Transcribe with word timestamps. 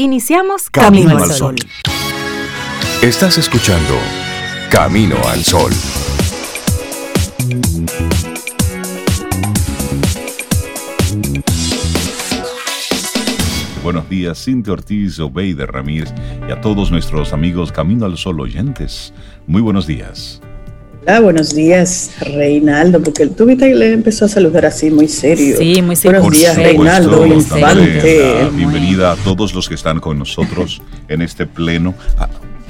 Iniciamos 0.00 0.70
Camino, 0.70 1.18
al 1.18 1.28
Sol. 1.32 1.56
Estás 3.02 3.36
escuchando 3.36 3.94
Camino 4.70 5.16
al 5.26 5.42
Sol. 5.42 5.72
Buenos 13.82 14.08
días, 14.08 14.44
Cintia 14.44 14.72
Ortiz, 14.72 15.18
Obeide 15.18 15.66
Ramírez 15.66 16.14
y 16.48 16.52
a 16.52 16.60
todos 16.60 16.92
nuestros 16.92 17.32
amigos 17.32 17.72
Camino 17.72 18.06
al 18.06 18.16
Sol 18.16 18.38
oyentes. 18.38 19.12
Muy 19.48 19.62
buenos 19.62 19.88
días. 19.88 20.40
Hola, 21.08 21.20
buenos 21.20 21.54
días, 21.54 22.10
Reinaldo, 22.20 23.02
porque 23.02 23.22
el 23.22 23.30
tubita 23.30 23.64
le 23.64 23.94
empezó 23.94 24.26
a 24.26 24.28
saludar 24.28 24.66
así 24.66 24.90
muy 24.90 25.08
serio. 25.08 25.56
Sí, 25.56 25.80
muy 25.80 25.96
serio. 25.96 26.20
Buenos 26.20 26.38
días, 26.38 26.54
Reinaldo 26.54 27.24
Infante. 27.24 28.50
Bienvenida 28.52 29.12
a 29.12 29.16
todos 29.16 29.54
los 29.54 29.70
que 29.70 29.74
están 29.74 30.00
con 30.00 30.18
nosotros 30.18 30.82
en 31.08 31.22
este 31.22 31.46
pleno. 31.46 31.94
Ah. 32.18 32.28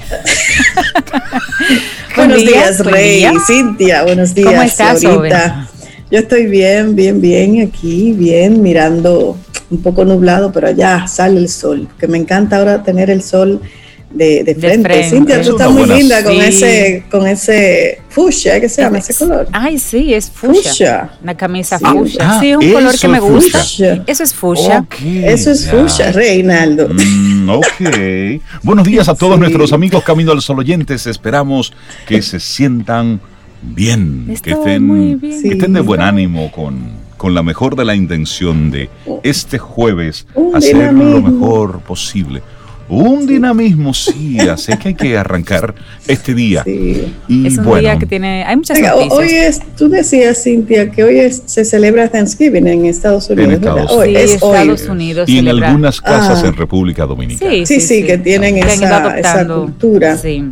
buenos 2.15 2.37
días, 2.37 2.79
Rey, 2.85 3.25
Cintia, 3.45 4.03
buenos 4.03 4.33
días. 4.33 4.47
¿Cómo 4.47 4.61
estás, 4.61 5.03
ahorita? 5.03 5.67
Yo 6.09 6.19
estoy 6.19 6.45
bien, 6.45 6.95
bien, 6.95 7.19
bien 7.19 7.67
aquí, 7.67 8.13
bien, 8.13 8.61
mirando 8.61 9.37
un 9.69 9.81
poco 9.81 10.05
nublado, 10.05 10.53
pero 10.53 10.67
allá 10.67 11.07
sale 11.07 11.41
el 11.41 11.49
sol, 11.49 11.89
que 11.99 12.07
me 12.07 12.17
encanta 12.17 12.59
ahora 12.59 12.83
tener 12.83 13.09
el 13.09 13.21
sol 13.21 13.59
de, 14.11 14.43
de, 14.43 14.55
frente. 14.55 15.09
Cintia, 15.09 15.41
tú 15.41 15.51
estás 15.51 15.71
muy 15.71 15.87
linda 15.87 16.23
con 16.23 16.33
ese, 16.33 17.03
con 17.11 17.27
ese 17.27 18.01
fuchsia, 18.09 18.59
¿qué 18.59 18.67
se 18.67 18.81
llama 18.81 18.97
ese 18.97 19.13
color? 19.13 19.47
Ay, 19.51 19.77
sí, 19.77 20.13
es 20.13 20.29
fuchsia. 20.29 21.11
Una 21.21 21.37
camisa 21.37 21.77
fuchsia. 21.79 22.19
Ah, 22.21 22.39
sí, 22.39 22.55
un 22.55 22.71
color 22.71 22.99
que 22.99 23.07
me 23.07 23.19
gusta. 23.19 23.59
Eso 24.07 24.23
es 24.23 24.33
fuchsia. 24.33 24.85
eso 25.23 25.51
es 25.51 25.69
fuchsia, 25.69 26.11
Reinaldo. 26.11 26.89
Mm, 26.89 27.49
ok. 27.49 28.41
Buenos 28.63 28.85
días 28.85 29.07
a 29.09 29.15
todos 29.15 29.39
nuestros 29.39 29.73
amigos 29.73 30.03
Camino 30.03 30.31
al 30.31 30.41
Sol 30.41 30.59
oyentes. 30.59 31.05
Esperamos 31.05 31.73
que 32.07 32.21
se 32.21 32.39
sientan 32.39 33.21
bien, 33.61 34.35
que 34.41 34.51
estén, 34.51 35.19
bien. 35.19 35.41
que 35.41 35.49
estén 35.49 35.73
de 35.73 35.81
buen 35.81 36.01
ánimo 36.01 36.51
con, 36.51 36.93
con 37.17 37.35
la 37.35 37.43
mejor 37.43 37.75
de 37.75 37.85
la 37.85 37.95
intención 37.95 38.71
de 38.71 38.89
este 39.23 39.59
jueves 39.59 40.25
hacer 40.53 40.93
lo 40.93 41.21
mejor 41.21 41.81
posible. 41.81 42.41
Un 42.89 43.27
dinamismo, 43.27 43.93
sí, 43.93 44.39
así 44.49 44.75
que 44.77 44.89
hay 44.89 44.93
que 44.95 45.17
arrancar 45.17 45.75
este 46.07 46.33
día. 46.33 46.63
Sí. 46.63 47.13
Y 47.27 47.47
es 47.47 47.57
un 47.57 47.79
día 47.79 47.97
que 47.99 48.07
tiene, 48.07 48.43
hay 48.43 48.55
muchas 48.55 48.77
Venga, 48.77 48.95
Hoy 48.95 49.29
es, 49.29 49.61
tú 49.77 49.89
decías, 49.89 50.43
Cintia, 50.43 50.89
que 50.89 51.03
hoy 51.03 51.31
se 51.31 51.63
celebra 51.63 52.09
Thanksgiving 52.09 52.67
en 52.67 52.85
Estados 52.85 53.29
Unidos. 53.29 53.53
En 53.53 53.59
Estados, 53.59 53.91
hoy, 53.91 54.15
sí, 54.15 54.33
Estados 54.33 54.87
Unidos. 54.87 55.29
Y 55.29 55.37
en 55.37 55.47
algunas 55.49 56.01
casas 56.01 56.41
ah. 56.43 56.47
en 56.47 56.55
República 56.55 57.05
Dominicana. 57.05 57.51
Sí, 57.51 57.65
sí, 57.65 57.79
sí, 57.79 58.03
que 58.03 58.17
tienen 58.17 58.57
esa, 58.57 59.19
esa, 59.19 59.47
cultura. 59.47 60.17
Sí. 60.17 60.45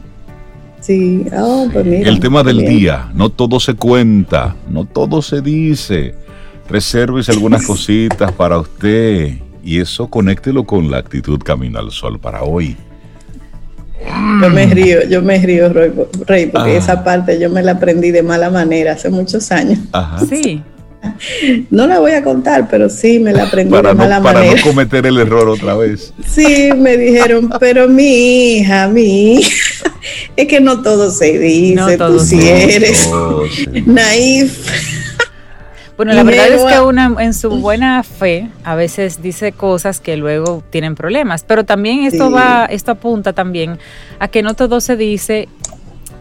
Sí, 0.79 1.25
oh, 1.35 1.67
pues 1.73 1.85
mira, 1.85 2.07
El 2.07 2.19
tema 2.19 2.43
del 2.43 2.59
día, 2.59 3.09
no 3.13 3.29
todo 3.29 3.59
se 3.59 3.73
cuenta, 3.73 4.55
no 4.69 4.85
todo 4.85 5.21
se 5.21 5.41
dice. 5.41 6.13
Resérvese 6.69 7.31
algunas 7.31 7.63
cositas 7.67 8.31
para 8.31 8.59
usted 8.59 9.37
y 9.67 9.81
eso 9.81 10.07
conéctelo 10.07 10.63
con 10.63 10.89
la 10.89 10.97
actitud 10.97 11.39
Camino 11.43 11.77
al 11.79 11.91
Sol 11.91 12.17
para 12.19 12.43
hoy. 12.43 12.77
Yo 14.41 14.49
me 14.49 14.65
río, 14.67 15.03
yo 15.09 15.21
me 15.21 15.37
río, 15.39 15.67
Rey, 15.73 16.45
porque 16.45 16.71
ah. 16.71 16.77
esa 16.77 17.03
parte 17.03 17.37
yo 17.37 17.49
me 17.49 17.61
la 17.61 17.73
aprendí 17.73 18.11
de 18.11 18.23
mala 18.23 18.49
manera 18.49 18.93
hace 18.93 19.09
muchos 19.09 19.51
años. 19.51 19.79
Ajá. 19.91 20.19
Sí. 20.25 20.63
No 21.69 21.85
la 21.85 21.99
voy 21.99 22.13
a 22.13 22.23
contar, 22.23 22.69
pero 22.69 22.89
sí 22.89 23.19
me 23.19 23.33
la 23.33 23.43
aprendí 23.43 23.75
de 23.75 23.93
mala 23.93 24.21
manera. 24.21 24.45
Para 24.45 24.55
no 24.55 24.61
cometer 24.61 25.05
el 25.05 25.17
error 25.17 25.49
otra 25.49 25.75
vez. 25.75 26.13
Sí, 26.25 26.69
me 26.77 26.95
dijeron, 26.95 27.49
pero 27.59 27.89
mi 27.89 28.59
hija, 28.59 28.87
mi 28.87 29.33
hija, 29.33 29.91
es 30.37 30.47
que 30.47 30.61
no 30.61 30.81
todo 30.81 31.11
se 31.11 31.37
dice, 31.37 31.75
no 31.75 32.07
tú 32.07 32.19
si 32.19 32.47
eres 32.47 33.09
naif. 33.85 34.96
Bueno, 35.97 36.13
la 36.13 36.21
verdad 36.21 36.47
es 36.49 36.63
que 36.63 36.79
una 36.79 37.15
en 37.17 37.33
su 37.33 37.49
buena 37.49 38.03
fe 38.03 38.49
a 38.63 38.75
veces 38.75 39.23
dice 39.23 39.51
cosas 39.51 39.99
que 39.99 40.15
luego 40.15 40.63
tienen 40.69 40.93
problemas, 40.93 41.43
pero 41.43 41.63
también 41.63 42.03
esto 42.03 42.29
va, 42.29 42.65
esto 42.65 42.91
apunta 42.91 43.33
también 43.33 43.79
a 44.19 44.27
que 44.27 44.43
no 44.43 44.53
todo 44.53 44.79
se 44.79 44.95
dice 44.95 45.49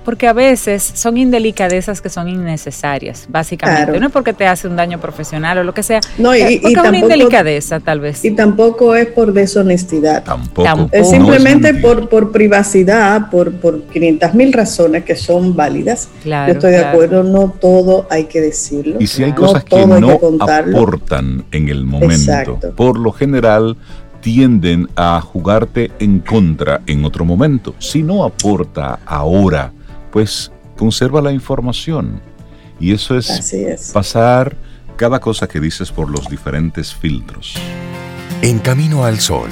porque 0.07 0.29
a 0.29 0.33
veces 0.33 0.89
son 0.95 1.19
indelicadezas 1.19 2.01
que 2.01 2.09
son 2.09 2.29
innecesarias, 2.29 3.27
básicamente. 3.29 3.99
No 3.99 4.07
es 4.07 4.13
porque 4.13 4.33
te 4.33 4.47
hace 4.47 4.69
un 4.69 4.77
daño 4.77 5.01
profesional 5.01 5.59
o 5.59 5.65
lo 5.65 5.75
que 5.75 5.83
sea. 5.83 6.01
No, 6.17 6.35
y, 6.35 6.61
porque 6.61 6.79
es 6.79 6.89
una 6.89 6.99
indelicadeza, 6.99 7.81
tal 7.81 7.99
vez. 7.99 8.25
Y 8.25 8.31
tampoco 8.31 8.95
es 8.95 9.09
por 9.09 9.33
deshonestidad. 9.33 10.23
Tampoco. 10.23 10.89
Es 10.93 11.11
simplemente 11.11 11.75
por, 11.75 12.09
por 12.09 12.31
privacidad, 12.31 13.31
por, 13.31 13.53
por 13.55 13.83
500 13.83 14.33
mil 14.35 14.53
razones 14.53 15.03
que 15.03 15.17
son 15.17 15.57
válidas. 15.57 16.09
Claro, 16.23 16.53
Yo 16.53 16.59
estoy 16.59 16.71
de 16.71 16.85
acuerdo, 16.85 17.25
no 17.25 17.53
todo 17.61 18.07
hay 18.09 18.27
que 18.27 18.41
decirlo. 18.41 18.99
Y 19.01 19.09
si 19.09 19.25
hay 19.25 19.33
cosas 19.33 19.65
que 19.65 19.85
no 19.89 20.21
aportan 20.41 21.47
en 21.51 21.69
el 21.69 21.85
momento, 21.85 22.61
por 22.77 22.97
lo 22.97 23.11
general 23.11 23.77
tienden 24.21 24.89
a 24.95 25.21
jugarte 25.21 25.91
en 25.99 26.21
contra 26.21 26.83
en 26.87 27.05
otro 27.05 27.25
momento. 27.25 27.75
Si 27.81 28.05
no 28.05 28.25
aporta 28.25 29.01
ahora, 29.05 29.73
pues 30.17 30.51
conserva 30.79 31.21
la 31.21 31.31
información. 31.31 32.23
Y 32.81 32.95
eso 32.95 33.19
es, 33.19 33.91
pasar 33.93 34.57
cada 34.97 35.21
cosa 35.21 35.47
que 35.47 35.61
dices 35.61 35.93
por 35.93 36.09
los 36.09 36.31
diferentes 36.31 36.95
filtros. 36.95 37.55
En 38.41 38.59
Camino 38.61 39.05
al 39.05 39.21
Sol, 39.21 39.51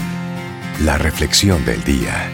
la 0.83 0.97
reflexión 0.97 1.63
del 1.67 1.85
día. 1.85 2.31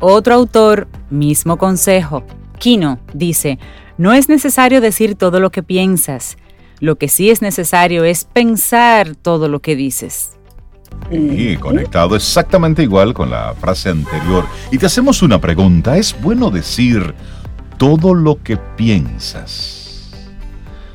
Otro 0.00 0.34
autor, 0.34 0.86
mismo 1.08 1.56
consejo. 1.56 2.24
Kino 2.58 2.98
dice, 3.14 3.58
no 3.96 4.12
es 4.12 4.28
necesario 4.28 4.82
decir 4.82 5.14
todo 5.14 5.40
lo 5.40 5.50
que 5.50 5.62
piensas, 5.62 6.36
lo 6.80 6.96
que 6.96 7.08
sí 7.08 7.30
es 7.30 7.42
necesario 7.42 8.04
es 8.04 8.24
pensar 8.24 9.16
todo 9.16 9.48
lo 9.48 9.60
que 9.60 9.76
dices. 9.76 10.32
Y 11.10 11.56
conectado 11.56 12.16
exactamente 12.16 12.82
igual 12.82 13.14
con 13.14 13.30
la 13.30 13.54
frase 13.54 13.90
anterior. 13.90 14.44
Y 14.70 14.78
te 14.78 14.86
hacemos 14.86 15.22
una 15.22 15.40
pregunta. 15.40 15.96
¿Es 15.96 16.16
bueno 16.20 16.50
decir 16.50 17.14
todo 17.78 18.14
lo 18.14 18.42
que 18.42 18.56
piensas? 18.56 20.10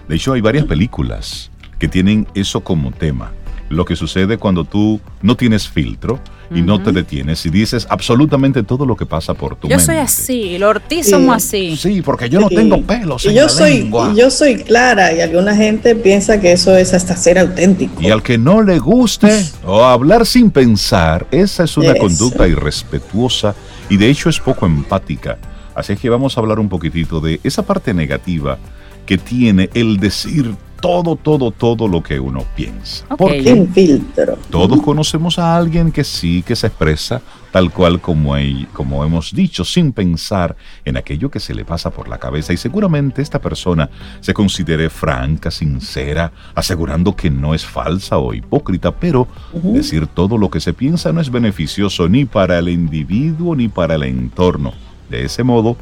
De 0.08 0.16
hecho, 0.16 0.34
hay 0.34 0.42
varias 0.42 0.66
películas 0.66 1.52
que 1.80 1.88
tienen 1.88 2.28
eso 2.34 2.62
como 2.62 2.92
tema. 2.92 3.32
Lo 3.72 3.86
que 3.86 3.96
sucede 3.96 4.38
cuando 4.38 4.66
tú 4.66 5.00
no 5.22 5.36
tienes 5.36 5.68
filtro 5.68 6.20
y 6.54 6.62
no 6.62 6.84
te 6.84 6.92
detienes 6.92 7.46
y 7.46 7.50
dices 7.50 7.88
absolutamente 7.90 8.64
todo 8.64 8.86
lo 8.86 8.98
que 8.98 9.06
pasa 9.06 9.34
por 9.34 9.56
tu 9.56 9.70
yo 9.70 9.78
mente. 9.78 9.82
Yo 9.82 9.86
soy 9.86 9.98
así, 9.98 10.58
los 10.58 10.72
Ortiz 10.72 11.10
somos 11.10 11.38
así. 11.38 11.78
Sí, 11.78 12.02
porque 12.02 12.30
yo 12.30 12.42
no 12.42 12.50
tengo 12.50 12.82
pelos. 12.82 13.26
Y 13.26 13.34
yo 13.34 13.48
soy, 13.48 13.90
y 14.12 14.16
yo 14.20 14.30
soy 14.30 14.58
clara 14.58 15.14
y 15.14 15.22
alguna 15.22 15.56
gente 15.56 15.96
piensa 15.96 16.42
que 16.42 16.52
eso 16.52 16.76
es 16.76 16.94
hasta 16.94 17.16
ser 17.16 17.40
auténtico. 17.40 18.02
Y 18.02 18.10
al 18.10 18.22
que 18.22 18.38
no 18.38 18.62
le 18.62 18.80
guste 18.80 19.46
o 19.66 19.86
hablar 19.86 20.26
sin 20.26 20.52
pensar, 20.52 21.26
esa 21.32 21.64
es 21.64 21.78
una 21.78 21.96
conducta 21.96 22.48
irrespetuosa 22.48 23.56
y 23.90 23.96
de 23.96 24.10
hecho 24.10 24.30
es 24.30 24.40
poco 24.40 24.66
empática. 24.66 25.38
Así 25.74 25.94
es 25.94 26.00
que 26.00 26.10
vamos 26.10 26.36
a 26.38 26.42
hablar 26.42 26.60
un 26.60 26.68
poquitito 26.68 27.22
de 27.22 27.40
esa 27.44 27.64
parte 27.64 27.94
negativa 27.94 28.58
que 29.06 29.18
tiene 29.18 29.70
el 29.74 29.98
decir 29.98 30.54
todo, 30.82 31.16
todo, 31.16 31.52
todo 31.52 31.88
lo 31.88 32.04
que 32.04 32.20
uno 32.20 32.44
piensa. 32.56 33.06
Porque 33.16 33.68
filtro. 33.74 34.38
Todos 34.50 34.82
conocemos 34.82 35.40
a 35.40 35.56
alguien 35.56 35.92
que 35.92 36.04
sí, 36.04 36.44
que 36.44 36.56
se 36.56 36.68
expresa 36.68 37.22
tal 37.52 37.72
cual 37.72 38.00
como, 38.00 38.34
como 38.74 39.04
hemos 39.04 39.34
dicho, 39.34 39.64
sin 39.64 39.92
pensar 39.92 40.56
en 40.86 40.98
aquello 40.98 41.30
que 41.30 41.40
se 41.40 41.54
le 41.54 41.66
pasa 41.66 41.92
por 41.92 42.08
la 42.08 42.18
cabeza. 42.18 42.54
Y 42.54 42.58
seguramente 42.58 43.22
esta 43.22 43.40
persona 43.40 43.90
se 44.22 44.34
considere 44.34 44.90
franca, 44.90 45.52
sincera, 45.52 46.32
asegurando 46.56 47.16
que 47.16 47.30
no 47.30 47.54
es 47.54 47.66
falsa 47.66 48.18
o 48.18 48.34
hipócrita, 48.34 48.92
pero 48.92 49.28
decir 49.54 50.08
todo 50.08 50.38
lo 50.38 50.50
que 50.50 50.60
se 50.62 50.74
piensa 50.74 51.12
no 51.12 51.22
es 51.22 51.30
beneficioso 51.30 52.08
ni 52.08 52.26
para 52.26 52.58
el 52.58 52.70
individuo 52.70 53.56
ni 53.56 53.68
para 53.68 53.96
el 53.96 54.04
entorno. 54.04 54.74
De 55.10 55.26
ese 55.26 55.44
modo, 55.44 55.76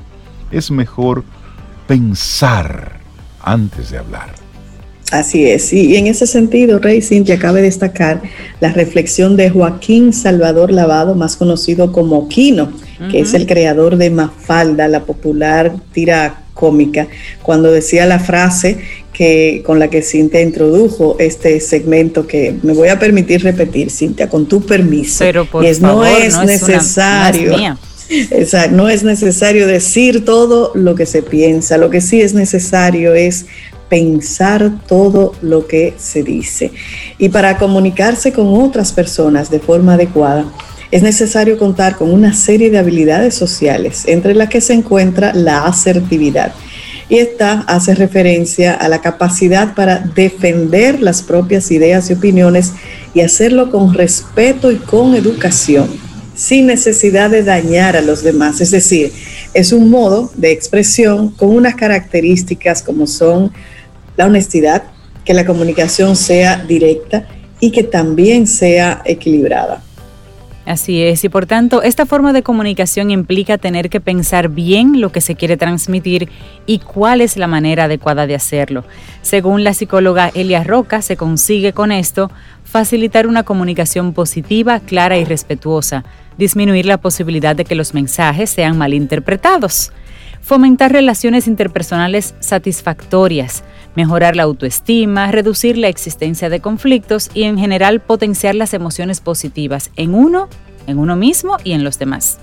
es 0.52 0.72
mejor 0.72 1.24
pensar 1.88 3.00
antes 3.42 3.92
de 3.92 4.00
hablar. 4.00 4.49
Así 5.12 5.46
es, 5.46 5.74
y 5.74 5.96
en 5.96 6.06
ese 6.06 6.28
sentido, 6.28 6.78
Rey 6.78 7.02
Cintia 7.02 7.40
cabe 7.40 7.64
destacar 7.64 8.22
la 8.60 8.72
reflexión 8.72 9.38
de 9.38 9.50
Joaquín 9.50 10.14
Salvador 10.14 10.72
Lavado, 10.72 11.16
más 11.16 11.36
conocido 11.36 11.92
como 11.92 12.30
Quino, 12.30 12.72
que 13.10 13.22
es 13.22 13.34
el 13.34 13.48
creador 13.48 13.98
de 13.98 14.12
Mafalda, 14.12 14.88
la 14.88 15.06
popular 15.06 15.74
tira 15.94 16.44
cómica, 16.54 17.08
cuando 17.42 17.72
decía 17.72 18.06
la 18.06 18.20
frase 18.20 18.78
que 19.14 19.64
con 19.66 19.80
la 19.80 19.90
que 19.90 20.02
Cintia 20.02 20.42
introdujo 20.42 21.16
este 21.20 21.60
segmento 21.60 22.28
que 22.28 22.56
me 22.62 22.74
voy 22.74 22.90
a 22.90 23.00
permitir 23.00 23.44
repetir, 23.44 23.90
Cintia, 23.90 24.30
con 24.30 24.46
tu 24.46 24.62
permiso. 24.62 25.20
Pero 25.20 25.46
por 25.46 25.64
no 25.82 26.06
es 26.06 26.38
necesario. 26.38 27.56
Exacto. 28.10 28.76
No 28.76 28.90
es 28.90 29.04
necesario 29.04 29.68
decir 29.68 30.26
todo 30.26 30.72
lo 30.74 30.96
que 30.96 31.06
se 31.06 31.22
piensa. 31.22 31.78
Lo 31.78 31.90
que 31.90 32.02
sí 32.02 32.22
es 32.22 32.34
necesario 32.34 33.14
es 33.14 33.46
pensar 33.90 34.72
todo 34.88 35.34
lo 35.42 35.68
que 35.68 35.96
se 35.98 36.24
dice. 36.24 36.72
Y 37.18 37.30
para 37.30 37.58
comunicarse 37.58 38.32
con 38.32 38.48
otras 38.48 38.94
personas 38.94 39.50
de 39.50 39.60
forma 39.60 39.96
adecuada, 39.96 40.46
es 40.92 41.04
necesario 41.04 41.58
contar 41.58 41.96
con 41.98 42.12
una 42.12 42.34
serie 42.34 42.72
de 42.72 42.80
habilidades 42.80 43.36
sociales, 43.36 44.04
entre 44.08 44.34
las 44.34 44.50
que 44.50 44.62
se 44.62 44.74
encuentra 44.74 45.34
la 45.34 45.66
asertividad. 45.66 46.54
Y 47.10 47.18
esta 47.18 47.62
hace 47.62 47.96
referencia 47.96 48.74
a 48.74 48.88
la 48.88 49.02
capacidad 49.02 49.74
para 49.74 50.00
defender 50.00 51.02
las 51.02 51.24
propias 51.24 51.72
ideas 51.72 52.10
y 52.10 52.14
opiniones 52.14 52.74
y 53.16 53.22
hacerlo 53.22 53.72
con 53.72 53.96
respeto 53.96 54.72
y 54.72 54.76
con 54.76 55.16
educación, 55.16 55.90
sin 56.36 56.68
necesidad 56.68 57.32
de 57.32 57.44
dañar 57.44 57.96
a 57.96 58.02
los 58.02 58.24
demás. 58.24 58.62
Es 58.62 58.72
decir, 58.72 59.12
es 59.56 59.74
un 59.74 59.90
modo 59.90 60.32
de 60.36 60.52
expresión 60.52 61.32
con 61.32 61.50
unas 61.50 61.76
características 61.76 62.84
como 62.84 63.08
son 63.08 63.52
la 64.20 64.26
honestidad, 64.26 64.84
que 65.24 65.34
la 65.34 65.46
comunicación 65.46 66.18
sea 66.18 66.58
directa 66.66 67.26
y 67.62 67.72
que 67.72 67.84
también 67.84 68.48
sea 68.48 69.02
equilibrada. 69.06 69.82
Así 70.66 71.02
es, 71.02 71.24
y 71.24 71.30
por 71.30 71.46
tanto, 71.46 71.82
esta 71.84 72.06
forma 72.06 72.34
de 72.34 72.44
comunicación 72.44 73.12
implica 73.12 73.58
tener 73.58 73.90
que 73.90 74.02
pensar 74.02 74.50
bien 74.50 75.00
lo 75.00 75.14
que 75.14 75.22
se 75.22 75.36
quiere 75.36 75.56
transmitir 75.56 76.28
y 76.66 76.80
cuál 76.80 77.22
es 77.22 77.38
la 77.38 77.48
manera 77.48 77.86
adecuada 77.86 78.28
de 78.28 78.36
hacerlo. 78.36 78.84
Según 79.22 79.64
la 79.64 79.74
psicóloga 79.74 80.32
Elia 80.34 80.66
Roca, 80.66 81.02
se 81.02 81.16
consigue 81.16 81.72
con 81.72 81.94
esto 81.94 82.30
facilitar 82.66 83.26
una 83.26 83.44
comunicación 83.44 84.12
positiva, 84.12 84.82
clara 84.82 85.18
y 85.18 85.24
respetuosa, 85.24 86.04
disminuir 86.38 86.86
la 86.86 86.98
posibilidad 86.98 87.56
de 87.56 87.64
que 87.64 87.76
los 87.76 87.94
mensajes 87.94 88.50
sean 88.50 88.78
malinterpretados, 88.78 89.94
fomentar 90.42 90.92
relaciones 90.92 91.48
interpersonales 91.48 92.36
satisfactorias, 92.42 93.64
mejorar 93.96 94.36
la 94.36 94.44
autoestima, 94.44 95.32
reducir 95.32 95.78
la 95.78 95.88
existencia 95.88 96.50
de 96.50 96.60
conflictos 96.60 97.30
y 97.34 97.44
en 97.44 97.58
general 97.58 98.00
potenciar 98.00 98.56
las 98.56 98.74
emociones 98.74 99.22
positivas 99.22 99.92
en 99.96 100.14
uno, 100.14 100.48
en 100.88 101.00
uno 101.00 101.16
mismo 101.16 101.58
y 101.64 101.74
en 101.74 101.84
los 101.84 102.00
demás. 102.00 102.40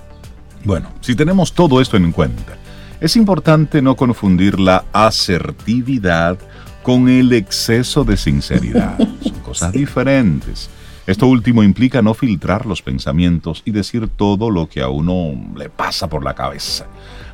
Bueno, 0.63 0.89
si 1.01 1.15
tenemos 1.15 1.53
todo 1.53 1.81
esto 1.81 1.97
en 1.97 2.11
cuenta, 2.11 2.57
es 2.99 3.15
importante 3.15 3.81
no 3.81 3.95
confundir 3.95 4.59
la 4.59 4.85
asertividad 4.91 6.37
con 6.83 7.09
el 7.09 7.33
exceso 7.33 8.03
de 8.03 8.17
sinceridad. 8.17 8.97
Son 9.21 9.39
cosas 9.41 9.71
diferentes. 9.71 10.69
Esto 11.05 11.27
último 11.27 11.63
implica 11.63 12.01
no 12.01 12.13
filtrar 12.13 12.65
los 12.65 12.81
pensamientos 12.81 13.61
y 13.63 13.71
decir 13.71 14.09
todo 14.09 14.49
lo 14.49 14.67
que 14.67 14.81
a 14.81 14.89
uno 14.89 15.33
le 15.55 15.69
pasa 15.69 16.09
por 16.09 16.23
la 16.23 16.33
cabeza. 16.33 16.85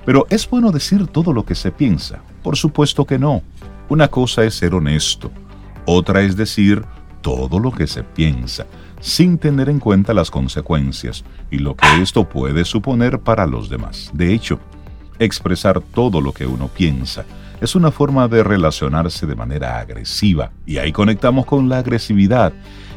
Pero 0.06 0.28
¿es 0.30 0.48
bueno 0.48 0.72
decir 0.72 1.08
todo 1.08 1.34
lo 1.34 1.46
que 1.46 1.56
se 1.56 1.72
piensa? 1.72 2.22
Por 2.44 2.56
supuesto 2.56 3.06
que 3.06 3.18
no. 3.18 3.42
Una 3.94 4.08
cosa 4.08 4.44
es 4.44 4.56
ser 4.56 4.74
honesto, 4.74 5.32
otra 5.86 6.24
es 6.24 6.36
decir 6.36 6.84
todo 7.22 7.60
lo 7.60 7.72
que 7.72 7.86
se 7.86 8.02
piensa, 8.02 8.66
sin 9.00 9.38
tener 9.38 9.70
en 9.70 9.78
cuenta 9.78 10.16
las 10.16 10.32
consecuencias 10.32 11.24
y 11.52 11.60
lo 11.60 11.76
que 11.76 12.02
esto 12.02 12.28
puede 12.28 12.66
suponer 12.66 13.20
para 13.20 13.46
los 13.46 13.70
demás. 13.70 14.10
De 14.12 14.34
hecho, 14.34 14.58
expresar 15.20 15.80
todo 15.80 16.22
lo 16.22 16.32
que 16.32 16.48
uno 16.48 16.70
piensa 16.70 17.24
es 17.62 17.76
una 17.76 17.92
forma 17.92 18.28
de 18.28 18.44
relacionarse 18.44 19.28
de 19.28 19.36
manera 19.36 19.78
agresiva 19.78 20.52
y 20.66 20.80
ahí 20.80 20.92
conectamos 20.92 21.46
con 21.46 21.70
la 21.70 21.78
agresividad. 21.78 22.52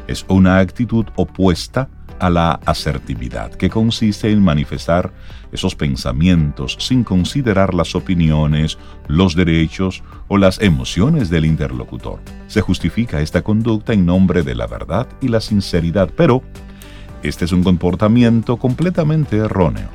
Es 0.07 0.25
una 0.27 0.57
actitud 0.57 1.05
opuesta 1.15 1.89
a 2.19 2.29
la 2.29 2.59
asertividad, 2.65 3.51
que 3.51 3.69
consiste 3.69 4.31
en 4.31 4.41
manifestar 4.41 5.11
esos 5.51 5.75
pensamientos 5.75 6.77
sin 6.79 7.03
considerar 7.03 7.73
las 7.73 7.95
opiniones, 7.95 8.77
los 9.07 9.35
derechos 9.35 10.03
o 10.27 10.37
las 10.37 10.61
emociones 10.61 11.29
del 11.29 11.45
interlocutor. 11.45 12.19
Se 12.47 12.61
justifica 12.61 13.21
esta 13.21 13.41
conducta 13.41 13.93
en 13.93 14.05
nombre 14.05 14.43
de 14.43 14.55
la 14.55 14.67
verdad 14.67 15.07
y 15.21 15.27
la 15.27 15.41
sinceridad, 15.41 16.09
pero 16.15 16.43
este 17.23 17.45
es 17.45 17.51
un 17.51 17.63
comportamiento 17.63 18.57
completamente 18.57 19.37
erróneo, 19.37 19.89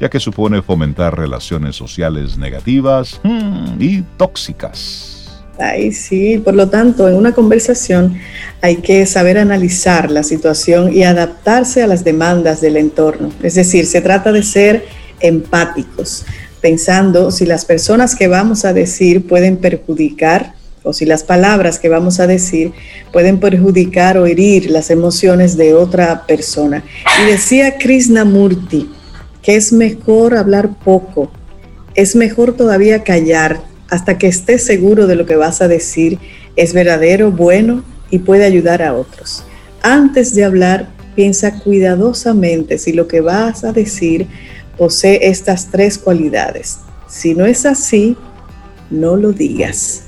ya 0.00 0.08
que 0.08 0.20
supone 0.20 0.62
fomentar 0.62 1.18
relaciones 1.18 1.76
sociales 1.76 2.38
negativas 2.38 3.20
hmm, 3.24 3.80
y 3.80 4.02
tóxicas. 4.16 5.17
Ay, 5.58 5.92
sí, 5.92 6.38
por 6.38 6.54
lo 6.54 6.68
tanto, 6.68 7.08
en 7.08 7.14
una 7.14 7.32
conversación 7.32 8.16
hay 8.60 8.76
que 8.76 9.04
saber 9.06 9.38
analizar 9.38 10.10
la 10.10 10.22
situación 10.22 10.94
y 10.94 11.02
adaptarse 11.02 11.82
a 11.82 11.88
las 11.88 12.04
demandas 12.04 12.60
del 12.60 12.76
entorno. 12.76 13.32
Es 13.42 13.54
decir, 13.54 13.86
se 13.86 14.00
trata 14.00 14.30
de 14.30 14.44
ser 14.44 14.84
empáticos, 15.20 16.24
pensando 16.60 17.32
si 17.32 17.44
las 17.44 17.64
personas 17.64 18.14
que 18.14 18.28
vamos 18.28 18.64
a 18.64 18.72
decir 18.72 19.26
pueden 19.26 19.56
perjudicar 19.56 20.54
o 20.84 20.92
si 20.92 21.04
las 21.06 21.24
palabras 21.24 21.80
que 21.80 21.88
vamos 21.88 22.20
a 22.20 22.28
decir 22.28 22.72
pueden 23.12 23.40
perjudicar 23.40 24.16
o 24.16 24.26
herir 24.26 24.70
las 24.70 24.90
emociones 24.90 25.56
de 25.56 25.74
otra 25.74 26.24
persona. 26.26 26.84
Y 27.20 27.30
decía 27.30 27.78
Krishnamurti 27.78 28.88
que 29.42 29.56
es 29.56 29.72
mejor 29.72 30.36
hablar 30.36 30.70
poco, 30.84 31.30
es 31.94 32.14
mejor 32.14 32.54
todavía 32.54 33.02
callar 33.02 33.60
hasta 33.88 34.18
que 34.18 34.26
estés 34.26 34.64
seguro 34.64 35.06
de 35.06 35.16
lo 35.16 35.26
que 35.26 35.36
vas 35.36 35.60
a 35.62 35.68
decir 35.68 36.18
es 36.56 36.72
verdadero, 36.72 37.30
bueno 37.30 37.84
y 38.10 38.20
puede 38.20 38.44
ayudar 38.44 38.82
a 38.82 38.94
otros. 38.94 39.44
Antes 39.82 40.34
de 40.34 40.44
hablar, 40.44 40.88
piensa 41.14 41.58
cuidadosamente 41.60 42.78
si 42.78 42.92
lo 42.92 43.08
que 43.08 43.20
vas 43.20 43.64
a 43.64 43.72
decir 43.72 44.26
posee 44.76 45.28
estas 45.28 45.70
tres 45.70 45.98
cualidades. 45.98 46.78
Si 47.08 47.34
no 47.34 47.46
es 47.46 47.66
así, 47.66 48.16
no 48.90 49.16
lo 49.16 49.32
digas. 49.32 50.02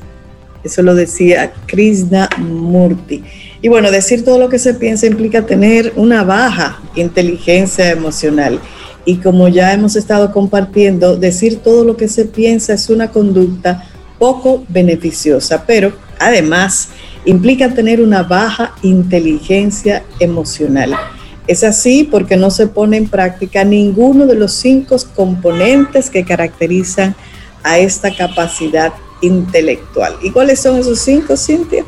Eso 0.62 0.82
lo 0.82 0.94
decía 0.94 1.52
Krishna 1.66 2.28
Murti. 2.38 3.24
Y 3.62 3.68
bueno, 3.68 3.90
decir 3.90 4.24
todo 4.24 4.38
lo 4.38 4.48
que 4.48 4.58
se 4.58 4.74
piensa 4.74 5.06
implica 5.06 5.46
tener 5.46 5.92
una 5.96 6.22
baja 6.22 6.80
inteligencia 6.94 7.90
emocional 7.90 8.60
y 9.10 9.16
como 9.16 9.48
ya 9.48 9.72
hemos 9.72 9.96
estado 9.96 10.30
compartiendo, 10.30 11.16
decir 11.16 11.58
todo 11.64 11.84
lo 11.84 11.96
que 11.96 12.06
se 12.06 12.26
piensa 12.26 12.74
es 12.74 12.88
una 12.90 13.10
conducta 13.10 13.84
poco 14.20 14.62
beneficiosa, 14.68 15.64
pero 15.66 15.92
además 16.20 16.90
implica 17.24 17.74
tener 17.74 18.00
una 18.00 18.22
baja 18.22 18.72
inteligencia 18.82 20.04
emocional. 20.20 20.94
Es 21.48 21.64
así 21.64 22.04
porque 22.08 22.36
no 22.36 22.52
se 22.52 22.68
pone 22.68 22.98
en 22.98 23.08
práctica 23.08 23.64
ninguno 23.64 24.26
de 24.26 24.36
los 24.36 24.52
cinco 24.52 24.94
componentes 25.16 26.08
que 26.08 26.24
caracterizan 26.24 27.16
a 27.64 27.78
esta 27.78 28.14
capacidad 28.14 28.92
intelectual. 29.22 30.14
¿Y 30.22 30.30
cuáles 30.30 30.60
son 30.60 30.78
esos 30.78 31.00
cinco, 31.00 31.36
Cintia? 31.36 31.84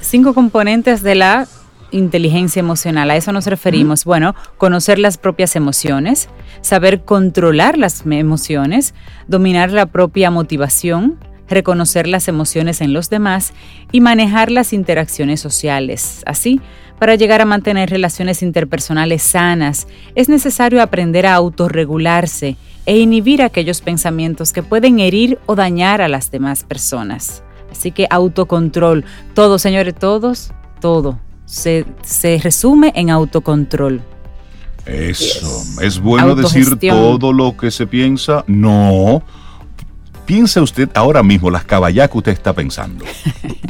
Cinco 0.00 0.34
componentes 0.34 1.02
de 1.02 1.16
la 1.16 1.48
inteligencia 1.94 2.60
emocional, 2.60 3.10
a 3.10 3.16
eso 3.16 3.32
nos 3.32 3.46
referimos. 3.46 4.04
Bueno, 4.04 4.34
conocer 4.58 4.98
las 4.98 5.16
propias 5.16 5.56
emociones, 5.56 6.28
saber 6.60 7.04
controlar 7.04 7.78
las 7.78 8.04
emociones, 8.04 8.94
dominar 9.28 9.70
la 9.70 9.86
propia 9.86 10.30
motivación, 10.30 11.18
reconocer 11.48 12.08
las 12.08 12.26
emociones 12.26 12.80
en 12.80 12.92
los 12.92 13.10
demás 13.10 13.52
y 13.92 14.00
manejar 14.00 14.50
las 14.50 14.72
interacciones 14.72 15.40
sociales. 15.40 16.22
Así, 16.26 16.60
para 16.98 17.14
llegar 17.14 17.40
a 17.40 17.46
mantener 17.46 17.90
relaciones 17.90 18.42
interpersonales 18.42 19.22
sanas, 19.22 19.86
es 20.14 20.28
necesario 20.28 20.82
aprender 20.82 21.26
a 21.26 21.34
autorregularse 21.34 22.56
e 22.86 22.98
inhibir 22.98 23.40
aquellos 23.42 23.80
pensamientos 23.80 24.52
que 24.52 24.62
pueden 24.62 24.98
herir 24.98 25.38
o 25.46 25.54
dañar 25.54 26.02
a 26.02 26.08
las 26.08 26.30
demás 26.30 26.64
personas. 26.64 27.42
Así 27.70 27.92
que 27.92 28.06
autocontrol, 28.10 29.04
todo, 29.34 29.58
señores, 29.58 29.94
todos, 29.94 30.52
todo 30.80 31.18
se, 31.46 31.84
resume 32.42 32.92
en 32.94 33.10
autocontrol. 33.10 34.02
Eso, 34.86 35.64
¿es 35.80 35.98
bueno 35.98 36.34
decir 36.34 36.78
todo 36.78 37.32
lo 37.32 37.56
que 37.56 37.70
se 37.70 37.86
piensa? 37.86 38.44
No. 38.46 39.22
Piense 40.26 40.60
usted 40.60 40.90
ahora 40.94 41.22
mismo 41.22 41.50
las 41.50 41.64
caballas 41.64 42.10
que 42.10 42.18
usted 42.18 42.32
está 42.32 42.52
pensando. 42.52 43.04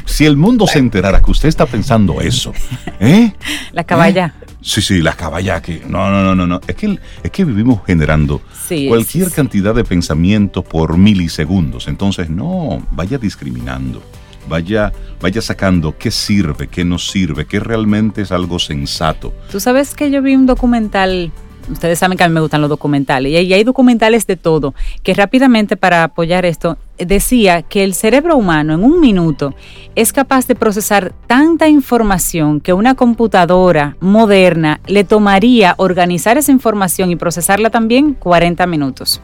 Si 0.07 0.27
el 0.27 0.37
mundo 0.37 0.67
se 0.67 0.79
enterara 0.79 1.21
que 1.21 1.31
usted 1.31 1.49
está 1.49 1.67
pensando 1.67 2.21
eso, 2.21 2.53
¿eh? 3.01 3.33
La 3.73 3.83
caballa. 3.85 4.35
¿Eh? 4.41 4.47
Sí, 4.61 4.81
sí, 4.81 5.01
las 5.01 5.17
caballas 5.17 5.61
que... 5.61 5.83
No, 5.89 6.11
no, 6.11 6.23
no, 6.23 6.35
no, 6.35 6.47
no. 6.47 6.61
Es 6.67 6.77
que, 6.77 6.99
es 7.23 7.31
que 7.31 7.45
vivimos 7.45 7.81
generando 7.85 8.43
cualquier 8.89 9.31
cantidad 9.33 9.75
de 9.75 9.83
pensamientos 9.83 10.65
por 10.65 10.97
milisegundos. 10.97 11.89
Entonces, 11.89 12.31
no, 12.31 12.87
vaya 12.93 13.19
discriminando 13.19 14.03
vaya, 14.49 14.93
vaya 15.21 15.41
sacando 15.41 15.97
qué 15.97 16.11
sirve, 16.11 16.69
qué 16.69 16.85
no 16.85 16.99
sirve, 16.99 17.47
qué 17.47 17.61
realmente 17.61 18.23
es 18.23 18.33
algo 18.33 18.59
sensato. 18.59 19.33
Tú 19.51 19.61
sabes 19.61 19.95
que 19.95 20.11
yo 20.11 20.23
vi 20.23 20.35
un 20.35 20.47
documental 20.47 21.33
ustedes 21.71 21.99
saben 21.99 22.19
que 22.19 22.25
a 22.25 22.29
mí 22.29 22.35
me 22.35 22.41
gustan 22.41 22.61
los 22.61 22.71
documentales, 22.71 23.33
y 23.33 23.53
hay, 23.53 23.65
documentales 23.65 24.27
de 24.27 24.37
todo, 24.37 24.75
que 25.03 25.15
rápidamente 25.15 25.77
para 25.77 26.05
apoyar 26.05 26.45
esto, 26.45 26.77
decía 26.99 27.63
que 27.63 27.85
el 27.85 27.95
cerebro 27.95 28.37
humano 28.37 28.75
en 28.75 28.85
un 28.85 29.01
minuto 29.01 29.55
es 29.95 30.13
capaz 30.13 30.47
de 30.47 30.55
procesar 30.55 31.13
tanta 31.27 31.69
información 31.69 32.61
que 32.61 32.73
una 32.73 32.95
computadora 32.95 33.97
moderna 34.01 34.81
le 34.87 35.05
tomaría 35.05 35.75
organizar 35.79 36.39
esa 36.39 36.53
información 36.53 37.11
y 37.11 37.17
procesarla 37.17 37.71
también 37.71 38.15
40 38.15 38.67
minutos. 38.67 39.21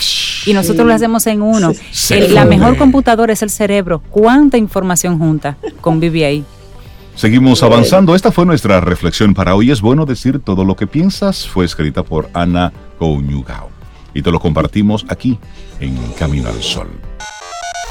Y 0.47 0.55
nosotros 0.55 0.87
lo 0.87 0.95
hacemos 0.95 1.27
en 1.27 1.43
uno. 1.43 1.73
la 2.31 2.45
mejor 2.45 2.77
computadora 2.77 3.33
es 3.33 3.43
el 3.43 3.50
cerebro. 3.50 4.03
¿Cuánta 4.11 4.57
información 4.57 5.19
junta 5.19 5.57
convive 5.81 6.25
ahí? 6.25 6.45
Seguimos 7.15 7.62
avanzando. 7.62 8.15
Esta 8.15 8.33
fue 8.33 8.47
nuestra 8.47 8.81
reflexión 8.81 9.35
para 9.35 9.55
hoy. 9.55 9.71
Es 9.71 9.83
bueno 9.83 10.07
decir 10.07 10.41
todo 10.41 10.65
lo 10.65 10.77
que 10.77 10.87
piensas. 10.87 11.47
Fue 11.47 11.67
escrita 11.67 12.03
por 12.03 12.31
Ana 12.33 12.73
Kouñugao. 12.99 13.69
Y 14.15 14.23
te 14.23 14.31
lo 14.31 14.41
compartimos 14.41 15.05
aquí 15.09 15.39
en 15.81 15.97
Camino 16.19 16.49
al 16.49 16.62
Sol. 16.62 16.89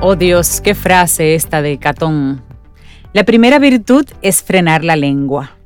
Oh 0.00 0.14
Dios, 0.16 0.60
qué 0.60 0.74
frase 0.74 1.34
esta 1.34 1.60
de 1.60 1.78
Catón. 1.78 2.42
La 3.12 3.24
primera 3.24 3.58
virtud 3.58 4.06
es 4.22 4.42
frenar 4.42 4.84
la 4.84 4.96
lengua. 4.96 5.56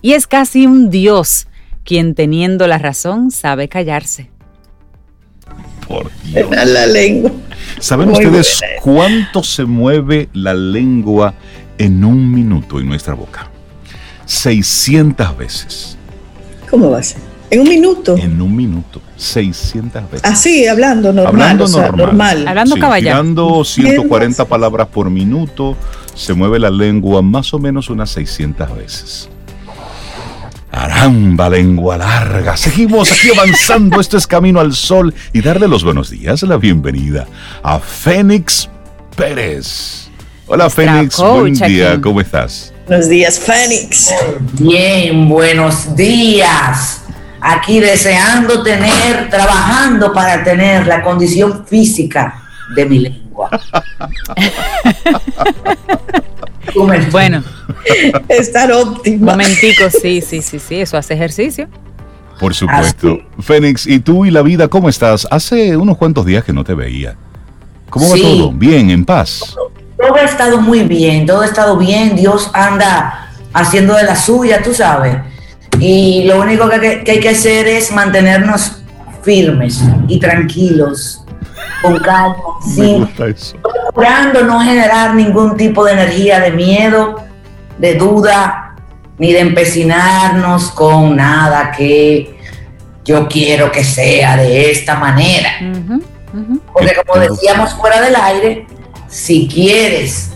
Y 0.00 0.12
es 0.12 0.26
casi 0.26 0.66
un 0.66 0.90
Dios 0.90 1.46
quien 1.84 2.14
teniendo 2.14 2.66
la 2.66 2.78
razón 2.78 3.30
sabe 3.30 3.68
callarse. 3.68 4.30
Por 5.86 6.10
Dios. 6.22 6.48
Frenar 6.48 6.66
la 6.66 6.86
lengua. 6.86 7.30
¿Saben 7.78 8.08
ustedes 8.10 8.60
cuánto 8.82 9.42
se 9.42 9.64
mueve 9.64 10.28
la 10.32 10.54
lengua 10.54 11.34
en 11.78 12.04
un 12.04 12.32
minuto 12.32 12.78
en 12.80 12.86
nuestra 12.86 13.14
boca. 13.14 13.50
600 14.26 15.36
veces. 15.36 15.98
¿Cómo 16.70 16.90
va 16.90 16.98
a 16.98 17.02
ser? 17.02 17.20
¿En 17.50 17.60
un 17.60 17.68
minuto? 17.68 18.16
En 18.16 18.40
un 18.40 18.56
minuto, 18.56 19.00
600 19.24 20.10
veces. 20.10 20.30
Así, 20.30 20.66
hablando 20.66 21.12
normal. 21.12 21.42
Hablando 21.42 21.66
normal. 21.96 22.48
Hablando 22.48 23.64
sí, 23.64 23.82
140 23.82 24.44
palabras 24.44 24.88
por 24.88 25.10
minuto, 25.10 25.76
se 26.14 26.34
mueve 26.34 26.58
la 26.58 26.70
lengua 26.70 27.22
más 27.22 27.52
o 27.54 27.58
menos 27.58 27.90
unas 27.90 28.10
600 28.10 28.76
veces. 28.76 29.28
Aramba, 30.70 31.48
lengua 31.48 31.96
larga. 31.96 32.56
Seguimos 32.56 33.12
aquí 33.12 33.30
avanzando. 33.30 34.00
Esto 34.00 34.16
es 34.16 34.26
Camino 34.26 34.58
al 34.58 34.74
Sol 34.74 35.14
y 35.32 35.40
darle 35.40 35.68
los 35.68 35.84
buenos 35.84 36.10
días, 36.10 36.42
la 36.42 36.56
bienvenida 36.56 37.26
a 37.62 37.78
Fénix 37.78 38.68
Pérez. 39.16 40.08
Hola 40.46 40.68
Fénix, 40.68 41.18
buen 41.18 41.54
día, 41.54 42.00
¿cómo 42.00 42.20
estás? 42.20 42.74
Buenos 42.86 43.08
días, 43.08 43.38
Fénix. 43.38 44.12
Bien, 44.58 45.26
buenos 45.28 45.96
días. 45.96 47.03
Aquí 47.46 47.80
deseando 47.80 48.62
tener, 48.62 49.28
trabajando 49.28 50.12
para 50.12 50.42
tener 50.42 50.86
la 50.86 51.02
condición 51.02 51.66
física 51.66 52.42
de 52.74 52.86
mi 52.86 53.00
lengua. 53.00 53.50
bueno. 57.10 57.42
Estar 58.28 58.72
óptimo. 58.72 59.26
Momentico, 59.26 59.90
sí, 59.90 60.22
sí, 60.22 60.40
sí, 60.40 60.58
sí, 60.58 60.76
eso 60.76 60.96
hace 60.96 61.14
ejercicio. 61.14 61.68
Por 62.40 62.54
supuesto. 62.54 63.18
Fénix, 63.40 63.86
¿y 63.86 64.00
tú 64.00 64.24
y 64.24 64.30
la 64.30 64.42
vida 64.42 64.68
cómo 64.68 64.88
estás? 64.88 65.28
Hace 65.30 65.76
unos 65.76 65.98
cuantos 65.98 66.24
días 66.24 66.44
que 66.44 66.52
no 66.52 66.64
te 66.64 66.74
veía. 66.74 67.16
¿Cómo 67.90 68.08
va 68.08 68.16
todo? 68.16 68.52
Bien, 68.52 68.90
en 68.90 69.04
paz 69.04 69.54
todo 69.96 70.16
ha 70.16 70.24
estado 70.24 70.60
muy 70.60 70.82
bien, 70.82 71.26
todo 71.26 71.42
ha 71.42 71.46
estado 71.46 71.76
bien, 71.76 72.16
Dios 72.16 72.50
anda 72.52 73.30
haciendo 73.52 73.94
de 73.94 74.04
la 74.04 74.16
suya, 74.16 74.62
tú 74.62 74.74
sabes. 74.74 75.16
Y 75.78 76.24
lo 76.24 76.40
único 76.40 76.68
que, 76.68 77.04
hay 77.06 77.20
que 77.20 77.28
hacer 77.28 77.66
es 77.66 77.90
mantenernos 77.90 78.82
firmes 79.22 79.82
y 80.08 80.18
tranquilos, 80.18 81.24
con 81.82 81.98
calma, 81.98 82.36
sin, 82.74 83.06
procurando 83.62 84.42
no 84.44 84.60
generar 84.60 85.14
ningún 85.14 85.56
tipo 85.56 85.84
de 85.84 85.92
energía 85.92 86.40
de 86.40 86.50
miedo, 86.50 87.22
de 87.78 87.94
duda, 87.94 88.76
ni 89.18 89.32
de 89.32 89.40
empecinarnos 89.40 90.70
con 90.70 91.16
nada 91.16 91.72
que 91.72 92.38
yo 93.04 93.28
quiero 93.28 93.70
que 93.70 93.84
sea 93.84 94.36
de 94.36 94.70
esta 94.70 94.96
manera. 94.96 95.50
Porque 96.72 96.92
como 97.06 97.20
decíamos 97.20 97.74
fuera 97.74 98.00
del 98.00 98.16
aire, 98.16 98.66
si 99.08 99.46
quieres, 99.46 100.30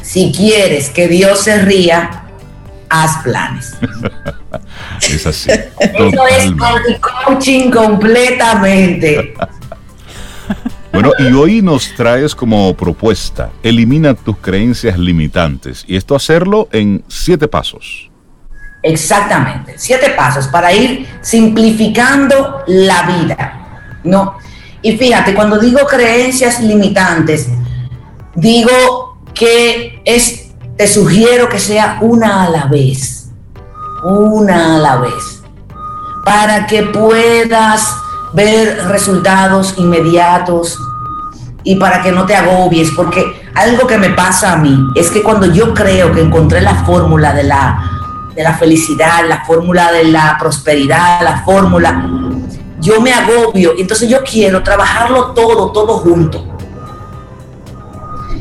si 0.00 0.32
quieres 0.32 0.90
que 0.90 1.06
Dios 1.06 1.40
se 1.40 1.62
ría, 1.62 2.21
haz 2.92 3.22
planes. 3.22 3.76
es 5.10 5.26
así. 5.26 5.50
Eso 5.50 6.26
es 6.26 6.52
coaching 7.00 7.70
completamente. 7.70 9.34
Bueno, 10.92 11.12
y 11.18 11.32
hoy 11.32 11.62
nos 11.62 11.94
traes 11.94 12.34
como 12.34 12.74
propuesta, 12.76 13.50
elimina 13.62 14.12
tus 14.14 14.36
creencias 14.36 14.98
limitantes. 14.98 15.84
Y 15.88 15.96
esto 15.96 16.14
hacerlo 16.14 16.68
en 16.70 17.02
siete 17.08 17.48
pasos. 17.48 18.10
Exactamente, 18.82 19.74
siete 19.78 20.10
pasos 20.10 20.48
para 20.48 20.72
ir 20.72 21.06
simplificando 21.22 22.62
la 22.66 23.02
vida. 23.04 23.62
¿no? 24.04 24.36
Y 24.82 24.96
fíjate, 24.96 25.34
cuando 25.34 25.58
digo 25.58 25.80
creencias 25.86 26.60
limitantes, 26.60 27.48
digo 28.34 29.18
que 29.34 30.00
es, 30.04 30.41
te 30.82 30.88
sugiero 30.88 31.48
que 31.48 31.60
sea 31.60 31.98
una 32.00 32.42
a 32.42 32.50
la 32.50 32.64
vez, 32.64 33.30
una 34.02 34.74
a 34.74 34.78
la 34.80 34.96
vez, 34.96 35.40
para 36.24 36.66
que 36.66 36.82
puedas 36.82 37.98
ver 38.32 38.88
resultados 38.88 39.74
inmediatos 39.78 40.76
y 41.62 41.76
para 41.76 42.02
que 42.02 42.10
no 42.10 42.26
te 42.26 42.34
agobies, 42.34 42.90
porque 42.96 43.48
algo 43.54 43.86
que 43.86 43.96
me 43.96 44.10
pasa 44.10 44.54
a 44.54 44.56
mí 44.56 44.76
es 44.96 45.08
que 45.12 45.22
cuando 45.22 45.46
yo 45.46 45.72
creo 45.72 46.10
que 46.10 46.20
encontré 46.20 46.60
la 46.60 46.74
fórmula 46.84 47.32
de 47.32 47.44
la, 47.44 48.28
de 48.34 48.42
la 48.42 48.54
felicidad, 48.54 49.24
la 49.28 49.44
fórmula 49.44 49.92
de 49.92 50.02
la 50.06 50.36
prosperidad, 50.36 51.22
la 51.22 51.44
fórmula, 51.44 52.10
yo 52.80 53.00
me 53.00 53.12
agobio, 53.12 53.74
entonces 53.78 54.08
yo 54.08 54.24
quiero 54.24 54.64
trabajarlo 54.64 55.26
todo, 55.26 55.70
todo 55.70 55.98
junto 55.98 56.44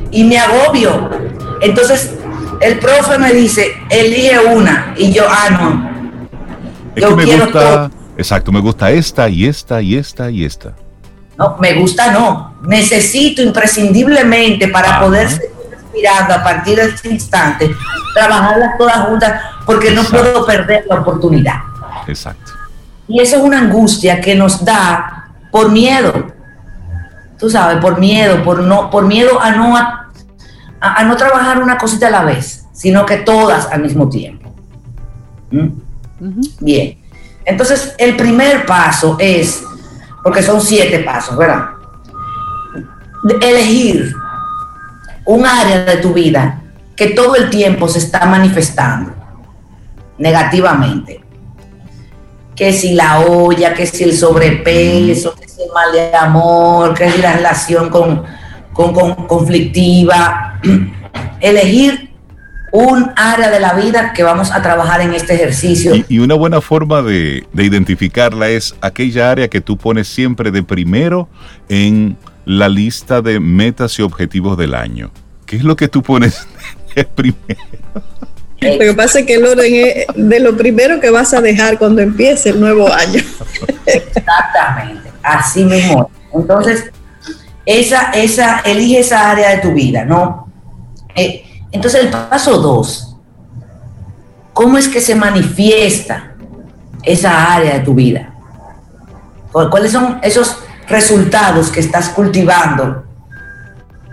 y 0.09 0.23
me 0.23 0.39
agobio. 0.39 1.07
Entonces, 1.61 2.15
el 2.61 2.79
profe 2.79 3.17
me 3.17 3.33
dice, 3.33 3.73
elige 3.89 4.39
una, 4.39 4.93
y 4.95 5.11
yo, 5.11 5.25
ah, 5.27 5.49
no. 5.49 5.91
yo 6.95 7.15
me 7.15 7.23
quiero 7.23 7.45
gusta, 7.45 7.89
exacto, 8.17 8.51
me 8.51 8.59
gusta 8.59 8.91
esta 8.91 9.27
y 9.27 9.47
esta 9.47 9.81
y 9.81 9.97
esta 9.97 10.29
y 10.29 10.45
esta. 10.45 10.73
No, 11.37 11.57
me 11.59 11.73
gusta 11.73 12.11
no. 12.11 12.55
Necesito 12.61 13.41
imprescindiblemente 13.41 14.67
para 14.67 14.99
poder 14.99 15.27
seguir 15.27 15.49
respirando 15.71 16.35
a 16.35 16.43
partir 16.43 16.75
de 16.75 16.85
este 16.85 17.09
instante, 17.09 17.71
trabajarlas 18.13 18.77
todas 18.77 19.07
juntas, 19.07 19.41
porque 19.65 19.89
no 19.91 20.03
puedo 20.03 20.45
perder 20.45 20.85
la 20.87 20.99
oportunidad. 20.99 21.55
Exacto. 22.07 22.51
Y 23.07 23.19
eso 23.19 23.37
es 23.37 23.41
una 23.41 23.59
angustia 23.59 24.21
que 24.21 24.35
nos 24.35 24.63
da 24.63 25.31
por 25.49 25.71
miedo. 25.71 26.31
Tú 27.39 27.49
sabes, 27.49 27.77
por 27.77 27.99
miedo, 27.99 28.43
por 28.43 28.59
no, 28.59 28.91
por 28.91 29.05
miedo 29.05 29.41
a 29.41 29.51
no 29.51 29.75
a, 30.81 31.03
no 31.03 31.15
trabajar 31.15 31.61
una 31.61 31.77
cosita 31.77 32.07
a 32.07 32.11
la 32.11 32.23
vez, 32.23 32.65
sino 32.73 33.05
que 33.05 33.17
todas 33.17 33.67
al 33.67 33.81
mismo 33.81 34.09
tiempo. 34.09 34.53
¿Mm? 35.51 35.67
Bien. 36.59 36.97
Entonces, 37.45 37.95
el 37.97 38.15
primer 38.15 38.65
paso 38.65 39.15
es, 39.19 39.63
porque 40.23 40.41
son 40.41 40.59
siete 40.59 40.99
pasos, 40.99 41.37
¿verdad? 41.37 41.69
Elegir 43.41 44.13
un 45.25 45.45
área 45.45 45.85
de 45.85 45.97
tu 45.97 46.13
vida 46.13 46.61
que 46.95 47.07
todo 47.07 47.35
el 47.35 47.49
tiempo 47.49 47.87
se 47.87 47.99
está 47.99 48.25
manifestando 48.25 49.13
negativamente. 50.17 51.23
Que 52.55 52.73
si 52.73 52.93
la 52.93 53.19
olla, 53.19 53.73
que 53.73 53.85
si 53.85 54.03
el 54.03 54.15
sobrepeso, 54.15 55.35
que 55.35 55.47
si 55.47 55.63
el 55.63 55.71
mal 55.71 55.91
de 55.91 56.15
amor, 56.15 56.93
que 56.93 57.09
si 57.09 57.19
la 57.19 57.33
relación 57.33 57.89
con, 57.89 58.23
con, 58.93 59.27
conflictiva, 59.27 60.59
elegir 61.39 62.11
un 62.71 63.11
área 63.17 63.51
de 63.51 63.59
la 63.59 63.73
vida 63.73 64.13
que 64.13 64.23
vamos 64.23 64.51
a 64.51 64.61
trabajar 64.61 65.01
en 65.01 65.13
este 65.13 65.35
ejercicio. 65.35 65.93
Y, 66.07 66.19
una 66.19 66.35
buena 66.35 66.61
forma 66.61 67.01
de, 67.01 67.45
identificarla 67.53 68.49
es 68.49 68.75
aquella 68.81 69.29
área 69.29 69.47
que 69.49 69.61
tú 69.61 69.77
pones 69.77 70.07
siempre 70.07 70.51
de 70.51 70.63
primero 70.63 71.27
en 71.67 72.17
la 72.45 72.69
lista 72.69 73.21
de 73.21 73.39
metas 73.39 73.99
y 73.99 74.01
objetivos 74.01 74.57
del 74.57 74.73
año. 74.73 75.11
¿Qué 75.45 75.57
es 75.57 75.63
lo 75.63 75.75
que 75.75 75.89
tú 75.89 76.01
pones 76.01 76.47
de 76.95 77.03
primero? 77.03 77.61
Lo 78.61 78.77
que 78.77 78.93
pasa 78.93 79.19
es 79.19 79.25
que 79.25 79.35
el 79.35 79.45
orden 79.45 79.73
es 79.73 80.05
de 80.15 80.39
lo 80.39 80.55
primero 80.55 80.99
que 80.99 81.09
vas 81.09 81.33
a 81.33 81.41
dejar 81.41 81.77
cuando 81.77 82.01
empiece 82.01 82.49
el 82.49 82.59
nuevo 82.59 82.91
año. 82.91 83.21
Exactamente, 83.85 85.09
así 85.23 85.65
mismo. 85.65 86.09
Entonces, 86.33 86.91
esa, 87.79 88.11
esa, 88.11 88.59
elige 88.59 88.99
esa 88.99 89.29
área 89.29 89.49
de 89.49 89.57
tu 89.57 89.73
vida, 89.73 90.03
¿no? 90.05 90.47
Eh, 91.15 91.43
entonces, 91.71 92.03
el 92.03 92.09
paso 92.09 92.59
dos, 92.59 93.15
¿cómo 94.53 94.77
es 94.77 94.87
que 94.87 94.99
se 94.99 95.15
manifiesta 95.15 96.33
esa 97.03 97.53
área 97.53 97.75
de 97.75 97.79
tu 97.79 97.93
vida? 97.93 98.33
¿Cuáles 99.51 99.91
son 99.91 100.19
esos 100.21 100.57
resultados 100.87 101.69
que 101.69 101.81
estás 101.81 102.09
cultivando 102.09 103.05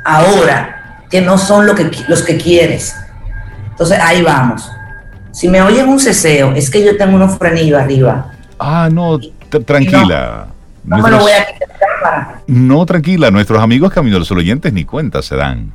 ahora 0.04 1.04
que 1.10 1.20
no 1.20 1.38
son 1.38 1.66
lo 1.66 1.74
que, 1.74 1.90
los 2.08 2.22
que 2.22 2.36
quieres? 2.36 2.94
Entonces, 3.70 3.98
ahí 4.00 4.22
vamos. 4.22 4.70
Si 5.30 5.48
me 5.48 5.62
oyen 5.62 5.88
un 5.88 6.00
ceseo, 6.00 6.52
es 6.52 6.68
que 6.70 6.84
yo 6.84 6.96
tengo 6.96 7.14
unos 7.16 7.38
frenillos 7.38 7.80
arriba. 7.80 8.32
Ah, 8.58 8.88
no, 8.90 9.18
tranquila. 9.64 10.48
No, 10.48 10.57
me 10.96 11.10
lo 11.10 11.18
voy 11.18 11.32
a 11.32 11.46
quitar. 11.46 12.42
No, 12.46 12.86
tranquila, 12.86 13.30
nuestros 13.30 13.60
amigos 13.60 13.92
caminos 13.92 14.30
oyentes 14.30 14.72
ni 14.72 14.84
cuenta 14.84 15.22
se 15.22 15.36
dan. 15.36 15.72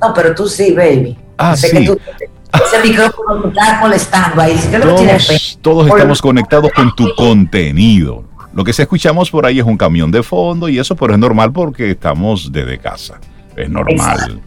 No, 0.00 0.12
pero 0.14 0.34
tú 0.34 0.48
sí, 0.48 0.72
baby. 0.72 1.16
Ah, 1.38 1.56
sí. 1.56 1.66
ese 1.66 2.88
micrófono 2.88 3.48
está 3.48 3.80
molestando 3.80 4.40
ahí. 4.40 4.58
todos, 4.80 5.58
todos 5.60 5.86
estamos 5.88 6.22
conectados 6.22 6.70
con 6.72 6.94
tu 6.94 7.14
contenido. 7.14 8.24
Lo 8.54 8.64
que 8.64 8.72
se 8.72 8.82
escuchamos 8.82 9.30
por 9.30 9.46
ahí 9.46 9.58
es 9.58 9.64
un 9.64 9.78
camión 9.78 10.10
de 10.10 10.22
fondo 10.22 10.68
y 10.68 10.78
eso, 10.78 10.94
pero 10.94 11.14
es 11.14 11.18
normal 11.18 11.52
porque 11.52 11.90
estamos 11.90 12.52
desde 12.52 12.78
casa. 12.78 13.18
Es 13.56 13.68
normal. 13.68 14.40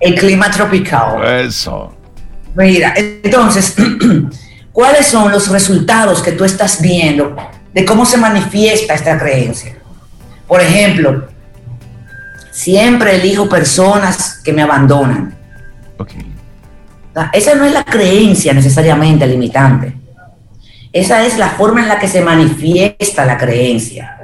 El 0.00 0.14
clima 0.14 0.50
tropical. 0.50 1.24
Eso. 1.44 1.92
Mira, 2.54 2.94
entonces, 2.96 3.74
¿cuáles 4.72 5.06
son 5.06 5.32
los 5.32 5.48
resultados 5.48 6.22
que 6.22 6.32
tú 6.32 6.44
estás 6.44 6.80
viendo 6.80 7.36
de 7.72 7.84
cómo 7.84 8.04
se 8.04 8.16
manifiesta 8.16 8.94
esta 8.94 9.18
creencia? 9.18 9.76
Por 10.46 10.60
ejemplo, 10.60 11.28
Siempre 12.58 13.14
elijo 13.14 13.48
personas 13.48 14.40
que 14.42 14.52
me 14.52 14.62
abandonan. 14.62 15.32
Esa 17.32 17.54
no 17.54 17.64
es 17.64 17.72
la 17.72 17.84
creencia 17.84 18.52
necesariamente 18.52 19.24
limitante. 19.28 19.94
Esa 20.92 21.24
es 21.24 21.38
la 21.38 21.50
forma 21.50 21.82
en 21.82 21.88
la 21.88 22.00
que 22.00 22.08
se 22.08 22.20
manifiesta 22.20 23.24
la 23.24 23.38
creencia. 23.38 24.18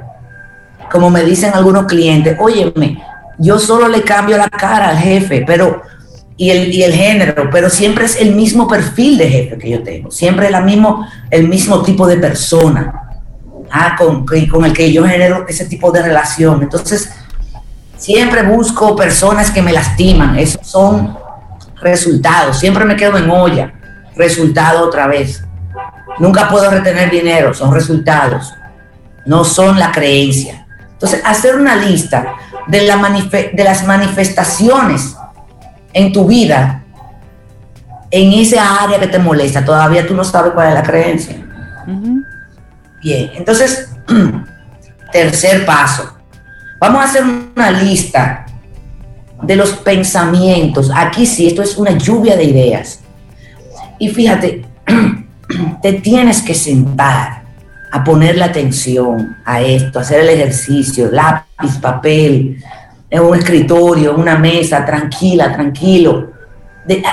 Como 0.90 1.10
me 1.10 1.22
dicen 1.22 1.52
algunos 1.54 1.86
clientes, 1.86 2.36
óyeme, 2.40 3.00
yo 3.38 3.60
solo 3.60 3.86
le 3.86 4.02
cambio 4.02 4.36
la 4.36 4.50
cara 4.50 4.88
al 4.88 4.98
jefe, 4.98 5.44
pero 5.46 5.82
y 6.36 6.50
el, 6.50 6.74
y 6.74 6.82
el 6.82 6.92
género, 6.92 7.48
pero 7.52 7.70
siempre 7.70 8.06
es 8.06 8.20
el 8.20 8.34
mismo 8.34 8.66
perfil 8.66 9.16
de 9.16 9.30
jefe 9.30 9.58
que 9.58 9.70
yo 9.70 9.82
tengo, 9.84 10.10
siempre 10.10 10.46
es 10.46 10.50
la 10.50 10.60
mismo, 10.60 11.06
el 11.30 11.46
mismo 11.46 11.82
tipo 11.84 12.08
de 12.08 12.16
persona 12.16 13.03
ah, 13.74 13.96
con, 13.96 14.24
con 14.24 14.64
el 14.64 14.72
que 14.72 14.92
yo 14.92 15.06
genero 15.06 15.44
ese 15.48 15.66
tipo 15.66 15.90
de 15.90 16.02
relación. 16.02 16.62
Entonces, 16.62 17.10
Siempre 18.04 18.42
busco 18.42 18.94
personas 18.96 19.50
que 19.50 19.62
me 19.62 19.72
lastiman. 19.72 20.38
Esos 20.38 20.66
son 20.66 21.16
resultados. 21.80 22.58
Siempre 22.58 22.84
me 22.84 22.96
quedo 22.96 23.16
en 23.16 23.30
olla. 23.30 23.72
Resultado 24.14 24.84
otra 24.84 25.06
vez. 25.06 25.42
Nunca 26.18 26.48
puedo 26.48 26.70
retener 26.70 27.10
dinero. 27.10 27.54
Son 27.54 27.72
resultados. 27.72 28.52
No 29.24 29.42
son 29.42 29.78
la 29.78 29.90
creencia. 29.90 30.66
Entonces, 30.92 31.22
hacer 31.24 31.56
una 31.56 31.76
lista 31.76 32.34
de, 32.66 32.82
la 32.82 32.96
de 32.98 33.64
las 33.64 33.86
manifestaciones 33.86 35.16
en 35.94 36.12
tu 36.12 36.26
vida, 36.26 36.82
en 38.10 38.32
esa 38.32 38.82
área 38.82 39.00
que 39.00 39.06
te 39.06 39.18
molesta, 39.18 39.64
todavía 39.64 40.06
tú 40.06 40.14
no 40.14 40.24
sabes 40.24 40.52
cuál 40.52 40.68
es 40.68 40.74
la 40.74 40.82
creencia. 40.82 41.36
Bien, 43.04 43.30
entonces, 43.36 43.90
tercer 45.12 45.64
paso, 45.64 46.14
Vamos 46.86 47.00
a 47.00 47.04
hacer 47.04 47.22
una 47.56 47.70
lista 47.70 48.44
de 49.42 49.56
los 49.56 49.72
pensamientos. 49.72 50.90
Aquí 50.94 51.24
sí, 51.24 51.46
esto 51.46 51.62
es 51.62 51.78
una 51.78 51.96
lluvia 51.96 52.36
de 52.36 52.44
ideas. 52.44 53.00
Y 53.98 54.10
fíjate, 54.10 54.66
te 55.82 55.94
tienes 55.94 56.42
que 56.42 56.52
sentar 56.52 57.42
a 57.90 58.04
ponerle 58.04 58.44
atención 58.44 59.34
a 59.46 59.62
esto, 59.62 60.00
hacer 60.00 60.20
el 60.20 60.28
ejercicio, 60.28 61.10
lápiz, 61.10 61.78
papel, 61.80 62.62
en 63.08 63.22
un 63.22 63.34
escritorio, 63.38 64.10
en 64.14 64.20
una 64.20 64.36
mesa, 64.36 64.84
tranquila, 64.84 65.54
tranquilo. 65.54 66.32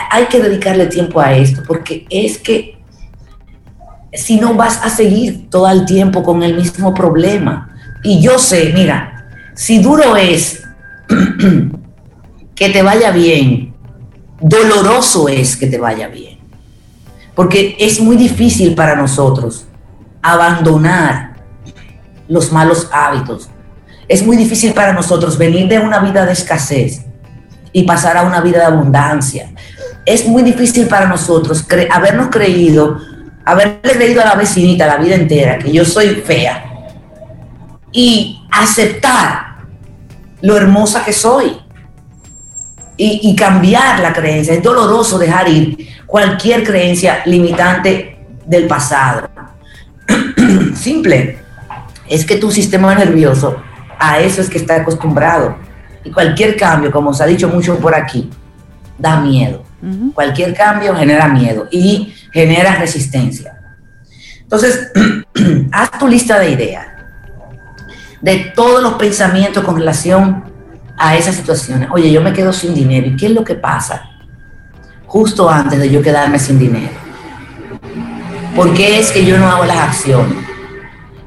hay 0.09 0.25
que 0.25 0.41
dedicarle 0.41 0.87
tiempo 0.87 1.21
a 1.21 1.33
esto, 1.33 1.61
porque 1.65 2.05
es 2.09 2.39
que 2.39 2.80
si 4.13 4.39
no 4.39 4.53
vas 4.53 4.79
a 4.83 4.89
seguir 4.89 5.49
todo 5.49 5.69
el 5.69 5.85
tiempo 5.85 6.23
con 6.23 6.43
el 6.43 6.55
mismo 6.55 6.93
problema. 6.93 7.69
Y 8.03 8.21
yo 8.21 8.37
sé, 8.39 8.71
mira, 8.73 9.27
si 9.53 9.79
duro 9.81 10.15
es 10.15 10.63
que 12.55 12.69
te 12.69 12.81
vaya 12.81 13.11
bien, 13.11 13.73
doloroso 14.39 15.29
es 15.29 15.55
que 15.55 15.67
te 15.67 15.77
vaya 15.77 16.07
bien. 16.07 16.39
Porque 17.35 17.75
es 17.79 17.99
muy 17.99 18.17
difícil 18.17 18.75
para 18.75 18.95
nosotros 18.95 19.65
abandonar 20.21 21.35
los 22.27 22.51
malos 22.51 22.89
hábitos. 22.91 23.49
Es 24.07 24.25
muy 24.25 24.35
difícil 24.35 24.73
para 24.73 24.93
nosotros 24.93 25.37
venir 25.37 25.67
de 25.67 25.79
una 25.79 25.99
vida 25.99 26.25
de 26.25 26.33
escasez 26.33 27.05
y 27.71 27.83
pasar 27.83 28.17
a 28.17 28.23
una 28.23 28.41
vida 28.41 28.59
de 28.59 28.65
abundancia. 28.65 29.51
Es 30.05 30.27
muy 30.27 30.43
difícil 30.43 30.87
para 30.87 31.07
nosotros 31.07 31.65
habernos 31.91 32.29
creído, 32.29 32.97
haberle 33.45 33.93
creído 33.93 34.21
a 34.21 34.25
la 34.25 34.35
vecinita 34.35 34.87
la 34.87 34.97
vida 34.97 35.15
entera 35.15 35.57
que 35.57 35.71
yo 35.71 35.83
soy 35.85 36.15
fea 36.15 36.63
y 37.91 38.41
aceptar 38.51 39.57
lo 40.41 40.55
hermosa 40.57 41.03
que 41.03 41.13
soy 41.13 41.57
y, 42.97 43.35
cambiar 43.35 43.99
la 43.99 44.13
creencia. 44.13 44.53
Es 44.53 44.61
doloroso 44.61 45.17
dejar 45.17 45.49
ir 45.49 45.89
cualquier 46.05 46.63
creencia 46.63 47.23
limitante 47.25 48.19
del 48.45 48.67
pasado. 48.67 49.27
Simple, 50.75 51.39
es 52.07 52.25
que 52.25 52.35
tu 52.35 52.51
sistema 52.51 52.93
nervioso 52.93 53.57
a 53.97 54.19
eso 54.19 54.41
es 54.41 54.49
que 54.49 54.59
está 54.59 54.75
acostumbrado. 54.75 55.55
Y 56.03 56.11
cualquier 56.11 56.55
cambio, 56.55 56.91
como 56.91 57.13
se 57.13 57.23
ha 57.23 57.27
dicho 57.27 57.47
mucho 57.47 57.77
por 57.79 57.95
aquí, 57.95 58.29
da 58.97 59.19
miedo. 59.19 59.63
Cualquier 60.13 60.53
cambio 60.53 60.95
genera 60.95 61.27
miedo 61.27 61.67
y 61.71 62.13
genera 62.31 62.75
resistencia. 62.75 63.59
Entonces, 64.41 64.91
haz 65.71 65.91
tu 65.99 66.07
lista 66.07 66.39
de 66.39 66.51
ideas 66.51 66.87
de 68.21 68.51
todos 68.55 68.81
los 68.83 68.93
pensamientos 68.93 69.63
con 69.63 69.75
relación 69.75 70.43
a 70.97 71.17
esas 71.17 71.35
situaciones. 71.35 71.89
Oye, 71.91 72.11
yo 72.11 72.21
me 72.21 72.33
quedo 72.33 72.53
sin 72.53 72.73
dinero. 72.73 73.07
¿Y 73.07 73.15
qué 73.15 73.25
es 73.25 73.31
lo 73.31 73.43
que 73.43 73.55
pasa 73.55 74.03
justo 75.07 75.49
antes 75.49 75.79
de 75.79 75.89
yo 75.89 76.01
quedarme 76.01 76.37
sin 76.37 76.59
dinero? 76.59 76.91
¿Por 78.55 78.73
qué 78.73 78.99
es 78.99 79.11
que 79.11 79.25
yo 79.25 79.37
no 79.37 79.47
hago 79.47 79.65
las 79.65 79.77
acciones? 79.77 80.37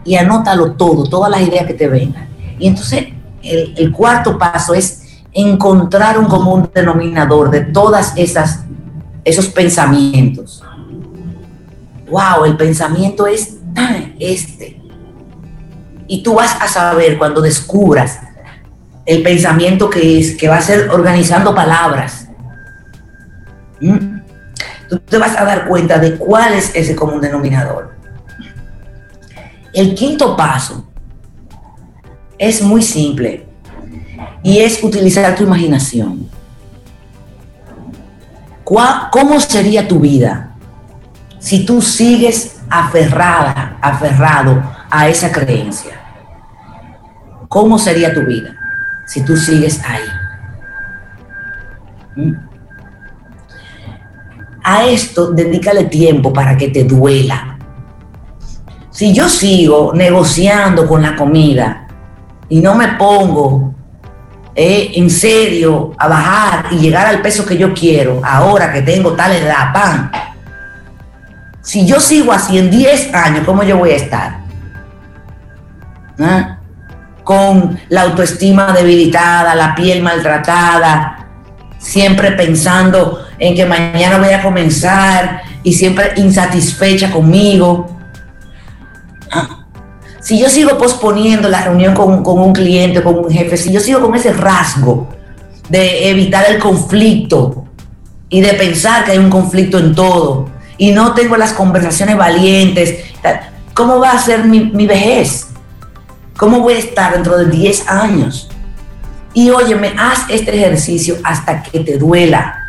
Y 0.04 0.16
anótalo 0.16 0.72
todo, 0.72 1.04
todas 1.04 1.30
las 1.30 1.40
ideas 1.40 1.66
que 1.66 1.74
te 1.74 1.88
vengan. 1.88 2.28
Y 2.58 2.68
entonces 2.68 3.08
el, 3.42 3.74
el 3.76 3.90
cuarto 3.90 4.38
paso 4.38 4.74
es 4.74 5.22
encontrar 5.32 6.18
un 6.18 6.26
común 6.26 6.70
denominador 6.72 7.50
de 7.50 7.62
todas 7.62 8.12
esas 8.16 8.64
esos 9.24 9.48
pensamientos. 9.48 10.62
Wow, 12.10 12.44
el 12.44 12.56
pensamiento 12.56 13.26
es 13.26 13.56
este. 14.18 14.80
Y 16.06 16.22
tú 16.22 16.34
vas 16.34 16.56
a 16.60 16.68
saber 16.68 17.18
cuando 17.18 17.40
descubras 17.40 18.20
el 19.06 19.22
pensamiento 19.22 19.88
que 19.88 20.18
es, 20.18 20.36
que 20.36 20.48
va 20.48 20.56
a 20.56 20.62
ser 20.62 20.90
organizando 20.90 21.54
palabras. 21.54 22.28
¿Mm? 23.80 24.20
Tú 24.88 24.98
te 24.98 25.18
vas 25.18 25.36
a 25.36 25.44
dar 25.44 25.66
cuenta 25.66 25.98
de 25.98 26.16
cuál 26.16 26.54
es 26.54 26.74
ese 26.74 26.94
común 26.94 27.20
denominador. 27.20 27.94
El 29.72 29.94
quinto 29.94 30.36
paso 30.36 30.86
es 32.38 32.62
muy 32.62 32.82
simple 32.82 33.46
y 34.42 34.58
es 34.58 34.82
utilizar 34.82 35.34
tu 35.34 35.42
imaginación. 35.42 36.28
¿Cómo 38.62 39.40
sería 39.40 39.86
tu 39.86 40.00
vida 40.00 40.53
si 41.44 41.64
tú 41.66 41.82
sigues 41.82 42.56
aferrada, 42.70 43.76
aferrado 43.80 44.62
a 44.90 45.08
esa 45.08 45.30
creencia? 45.30 46.00
¿Cómo 47.48 47.78
sería 47.78 48.12
tu 48.14 48.22
vida 48.22 48.56
si 49.06 49.22
tú 49.24 49.36
sigues 49.36 49.80
ahí? 49.84 50.02
¿Mm? 52.16 52.54
a 54.64 54.86
esto 54.86 55.30
dedícale 55.30 55.84
tiempo 55.84 56.32
para 56.32 56.56
que 56.56 56.68
te 56.68 56.84
duela. 56.84 57.58
Si 58.90 59.12
yo 59.12 59.28
sigo 59.28 59.92
negociando 59.94 60.86
con 60.88 61.02
la 61.02 61.14
comida 61.14 61.86
y 62.48 62.60
no 62.60 62.74
me 62.74 62.88
pongo 62.94 63.74
eh, 64.54 64.92
en 64.94 65.10
serio 65.10 65.92
a 65.98 66.08
bajar 66.08 66.66
y 66.70 66.78
llegar 66.78 67.06
al 67.06 67.20
peso 67.20 67.44
que 67.44 67.58
yo 67.58 67.74
quiero, 67.74 68.22
ahora 68.24 68.72
que 68.72 68.82
tengo 68.82 69.12
tal 69.12 69.32
edad, 69.32 69.72
pan, 69.72 70.10
si 71.64 71.86
yo 71.86 71.98
sigo 71.98 72.30
así 72.30 72.58
en 72.58 72.70
10 72.70 73.14
años, 73.14 73.42
¿cómo 73.46 73.62
yo 73.62 73.78
voy 73.78 73.92
a 73.92 73.96
estar? 73.96 74.44
¿Ah? 76.20 76.58
Con 77.24 77.80
la 77.88 78.02
autoestima 78.02 78.72
debilitada, 78.72 79.54
la 79.54 79.74
piel 79.74 80.02
maltratada, 80.02 81.26
siempre 81.78 82.32
pensando 82.32 83.26
en 83.38 83.54
que 83.54 83.64
mañana 83.64 84.18
voy 84.18 84.34
a 84.34 84.42
comenzar 84.42 85.40
y 85.62 85.72
siempre 85.72 86.12
insatisfecha 86.16 87.10
conmigo. 87.10 87.86
¿Ah? 89.32 89.64
Si 90.20 90.38
yo 90.38 90.50
sigo 90.50 90.76
posponiendo 90.76 91.48
la 91.48 91.62
reunión 91.62 91.94
con, 91.94 92.22
con 92.22 92.40
un 92.40 92.52
cliente, 92.52 93.02
con 93.02 93.18
un 93.20 93.30
jefe, 93.30 93.56
si 93.56 93.72
yo 93.72 93.80
sigo 93.80 94.02
con 94.02 94.14
ese 94.14 94.34
rasgo 94.34 95.08
de 95.70 96.10
evitar 96.10 96.44
el 96.46 96.58
conflicto 96.58 97.64
y 98.28 98.42
de 98.42 98.52
pensar 98.52 99.06
que 99.06 99.12
hay 99.12 99.18
un 99.18 99.30
conflicto 99.30 99.78
en 99.78 99.94
todo 99.94 100.53
y 100.78 100.92
no 100.92 101.14
tengo 101.14 101.36
las 101.36 101.52
conversaciones 101.52 102.16
valientes, 102.16 103.04
¿cómo 103.74 103.98
va 103.98 104.12
a 104.12 104.18
ser 104.18 104.44
mi, 104.44 104.60
mi 104.60 104.86
vejez? 104.86 105.48
¿Cómo 106.36 106.60
voy 106.60 106.74
a 106.74 106.78
estar 106.78 107.12
dentro 107.12 107.38
de 107.38 107.46
10 107.46 107.88
años? 107.88 108.48
Y 109.32 109.50
óyeme, 109.50 109.94
haz 109.98 110.26
este 110.28 110.54
ejercicio 110.56 111.16
hasta 111.22 111.62
que 111.62 111.80
te 111.80 111.96
duela. 111.96 112.60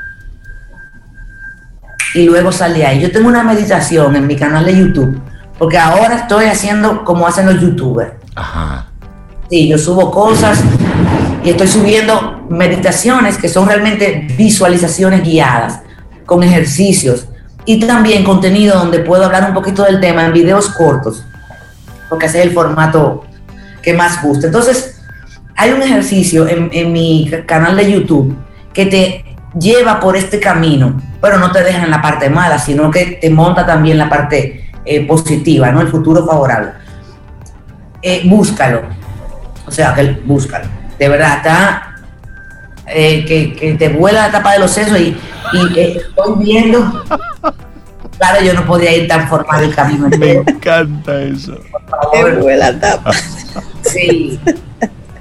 Y 2.13 2.25
luego 2.25 2.51
sale 2.51 2.85
ahí. 2.85 3.01
Yo 3.01 3.11
tengo 3.11 3.27
una 3.27 3.43
meditación 3.43 4.15
en 4.15 4.27
mi 4.27 4.35
canal 4.35 4.65
de 4.65 4.77
YouTube, 4.77 5.19
porque 5.57 5.77
ahora 5.77 6.15
estoy 6.15 6.45
haciendo 6.45 7.03
como 7.03 7.27
hacen 7.27 7.45
los 7.47 7.59
youtubers. 7.59 8.13
Ajá. 8.35 8.87
Sí, 9.49 9.67
yo 9.67 9.77
subo 9.77 10.09
cosas 10.11 10.59
y 11.43 11.51
estoy 11.51 11.67
subiendo 11.67 12.45
meditaciones 12.49 13.37
que 13.37 13.47
son 13.47 13.67
realmente 13.67 14.27
visualizaciones 14.35 15.23
guiadas, 15.23 15.81
con 16.25 16.41
ejercicios 16.41 17.27
y 17.65 17.79
también 17.79 18.23
contenido 18.23 18.77
donde 18.77 18.99
puedo 18.99 19.25
hablar 19.25 19.47
un 19.49 19.53
poquito 19.53 19.83
del 19.83 19.99
tema 19.99 20.25
en 20.25 20.33
videos 20.33 20.69
cortos, 20.69 21.23
porque 22.09 22.27
ese 22.27 22.39
es 22.39 22.45
el 22.45 22.53
formato 22.53 23.25
que 23.81 23.93
más 23.93 24.21
gusta. 24.21 24.47
Entonces, 24.47 25.01
hay 25.55 25.71
un 25.71 25.81
ejercicio 25.81 26.47
en, 26.47 26.91
mi 26.91 27.31
canal 27.45 27.75
de 27.75 27.91
YouTube 27.91 28.37
que 28.73 28.85
te 28.85 29.25
lleva 29.57 29.99
por 29.99 30.15
este 30.15 30.39
camino, 30.39 31.01
pero 31.21 31.37
no 31.37 31.51
te 31.51 31.63
deja 31.63 31.83
en 31.83 31.91
la 31.91 32.01
parte 32.01 32.29
mala, 32.29 32.59
sino 32.59 32.91
que 32.91 33.17
te 33.21 33.29
monta 33.29 33.65
también 33.65 33.97
la 33.97 34.09
parte 34.09 34.69
eh, 34.83 35.05
positiva, 35.07 35.71
¿no? 35.71 35.81
El 35.81 35.87
futuro 35.87 36.25
favorable. 36.25 36.71
Eh, 38.01 38.23
búscalo. 38.25 38.81
O 39.65 39.71
sea, 39.71 39.93
que 39.95 40.19
búscalo. 40.25 40.65
De 40.99 41.09
verdad, 41.09 41.37
está 41.37 41.94
eh, 42.87 43.25
que, 43.25 43.73
te 43.73 43.89
vuela 43.89 44.27
la 44.27 44.31
tapa 44.31 44.53
de 44.53 44.59
los 44.59 44.71
sesos 44.71 44.99
y, 44.99 45.17
estoy 45.75 46.35
viendo. 46.39 47.03
Claro, 48.17 48.43
yo 48.43 48.53
no 48.53 48.65
podía 48.65 48.95
ir 48.95 49.07
tan 49.07 49.27
formal 49.27 49.63
el 49.63 49.75
camino. 49.75 50.07
Me 50.17 50.33
encanta 50.33 51.21
eso. 51.21 51.57
Te 52.11 52.31
vuela 52.35 52.71
la 52.71 52.79
tapa. 52.79 53.11
Sí 53.81 54.39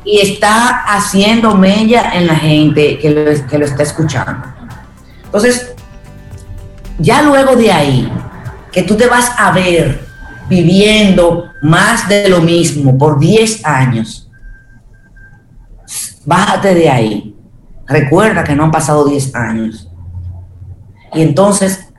y 0.05 0.21
está 0.21 0.85
haciendo 0.87 1.55
mella 1.55 2.13
en 2.15 2.27
la 2.27 2.37
gente 2.37 2.99
que 2.99 3.11
lo, 3.11 3.47
que 3.47 3.59
lo 3.59 3.65
está 3.65 3.83
escuchando. 3.83 4.47
Entonces, 5.25 5.75
ya 6.99 7.23
luego 7.23 7.57
de 7.57 7.73
ahí, 7.73 8.13
que 8.71 8.83
tú 8.83 8.97
te 8.97 9.07
vas 9.07 9.33
a 9.39 9.51
ver 9.53 10.07
viviendo 10.49 11.51
más 11.63 12.07
de 12.09 12.29
lo 12.29 12.41
mismo 12.41 12.97
por 12.99 13.19
10 13.19 13.65
años, 13.65 14.31
bájate 16.25 16.75
de 16.75 16.91
ahí. 16.91 17.34
Recuerda 17.87 18.45
que 18.45 18.55
no 18.55 18.65
han 18.65 18.71
pasado 18.71 19.05
10 19.05 19.35
años. 19.35 19.91
Y 21.13 21.23
entonces, 21.23 21.93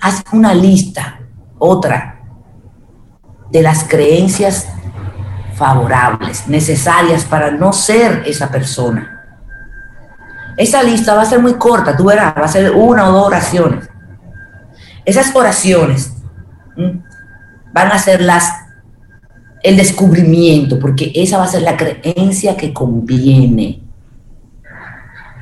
haz 0.00 0.22
una 0.32 0.54
lista, 0.54 1.20
otra, 1.58 2.20
de 3.50 3.62
las 3.62 3.84
creencias 3.84 4.68
favorables, 5.54 6.46
necesarias 6.48 7.24
para 7.24 7.50
no 7.50 7.72
ser 7.72 8.22
esa 8.26 8.50
persona. 8.50 9.16
Esa 10.56 10.82
lista 10.82 11.14
va 11.14 11.22
a 11.22 11.26
ser 11.26 11.40
muy 11.40 11.54
corta, 11.54 11.96
tú 11.96 12.04
verás, 12.04 12.34
va 12.36 12.44
a 12.44 12.48
ser 12.48 12.70
una 12.72 13.08
o 13.08 13.12
dos 13.12 13.26
oraciones. 13.26 13.88
Esas 15.04 15.34
oraciones 15.34 16.14
van 17.72 17.92
a 17.92 17.98
ser 17.98 18.20
las 18.20 18.52
el 19.62 19.76
descubrimiento, 19.76 20.78
porque 20.78 21.12
esa 21.14 21.38
va 21.38 21.44
a 21.44 21.48
ser 21.48 21.62
la 21.62 21.76
creencia 21.76 22.56
que 22.56 22.72
conviene. 22.72 23.79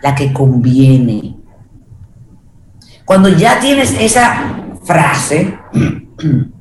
La 0.02 0.14
que 0.14 0.32
conviene. 0.32 1.36
Cuando 3.04 3.28
ya 3.28 3.58
tienes 3.58 3.92
esa 3.98 4.56
frase, 4.84 5.58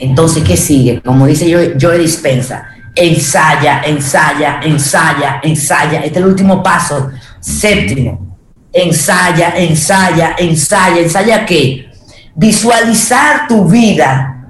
Entonces, 0.00 0.42
¿qué 0.42 0.56
sigue? 0.56 1.02
Como 1.02 1.26
dice 1.26 1.48
yo, 1.48 1.76
yo 1.76 1.90
Dispensa, 1.92 2.66
ensaya, 2.96 3.82
ensaya, 3.84 4.60
ensaya, 4.62 5.40
ensaya. 5.42 5.98
Este 6.00 6.18
es 6.18 6.24
el 6.24 6.26
último 6.26 6.62
paso. 6.62 7.10
Séptimo, 7.38 8.38
ensaya, 8.72 9.52
ensaya, 9.56 10.34
ensaya. 10.38 11.02
¿Ensaya 11.02 11.44
qué? 11.44 11.90
Visualizar 12.34 13.46
tu 13.46 13.68
vida 13.68 14.48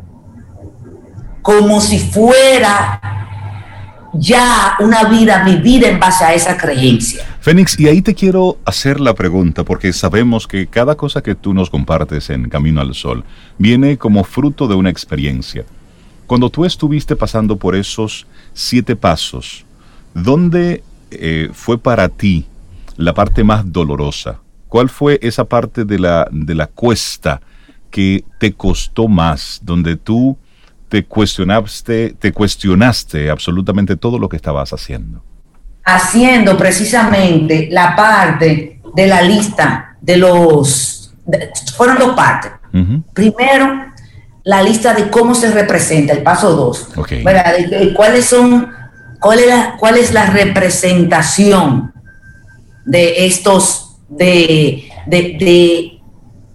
como 1.42 1.80
si 1.80 1.98
fuera 1.98 3.00
ya 4.12 4.76
una 4.78 5.04
vida 5.04 5.42
vivida 5.42 5.88
en 5.88 5.98
base 5.98 6.24
a 6.24 6.32
esa 6.32 6.56
creencia. 6.56 7.24
Fénix, 7.40 7.78
y 7.80 7.88
ahí 7.88 8.02
te 8.02 8.14
quiero 8.14 8.58
hacer 8.66 9.00
la 9.00 9.14
pregunta, 9.14 9.64
porque 9.64 9.92
sabemos 9.92 10.46
que 10.46 10.66
cada 10.66 10.96
cosa 10.96 11.22
que 11.22 11.34
tú 11.34 11.54
nos 11.54 11.70
compartes 11.70 12.28
en 12.28 12.50
Camino 12.50 12.82
al 12.82 12.94
Sol 12.94 13.24
viene 13.56 13.96
como 13.96 14.24
fruto 14.24 14.68
de 14.68 14.74
una 14.74 14.90
experiencia. 14.90 15.64
Cuando 16.26 16.50
tú 16.50 16.64
estuviste 16.64 17.16
pasando 17.16 17.56
por 17.56 17.74
esos 17.74 18.26
siete 18.52 18.94
pasos, 18.94 19.64
¿dónde 20.12 20.82
eh, 21.10 21.48
fue 21.52 21.78
para 21.78 22.10
ti 22.10 22.46
la 22.96 23.14
parte 23.14 23.42
más 23.42 23.72
dolorosa? 23.72 24.40
¿Cuál 24.68 24.90
fue 24.90 25.18
esa 25.22 25.44
parte 25.44 25.84
de 25.84 25.98
la, 25.98 26.28
de 26.30 26.54
la 26.54 26.66
cuesta 26.66 27.40
que 27.90 28.24
te 28.38 28.52
costó 28.52 29.08
más, 29.08 29.60
donde 29.62 29.96
tú 29.96 30.36
te 30.88 31.04
cuestionaste, 31.04 32.14
te 32.18 32.32
cuestionaste 32.32 33.30
absolutamente 33.30 33.96
todo 33.96 34.18
lo 34.18 34.28
que 34.28 34.36
estabas 34.36 34.72
haciendo. 34.72 35.22
Haciendo 35.94 36.56
precisamente 36.56 37.68
la 37.70 37.96
parte 37.96 38.80
de 38.94 39.06
la 39.06 39.22
lista 39.22 39.96
de 40.00 40.16
los... 40.16 41.12
fueron 41.76 41.98
dos 41.98 42.14
partes. 42.14 42.52
Primero, 43.12 43.86
la 44.44 44.62
lista 44.62 44.94
de 44.94 45.10
cómo 45.10 45.34
se 45.34 45.50
representa, 45.50 46.12
el 46.12 46.22
paso 46.22 46.54
dos. 46.54 46.88
cuáles 47.94 48.26
son, 48.26 48.72
cuál 49.20 49.40
es, 49.40 49.46
la, 49.48 49.76
cuál 49.78 49.96
es 49.96 50.12
la 50.12 50.26
representación 50.26 51.92
de 52.84 53.26
estos, 53.26 53.96
de, 54.08 54.90
de, 55.06 55.96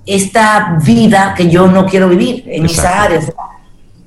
esta 0.06 0.78
vida 0.84 1.34
que 1.36 1.50
yo 1.50 1.68
no 1.68 1.88
quiero 1.88 2.08
vivir 2.08 2.44
en 2.48 2.66
esa 2.66 3.04
área 3.04 3.20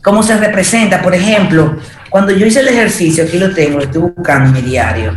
cómo 0.08 0.22
se 0.22 0.38
representa. 0.38 1.02
Por 1.02 1.14
ejemplo, 1.14 1.76
cuando 2.08 2.32
yo 2.32 2.46
hice 2.46 2.60
el 2.60 2.68
ejercicio, 2.68 3.24
aquí 3.24 3.38
lo 3.38 3.52
tengo, 3.52 3.76
lo 3.78 3.84
estoy 3.84 4.00
buscando 4.00 4.50
mi 4.52 4.62
diario, 4.62 5.12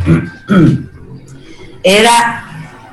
era, 1.82 2.44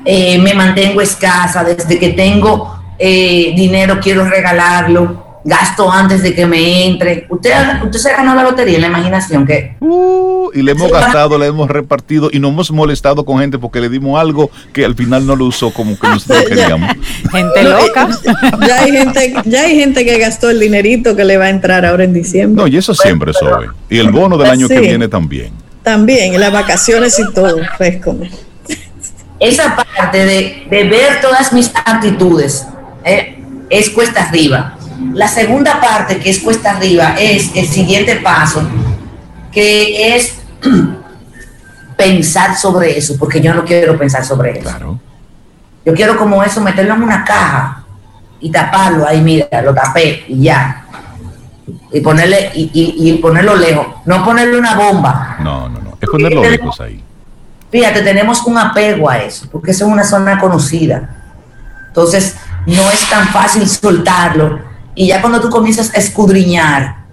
eh, 0.05 0.39
me 0.39 0.53
mantengo 0.53 1.01
escasa, 1.01 1.61
desde 1.61 1.99
que 1.99 2.09
tengo 2.09 2.81
eh, 2.97 3.51
dinero 3.53 3.99
quiero 4.01 4.23
regalarlo, 4.23 5.28
gasto 5.43 5.91
antes 5.91 6.21
de 6.21 6.33
que 6.33 6.45
me 6.45 6.85
entre. 6.85 7.25
Usted, 7.29 7.51
usted 7.83 7.99
se 7.99 8.11
ganó 8.11 8.35
la 8.35 8.43
lotería 8.43 8.75
en 8.75 8.81
la 8.81 8.87
imaginación 8.87 9.45
que... 9.45 9.75
Uh, 9.79 10.49
y 10.53 10.61
le 10.61 10.71
hemos 10.71 10.91
gastado, 10.91 11.37
le 11.37 11.47
hemos 11.47 11.69
repartido 11.69 12.29
y 12.31 12.39
nos 12.39 12.51
hemos 12.51 12.71
molestado 12.71 13.25
con 13.25 13.39
gente 13.39 13.57
porque 13.57 13.79
le 13.79 13.89
dimos 13.89 14.19
algo 14.19 14.49
que 14.73 14.85
al 14.85 14.95
final 14.95 15.25
no 15.25 15.35
lo 15.35 15.45
usó 15.45 15.71
como 15.71 15.97
que 15.97 16.07
nosotros 16.09 16.45
queríamos. 16.45 16.91
gente 17.31 17.63
loca. 17.63 18.09
ya, 18.67 18.81
hay 18.81 18.91
gente, 18.91 19.33
ya 19.45 19.61
hay 19.61 19.79
gente 19.79 20.05
que 20.05 20.17
gastó 20.17 20.49
el 20.49 20.59
dinerito 20.59 21.15
que 21.15 21.23
le 21.23 21.37
va 21.37 21.45
a 21.45 21.49
entrar 21.49 21.85
ahora 21.85 22.03
en 22.03 22.13
diciembre. 22.13 22.61
No, 22.61 22.67
y 22.67 22.77
eso 22.77 22.93
siempre 22.93 23.33
soy. 23.33 23.67
Y 23.89 23.99
el 23.99 24.11
bono 24.11 24.37
del 24.37 24.49
año 24.49 24.67
que 24.67 24.79
viene 24.79 25.07
también. 25.07 25.51
También, 25.83 26.39
las 26.39 26.51
vacaciones 26.51 27.17
y 27.19 27.33
todo, 27.33 27.57
pues 27.77 28.03
como. 28.03 28.25
Esa 29.39 29.73
parte 29.73 30.25
de, 30.25 30.67
de 30.69 30.83
ver 30.83 31.21
todas 31.21 31.53
mis 31.53 31.71
actitudes 31.73 32.67
eh, 33.05 33.41
es 33.69 33.89
cuesta 33.89 34.27
arriba 34.27 34.78
la 35.13 35.27
segunda 35.27 35.79
parte, 35.79 36.19
que 36.19 36.29
es 36.29 36.39
cuesta 36.39 36.71
arriba, 36.71 37.15
es 37.19 37.51
el 37.55 37.67
siguiente 37.67 38.17
paso, 38.17 38.61
que 39.51 40.15
es 40.15 40.39
pensar 41.97 42.55
sobre 42.55 42.97
eso, 42.97 43.15
porque 43.17 43.41
yo 43.41 43.53
no 43.53 43.63
quiero 43.63 43.97
pensar 43.97 44.25
sobre 44.25 44.59
eso. 44.59 44.99
Yo 45.85 45.93
quiero 45.93 46.17
como 46.17 46.43
eso 46.43 46.61
meterlo 46.61 46.93
en 46.95 47.03
una 47.03 47.23
caja 47.23 47.83
y 48.39 48.51
taparlo 48.51 49.07
ahí, 49.07 49.21
mira, 49.21 49.61
lo 49.61 49.73
tapé 49.73 50.25
y 50.27 50.43
ya. 50.43 50.85
Y 51.91 52.01
ponerle, 52.01 52.51
y, 52.53 53.13
ponerlo 53.21 53.55
lejos. 53.55 53.87
No 54.05 54.23
ponerle 54.23 54.57
una 54.57 54.75
bomba. 54.75 55.37
No, 55.39 55.69
no, 55.69 55.79
no. 55.79 55.97
Es 55.99 56.09
ponerlo 56.09 56.41
lejos 56.43 56.79
ahí. 56.81 57.03
Fíjate, 57.71 58.01
tenemos 58.01 58.43
un 58.45 58.57
apego 58.57 59.09
a 59.09 59.19
eso, 59.19 59.47
porque 59.51 59.71
eso 59.71 59.85
es 59.85 59.91
una 59.91 60.03
zona 60.03 60.39
conocida. 60.39 61.17
Entonces, 61.87 62.35
no 62.65 62.89
es 62.91 63.09
tan 63.09 63.27
fácil 63.27 63.67
soltarlo. 63.67 64.68
Y 64.99 65.07
ya 65.07 65.21
cuando 65.21 65.39
tú 65.39 65.49
comienzas 65.49 65.95
a 65.95 65.97
escudriñar, 65.97 67.05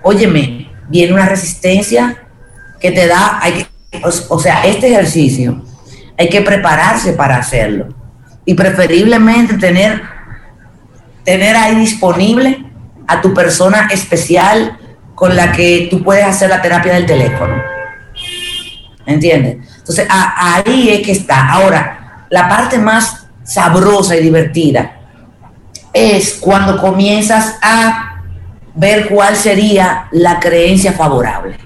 óyeme, 0.00 0.70
viene 0.88 1.12
una 1.12 1.26
resistencia 1.26 2.16
que 2.78 2.92
te 2.92 3.08
da, 3.08 3.40
hay 3.42 3.66
que, 3.90 4.00
o 4.28 4.38
sea, 4.38 4.62
este 4.64 4.86
ejercicio 4.86 5.60
hay 6.16 6.28
que 6.28 6.40
prepararse 6.40 7.14
para 7.14 7.36
hacerlo. 7.36 7.88
Y 8.44 8.54
preferiblemente 8.54 9.58
tener, 9.58 10.02
tener 11.24 11.56
ahí 11.56 11.74
disponible 11.74 12.64
a 13.08 13.20
tu 13.22 13.34
persona 13.34 13.88
especial 13.90 14.78
con 15.16 15.34
la 15.34 15.50
que 15.50 15.88
tú 15.90 16.04
puedes 16.04 16.24
hacer 16.24 16.48
la 16.48 16.62
terapia 16.62 16.94
del 16.94 17.06
teléfono. 17.06 17.60
¿Entiendes? 19.04 19.56
Entonces, 19.78 20.06
ahí 20.08 20.90
es 20.90 21.04
que 21.04 21.10
está. 21.10 21.54
Ahora, 21.54 22.26
la 22.30 22.48
parte 22.48 22.78
más 22.78 23.26
sabrosa 23.42 24.14
y 24.14 24.22
divertida 24.22 24.97
es 25.92 26.34
cuando 26.40 26.78
comienzas 26.78 27.58
a 27.62 28.22
ver 28.74 29.08
cuál 29.08 29.34
sería 29.34 30.08
la 30.12 30.38
creencia 30.38 30.92
favorable. 30.92 31.56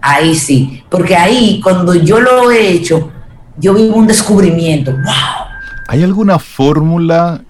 Ahí 0.00 0.34
sí, 0.34 0.82
porque 0.88 1.14
ahí 1.14 1.60
cuando 1.62 1.94
yo 1.94 2.20
lo 2.20 2.50
he 2.50 2.70
hecho, 2.70 3.12
yo 3.58 3.74
vivo 3.74 3.96
un 3.96 4.06
descubrimiento. 4.06 4.92
¡Wow! 4.92 5.50
¿Hay 5.88 6.02
alguna 6.02 6.38
fórmula, 6.38 7.42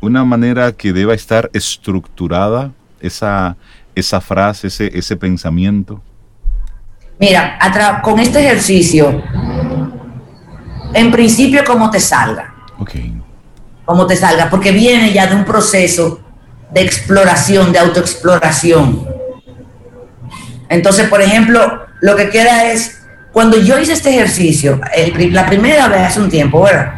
una 0.00 0.24
manera 0.24 0.72
que 0.72 0.92
deba 0.92 1.14
estar 1.14 1.50
estructurada 1.52 2.72
esa, 3.00 3.56
esa 3.94 4.20
frase, 4.20 4.66
ese, 4.66 4.90
ese 4.96 5.16
pensamiento? 5.16 6.02
Mira, 7.18 7.58
con 8.02 8.18
este 8.18 8.40
ejercicio, 8.40 9.22
en 10.92 11.10
principio 11.10 11.62
como 11.64 11.88
te 11.90 12.00
salga. 12.00 12.52
Como 13.84 14.06
te 14.06 14.16
salga, 14.16 14.48
porque 14.48 14.72
viene 14.72 15.12
ya 15.12 15.26
de 15.26 15.34
un 15.34 15.44
proceso 15.44 16.20
de 16.70 16.82
exploración, 16.82 17.72
de 17.72 17.78
autoexploración. 17.78 19.06
Entonces, 20.68 21.08
por 21.08 21.20
ejemplo, 21.20 21.86
lo 22.00 22.16
que 22.16 22.30
queda 22.30 22.72
es, 22.72 23.02
cuando 23.32 23.58
yo 23.58 23.78
hice 23.78 23.92
este 23.92 24.10
ejercicio, 24.10 24.80
la 25.30 25.46
primera 25.46 25.88
vez 25.88 26.00
hace 26.02 26.20
un 26.20 26.30
tiempo, 26.30 26.62
¿verdad? 26.62 26.94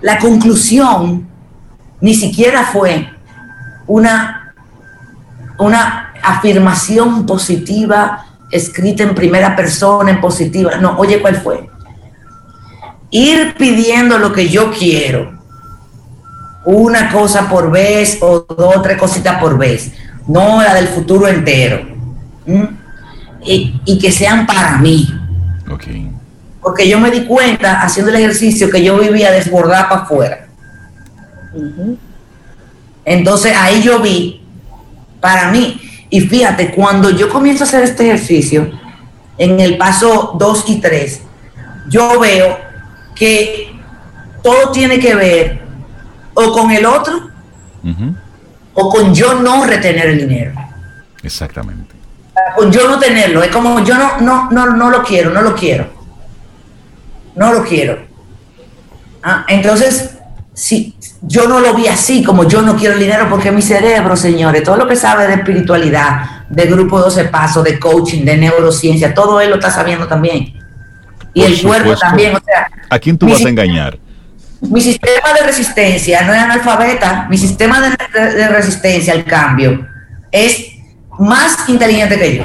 La 0.00 0.18
conclusión 0.18 1.28
ni 2.00 2.14
siquiera 2.14 2.64
fue 2.64 3.10
una, 3.86 4.54
una 5.58 6.12
afirmación 6.22 7.26
positiva 7.26 8.26
escrita 8.50 9.02
en 9.02 9.14
primera 9.14 9.56
persona, 9.56 10.10
en 10.10 10.20
positiva. 10.20 10.76
No, 10.76 10.96
oye, 10.98 11.20
¿cuál 11.20 11.36
fue? 11.36 11.68
Ir 13.10 13.54
pidiendo 13.56 14.18
lo 14.18 14.32
que 14.32 14.48
yo 14.48 14.70
quiero, 14.70 15.35
una 16.66 17.12
cosa 17.12 17.48
por 17.48 17.70
vez 17.70 18.18
o 18.20 18.40
dos 18.40 18.76
o 18.76 18.82
tres 18.82 18.98
cositas 18.98 19.40
por 19.40 19.56
vez, 19.56 19.92
no 20.26 20.60
la 20.60 20.74
del 20.74 20.88
futuro 20.88 21.28
entero. 21.28 21.86
Y, 23.44 23.98
que 24.00 24.10
sean 24.10 24.46
para 24.46 24.78
mí. 24.78 25.08
Porque 26.60 26.88
yo 26.88 26.98
me 26.98 27.12
di 27.12 27.24
cuenta 27.24 27.80
haciendo 27.80 28.10
el 28.10 28.16
ejercicio 28.16 28.68
que 28.68 28.82
yo 28.82 28.98
vivía 28.98 29.30
desbordada 29.30 29.88
para 29.88 30.00
afuera. 30.02 30.48
Entonces 33.04 33.54
ahí 33.56 33.80
yo 33.82 34.00
vi, 34.00 34.44
para 35.20 35.52
mí, 35.52 35.80
y 36.10 36.20
fíjate, 36.20 36.72
cuando 36.72 37.10
yo 37.10 37.28
comienzo 37.28 37.62
a 37.62 37.68
hacer 37.68 37.84
este 37.84 38.06
ejercicio, 38.06 38.68
en 39.38 39.60
el 39.60 39.78
paso 39.78 40.34
2 40.36 40.64
y 40.66 40.80
3, 40.80 41.20
yo 41.88 42.18
veo 42.18 42.58
que 43.14 43.72
todo 44.42 44.72
tiene 44.72 44.98
que 44.98 45.14
ver 45.14 45.65
o 46.36 46.52
con 46.52 46.70
el 46.70 46.84
otro 46.84 47.30
o 48.74 48.90
con 48.90 49.14
yo 49.14 49.34
no 49.34 49.64
retener 49.64 50.06
el 50.08 50.18
dinero. 50.18 50.52
Exactamente. 51.22 51.94
Con 52.54 52.70
yo 52.70 52.88
no 52.88 52.98
tenerlo, 52.98 53.42
es 53.42 53.50
como 53.50 53.82
yo 53.82 53.94
no, 53.94 54.20
no, 54.20 54.50
no, 54.50 54.66
no 54.66 54.90
lo 54.90 55.02
quiero, 55.02 55.30
no 55.30 55.40
lo 55.40 55.54
quiero. 55.54 55.88
No 57.34 57.52
lo 57.52 57.64
quiero. 57.64 57.98
Ah, 59.22 59.44
entonces, 59.48 60.18
si 60.52 60.94
yo 61.22 61.48
no 61.48 61.60
lo 61.60 61.74
vi 61.74 61.86
así, 61.86 62.22
como 62.22 62.44
yo 62.44 62.60
no 62.60 62.76
quiero 62.76 62.94
el 62.94 63.00
dinero, 63.00 63.28
porque 63.30 63.50
mi 63.50 63.62
cerebro, 63.62 64.14
señores, 64.16 64.62
todo 64.62 64.76
lo 64.76 64.86
que 64.86 64.96
sabe 64.96 65.26
de 65.26 65.34
espiritualidad, 65.34 66.46
de 66.48 66.66
grupo 66.66 66.98
12 67.00 67.24
pasos, 67.26 67.64
de 67.64 67.78
coaching, 67.78 68.24
de 68.24 68.36
neurociencia, 68.36 69.14
todo 69.14 69.40
él 69.40 69.50
lo 69.50 69.56
está 69.56 69.70
sabiendo 69.70 70.06
también. 70.06 70.52
Y 71.32 71.42
el 71.42 71.62
cuerpo 71.62 71.96
también, 71.96 72.36
o 72.36 72.40
sea. 72.44 72.68
¿A 72.90 72.98
quién 72.98 73.16
tú 73.16 73.28
vas 73.28 73.44
a 73.44 73.48
engañar? 73.48 73.98
Mi 74.70 74.80
sistema 74.80 75.32
de 75.38 75.46
resistencia 75.46 76.22
no 76.22 76.32
es 76.32 76.40
analfabeta, 76.40 77.26
mi 77.28 77.38
sistema 77.38 77.80
de, 77.80 78.48
resistencia 78.48 79.12
al 79.12 79.24
cambio 79.24 79.86
es 80.30 80.72
más 81.18 81.68
inteligente 81.68 82.18
que 82.18 82.36
yo. 82.36 82.44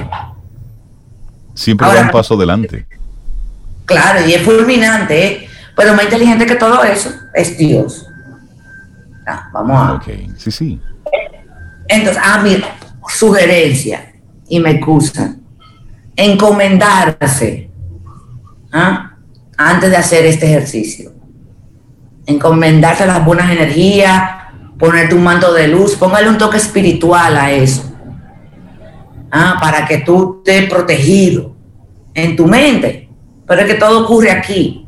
Siempre 1.53 1.87
da 1.87 2.01
un 2.01 2.09
paso 2.09 2.35
adelante. 2.35 2.85
Claro, 3.85 4.25
y 4.27 4.33
es 4.33 4.41
fulminante, 4.41 5.25
¿eh? 5.25 5.49
pero 5.75 5.93
más 5.93 6.05
inteligente 6.05 6.45
que 6.45 6.55
todo 6.55 6.83
eso 6.83 7.11
es 7.33 7.57
Dios. 7.57 8.07
Ah, 9.27 9.49
vamos 9.51 9.77
a. 9.77 9.93
Ok, 9.93 10.07
sí, 10.37 10.51
sí. 10.51 10.81
Entonces, 11.87 12.21
ah, 12.23 12.39
mira, 12.43 12.67
sugerencia, 13.07 14.11
y 14.51 14.59
me 14.59 14.71
excusan. 14.71 15.41
Encomendarse 16.15 17.71
¿ah? 18.71 19.15
antes 19.57 19.89
de 19.89 19.95
hacer 19.95 20.25
este 20.25 20.45
ejercicio. 20.45 21.10
Encomendarse 22.25 23.03
a 23.03 23.07
las 23.07 23.25
buenas 23.25 23.51
energías, 23.51 24.41
ponerte 24.77 25.15
un 25.15 25.23
manto 25.23 25.53
de 25.53 25.67
luz, 25.67 25.95
póngale 25.95 26.29
un 26.29 26.37
toque 26.37 26.57
espiritual 26.57 27.37
a 27.37 27.51
eso. 27.51 27.83
¿ah? 29.31 29.57
Para 29.59 29.87
que 29.87 29.99
tú 29.99 30.41
estés 30.45 30.69
protegido 30.69 31.55
en 32.13 32.35
tu 32.35 32.47
mente. 32.47 33.09
Pero 33.47 33.61
es 33.61 33.67
que 33.67 33.75
todo 33.75 34.03
ocurre 34.03 34.31
aquí. 34.31 34.85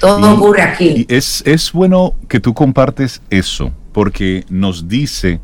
Todo 0.00 0.34
ocurre 0.34 0.62
aquí. 0.62 1.06
Y 1.08 1.14
es, 1.14 1.42
es 1.44 1.72
bueno 1.72 2.14
que 2.28 2.40
tú 2.40 2.54
compartes 2.54 3.20
eso, 3.30 3.72
porque 3.92 4.44
nos 4.48 4.86
dice, 4.88 5.40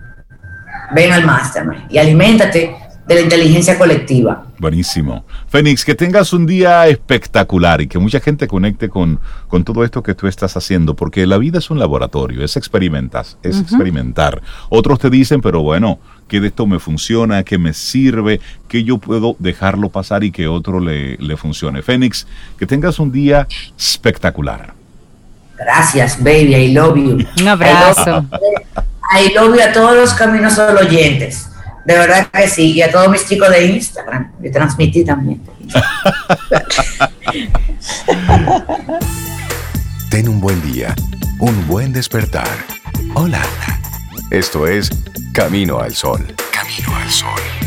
Ven 0.93 1.11
al 1.11 1.25
Mastermind 1.25 1.85
y 1.89 1.97
aliméntate 1.97 2.75
de 3.07 3.15
la 3.15 3.21
inteligencia 3.21 3.77
colectiva. 3.77 4.45
Buenísimo. 4.59 5.25
Fénix, 5.47 5.83
que 5.83 5.93
tengas 5.93 6.31
un 6.31 6.45
día 6.45 6.87
espectacular 6.87 7.81
y 7.81 7.87
que 7.87 7.99
mucha 7.99 8.19
gente 8.19 8.47
conecte 8.47 8.87
con, 8.89 9.19
con 9.47 9.63
todo 9.63 9.83
esto 9.83 10.01
que 10.01 10.15
tú 10.15 10.27
estás 10.27 10.55
haciendo, 10.55 10.95
porque 10.95 11.27
la 11.27 11.37
vida 11.37 11.59
es 11.59 11.69
un 11.69 11.79
laboratorio, 11.79 12.43
es 12.43 12.55
experimentas, 12.55 13.37
es 13.43 13.59
experimentar. 13.59 14.41
Otros 14.69 14.99
te 14.99 15.09
dicen, 15.09 15.41
pero 15.41 15.61
bueno, 15.61 15.99
que 16.27 16.39
de 16.39 16.47
esto 16.47 16.65
me 16.65 16.79
funciona, 16.79 17.43
que 17.43 17.57
me 17.57 17.73
sirve, 17.73 18.39
que 18.69 18.83
yo 18.83 18.97
puedo 18.97 19.35
dejarlo 19.39 19.89
pasar 19.89 20.23
y 20.23 20.31
que 20.31 20.47
otro 20.47 20.79
le, 20.79 21.17
le 21.17 21.35
funcione. 21.35 21.81
Fénix, 21.81 22.25
que 22.57 22.65
tengas 22.65 22.99
un 22.99 23.11
día 23.11 23.47
espectacular. 23.77 24.73
Gracias, 25.57 26.21
baby, 26.23 26.55
I 26.55 26.73
love 26.73 26.95
you. 26.95 27.17
Un 27.41 27.47
abrazo. 27.47 28.25
I 29.15 29.33
love 29.35 29.55
you 29.55 29.61
a 29.61 29.71
todos 29.71 29.95
los 29.95 30.13
caminos 30.13 30.53
solo 30.53 30.79
oyentes. 30.79 31.49
De 31.85 31.93
verdad 31.93 32.27
que 32.27 32.47
sí, 32.47 32.73
y 32.73 32.81
a 32.81 32.91
todos 32.91 33.09
mis 33.09 33.27
chicos 33.27 33.49
de 33.49 33.65
Instagram, 33.65 34.31
le 34.41 34.49
transmití 34.49 35.03
también. 35.03 35.41
Ten 40.09 40.29
un 40.29 40.39
buen 40.39 40.61
día, 40.71 40.95
un 41.39 41.67
buen 41.67 41.91
despertar. 41.91 42.47
Hola. 43.15 43.41
Esto 44.33 44.65
es 44.65 44.89
Camino 45.31 45.79
al 45.79 45.93
Sol. 45.93 46.25
Camino 46.51 46.95
al 46.95 47.11
Sol. 47.11 47.62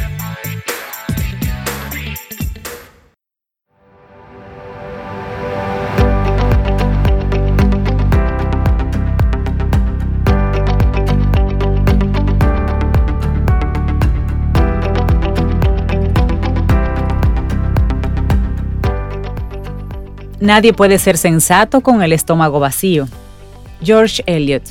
Nadie 20.40 20.72
puede 20.72 20.99
ser 20.99 21.16
sensato 21.16 21.81
con 21.81 22.03
el 22.03 22.12
estómago 22.12 22.61
vacío. 22.61 23.09
George 23.83 24.22
Eliot. 24.27 24.62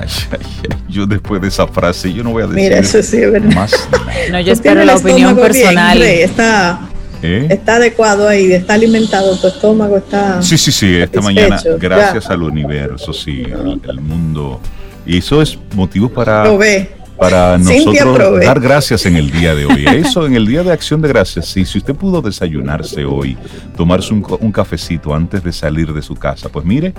Ay, 0.00 0.08
ay, 0.32 0.38
ay, 0.70 0.76
yo 0.88 1.06
después 1.06 1.42
de 1.42 1.48
esa 1.48 1.66
frase, 1.66 2.12
yo 2.12 2.24
no 2.24 2.30
voy 2.30 2.42
a 2.44 2.46
decir 2.46 2.62
Mira, 2.62 2.78
eso 2.78 3.02
sí 3.02 3.18
es 3.18 3.30
verdad. 3.30 3.54
más. 3.54 3.88
No, 4.30 4.40
yo 4.40 4.52
espero 4.52 4.82
la 4.84 4.96
opinión 4.96 5.34
bien, 5.34 5.46
personal. 5.46 5.98
Rey, 5.98 6.20
está, 6.20 6.80
¿Eh? 7.22 7.48
está 7.50 7.76
adecuado 7.76 8.26
ahí, 8.26 8.52
está 8.52 8.74
alimentado, 8.74 9.36
tu 9.36 9.48
estómago 9.48 9.98
está... 9.98 10.40
Sí, 10.40 10.56
sí, 10.56 10.72
sí, 10.72 10.96
esta 10.96 11.20
mañana, 11.20 11.62
ya. 11.62 11.76
gracias 11.76 12.30
al 12.30 12.42
universo, 12.42 13.12
sí, 13.12 13.42
el, 13.42 13.80
el 13.88 14.00
mundo. 14.00 14.60
Y 15.04 15.18
eso 15.18 15.42
es 15.42 15.58
motivo 15.74 16.08
para, 16.08 16.44
Lo 16.44 16.56
ve. 16.56 16.90
Para 17.20 17.58
nosotros 17.58 18.40
dar 18.40 18.58
gracias 18.58 19.04
en 19.04 19.16
el 19.16 19.30
día 19.30 19.54
de 19.54 19.66
hoy. 19.66 19.84
Eso, 19.86 20.26
en 20.26 20.34
el 20.34 20.46
día 20.46 20.62
de 20.62 20.72
acción 20.72 21.02
de 21.02 21.08
gracias, 21.08 21.46
sí, 21.46 21.66
si 21.66 21.78
usted 21.78 21.94
pudo 21.94 22.22
desayunarse 22.22 23.04
hoy, 23.04 23.36
tomarse 23.76 24.14
un, 24.14 24.26
un 24.40 24.50
cafecito 24.50 25.14
antes 25.14 25.44
de 25.44 25.52
salir 25.52 25.92
de 25.92 26.00
su 26.00 26.14
casa, 26.14 26.48
pues 26.48 26.64
mire, 26.64 26.94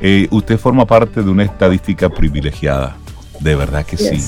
eh, 0.00 0.28
usted 0.30 0.58
forma 0.58 0.86
parte 0.86 1.22
de 1.22 1.30
una 1.30 1.44
estadística 1.44 2.10
privilegiada, 2.10 2.96
de 3.40 3.56
verdad 3.56 3.86
que 3.86 3.96
sí. 3.96 4.22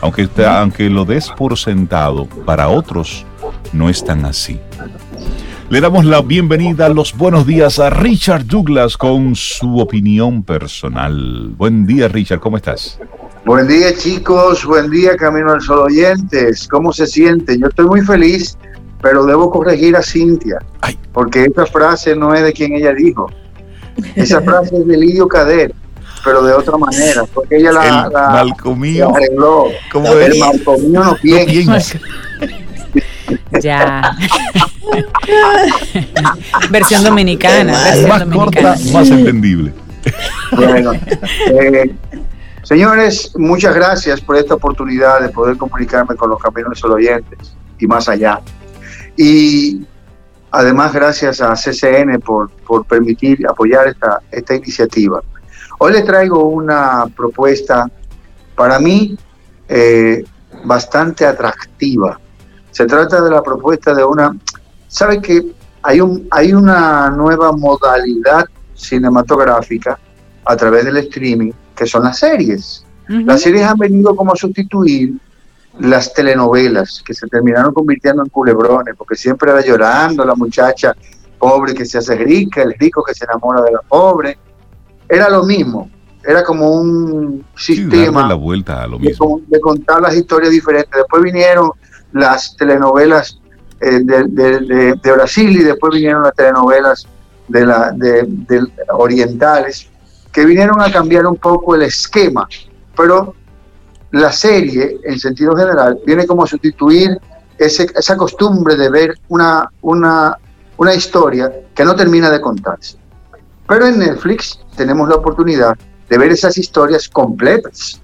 Aunque, 0.00 0.22
usted, 0.22 0.44
aunque 0.44 0.88
lo 0.88 1.04
des 1.04 1.28
por 1.30 1.58
sentado, 1.58 2.26
para 2.46 2.68
otros 2.68 3.26
no 3.72 3.88
es 3.88 4.04
tan 4.04 4.24
así. 4.24 4.60
Le 5.70 5.80
damos 5.80 6.04
la 6.04 6.22
bienvenida, 6.22 6.88
los 6.88 7.16
buenos 7.16 7.46
días 7.46 7.80
a 7.80 7.90
Richard 7.90 8.46
Douglas 8.46 8.96
con 8.96 9.34
su 9.34 9.80
opinión 9.80 10.44
personal. 10.44 11.52
Buen 11.56 11.84
día, 11.84 12.06
Richard, 12.06 12.38
¿cómo 12.38 12.56
estás? 12.56 12.98
Buen 13.48 13.66
día 13.66 13.94
chicos, 13.96 14.62
buen 14.66 14.90
día 14.90 15.16
Camino 15.16 15.52
al 15.52 15.62
Sol 15.62 15.78
oyentes, 15.78 16.68
¿cómo 16.68 16.92
se 16.92 17.06
sienten? 17.06 17.58
Yo 17.62 17.68
estoy 17.68 17.86
muy 17.86 18.02
feliz, 18.02 18.58
pero 19.00 19.24
debo 19.24 19.50
corregir 19.50 19.96
a 19.96 20.02
Cintia, 20.02 20.58
Ay. 20.82 20.98
porque 21.14 21.44
esta 21.44 21.64
frase 21.64 22.14
no 22.14 22.34
es 22.34 22.42
de 22.42 22.52
quien 22.52 22.74
ella 22.74 22.92
dijo. 22.92 23.30
Esa 24.16 24.42
frase 24.42 24.76
es 24.76 24.86
de 24.86 24.96
Lidio 24.98 25.26
Cadet, 25.28 25.72
pero 26.22 26.42
de 26.42 26.52
otra 26.52 26.76
manera, 26.76 27.24
porque 27.32 27.56
ella 27.56 27.72
la, 27.72 27.86
el 28.06 28.12
la- 28.12 28.28
malco 28.28 28.76
mío, 28.76 29.08
la 29.12 29.16
arregló. 29.16 29.64
¿cómo 29.90 30.12
El 30.12 30.32
es? 30.32 30.38
marco 30.38 30.76
mío 30.78 30.88
no 30.92 31.04
No 31.04 31.16
piensa. 31.16 31.98
Ya. 33.62 34.14
versión 36.70 37.02
dominicana. 37.02 37.72
versión 37.84 38.08
Más 38.10 38.20
dominicana. 38.20 38.74
corta, 38.74 38.92
más 38.92 39.10
entendible. 39.10 39.72
Bueno, 40.52 40.92
eh, 40.92 41.94
señores, 42.68 43.32
muchas 43.34 43.74
gracias 43.74 44.20
por 44.20 44.36
esta 44.36 44.54
oportunidad 44.54 45.22
de 45.22 45.30
poder 45.30 45.56
comunicarme 45.56 46.14
con 46.16 46.28
los 46.28 46.78
Sol 46.78 46.92
oyentes 46.92 47.54
y 47.78 47.86
más 47.86 48.10
allá. 48.10 48.42
Y 49.16 49.86
además, 50.50 50.92
gracias 50.92 51.40
a 51.40 51.54
CCN 51.54 52.20
por, 52.20 52.50
por 52.66 52.84
permitir 52.84 53.46
apoyar 53.48 53.88
esta, 53.88 54.20
esta 54.30 54.54
iniciativa. 54.54 55.22
Hoy 55.78 55.92
les 55.92 56.04
traigo 56.04 56.44
una 56.44 57.06
propuesta 57.16 57.90
para 58.54 58.78
mí 58.78 59.16
eh, 59.66 60.22
bastante 60.64 61.24
atractiva. 61.24 62.20
Se 62.70 62.84
trata 62.84 63.22
de 63.22 63.30
la 63.30 63.42
propuesta 63.42 63.94
de 63.94 64.04
una... 64.04 64.36
¿Sabe 64.88 65.22
que 65.22 65.54
hay, 65.82 66.02
un, 66.02 66.28
hay 66.30 66.52
una 66.52 67.08
nueva 67.08 67.50
modalidad 67.52 68.44
cinematográfica 68.74 69.98
a 70.44 70.56
través 70.56 70.84
del 70.84 70.98
streaming, 70.98 71.52
que 71.78 71.86
son 71.86 72.02
las 72.04 72.18
series. 72.18 72.84
Las 73.08 73.40
series 73.42 73.64
han 73.64 73.78
venido 73.78 74.14
como 74.14 74.32
a 74.32 74.36
sustituir 74.36 75.14
las 75.78 76.12
telenovelas, 76.12 77.02
que 77.06 77.14
se 77.14 77.26
terminaron 77.28 77.72
convirtiendo 77.72 78.22
en 78.22 78.28
culebrones, 78.28 78.94
porque 78.98 79.14
siempre 79.14 79.50
era 79.50 79.64
llorando 79.64 80.24
la 80.24 80.34
muchacha 80.34 80.94
pobre 81.38 81.72
que 81.72 81.86
se 81.86 81.98
hace 81.98 82.16
rica, 82.16 82.62
el 82.62 82.74
rico 82.78 83.02
que 83.02 83.14
se 83.14 83.24
enamora 83.24 83.62
de 83.62 83.72
la 83.72 83.80
pobre. 83.80 84.36
Era 85.08 85.30
lo 85.30 85.44
mismo, 85.44 85.88
era 86.26 86.42
como 86.42 86.70
un 86.72 87.44
sistema 87.56 88.22
darle 88.22 88.28
la 88.28 88.34
vuelta 88.34 88.82
a 88.82 88.86
lo 88.88 88.98
de, 88.98 89.08
mismo. 89.08 89.26
con- 89.30 89.44
de 89.48 89.60
contar 89.60 90.02
las 90.02 90.14
historias 90.16 90.50
diferentes. 90.50 90.90
Después 90.94 91.22
vinieron 91.22 91.70
las 92.12 92.56
telenovelas 92.56 93.38
eh, 93.80 94.00
de, 94.02 94.24
de- 94.24 94.60
de- 94.60 94.94
de 95.02 95.12
Brasil 95.12 95.50
y 95.50 95.62
después 95.62 95.94
vinieron 95.94 96.24
las 96.24 96.34
telenovelas 96.34 97.06
de 97.46 97.64
la, 97.64 97.92
de, 97.92 98.24
de 98.26 98.66
orientales, 98.90 99.87
que 100.32 100.44
vinieron 100.44 100.80
a 100.80 100.90
cambiar 100.92 101.26
un 101.26 101.36
poco 101.36 101.74
el 101.74 101.82
esquema. 101.82 102.48
Pero 102.96 103.34
la 104.12 104.32
serie, 104.32 104.98
en 105.04 105.18
sentido 105.18 105.54
general, 105.56 105.98
viene 106.06 106.26
como 106.26 106.44
a 106.44 106.46
sustituir 106.46 107.18
ese- 107.58 107.88
esa 107.94 108.16
costumbre 108.16 108.76
de 108.76 108.88
ver 108.90 109.14
una, 109.28 109.68
una, 109.82 110.36
una 110.76 110.94
historia 110.94 111.52
que 111.74 111.84
no 111.84 111.94
termina 111.94 112.30
de 112.30 112.40
contarse. 112.40 112.96
Pero 113.66 113.86
en 113.86 113.98
Netflix 113.98 114.58
tenemos 114.76 115.08
la 115.08 115.16
oportunidad 115.16 115.76
de 116.08 116.18
ver 116.18 116.32
esas 116.32 116.56
historias 116.56 117.08
completas. 117.08 118.00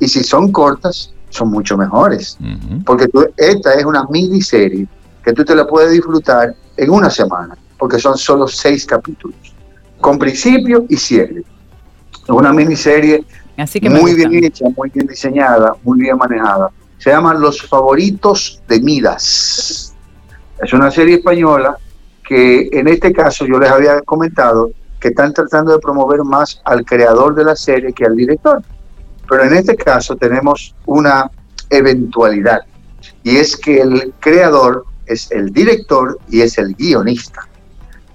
Y 0.00 0.08
si 0.08 0.24
son 0.24 0.50
cortas, 0.50 1.12
son 1.30 1.50
mucho 1.50 1.76
mejores. 1.76 2.36
Ujú. 2.40 2.82
Porque 2.84 3.06
tú- 3.08 3.26
esta 3.36 3.74
es 3.74 3.84
una 3.84 4.04
miniserie 4.10 4.86
que 5.24 5.32
tú 5.32 5.44
te 5.44 5.54
la 5.54 5.66
puedes 5.66 5.90
disfrutar 5.92 6.54
en 6.76 6.90
una 6.90 7.10
semana, 7.10 7.56
porque 7.78 7.98
son 7.98 8.18
solo 8.18 8.48
seis 8.48 8.84
capítulos, 8.84 9.36
con 10.00 10.18
principio 10.18 10.84
y 10.88 10.96
cierre. 10.96 11.44
Es 12.24 12.30
una 12.30 12.52
miniserie 12.52 13.24
Así 13.56 13.80
que 13.80 13.88
muy 13.88 14.14
bien 14.14 14.44
hecha, 14.44 14.64
muy 14.76 14.90
bien 14.90 15.06
diseñada, 15.06 15.76
muy 15.84 16.00
bien 16.00 16.16
manejada. 16.16 16.70
Se 16.98 17.10
llama 17.10 17.34
Los 17.34 17.62
Favoritos 17.62 18.60
de 18.68 18.80
Midas. 18.80 19.94
Es 20.60 20.72
una 20.72 20.90
serie 20.90 21.16
española 21.16 21.76
que 22.26 22.68
en 22.72 22.88
este 22.88 23.12
caso 23.12 23.46
yo 23.46 23.58
les 23.58 23.70
había 23.70 24.00
comentado 24.02 24.70
que 24.98 25.08
están 25.08 25.32
tratando 25.32 25.72
de 25.72 25.78
promover 25.78 26.24
más 26.24 26.60
al 26.64 26.84
creador 26.84 27.34
de 27.34 27.44
la 27.44 27.54
serie 27.54 27.92
que 27.92 28.04
al 28.04 28.16
director. 28.16 28.62
Pero 29.28 29.44
en 29.44 29.54
este 29.54 29.76
caso 29.76 30.16
tenemos 30.16 30.74
una 30.86 31.30
eventualidad 31.70 32.60
y 33.22 33.36
es 33.36 33.56
que 33.56 33.80
el 33.80 34.14
creador 34.18 34.84
es 35.06 35.30
el 35.30 35.52
director 35.52 36.18
y 36.28 36.40
es 36.40 36.58
el 36.58 36.74
guionista. 36.74 37.46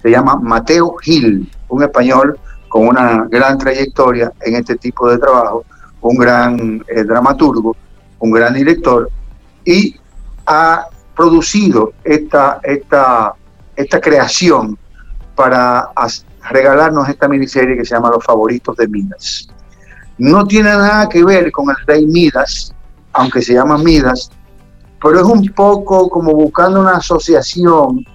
Se 0.02 0.10
llama 0.10 0.36
Mateo 0.36 0.96
Gil, 0.96 1.50
un 1.68 1.82
español 1.82 2.38
con 2.70 2.86
una 2.86 3.26
gran 3.28 3.58
trayectoria 3.58 4.32
en 4.42 4.54
este 4.54 4.76
tipo 4.76 5.10
de 5.10 5.18
trabajo, 5.18 5.64
un 6.02 6.16
gran 6.16 6.84
eh, 6.86 7.02
dramaturgo, 7.02 7.76
un 8.20 8.30
gran 8.30 8.54
director, 8.54 9.10
y 9.64 9.96
ha 10.46 10.86
producido 11.16 11.92
esta, 12.04 12.60
esta, 12.62 13.34
esta 13.74 14.00
creación 14.00 14.78
para 15.34 15.90
regalarnos 16.48 17.08
esta 17.08 17.26
miniserie 17.26 17.76
que 17.76 17.84
se 17.84 17.96
llama 17.96 18.08
Los 18.10 18.24
Favoritos 18.24 18.76
de 18.76 18.86
Midas. 18.86 19.48
No 20.16 20.46
tiene 20.46 20.70
nada 20.70 21.08
que 21.08 21.24
ver 21.24 21.50
con 21.50 21.70
el 21.70 21.76
rey 21.88 22.06
Midas, 22.06 22.72
aunque 23.12 23.42
se 23.42 23.54
llama 23.54 23.78
Midas, 23.78 24.30
pero 25.02 25.18
es 25.18 25.26
un 25.26 25.44
poco 25.56 26.08
como 26.08 26.34
buscando 26.34 26.82
una 26.82 26.98
asociación 26.98 28.06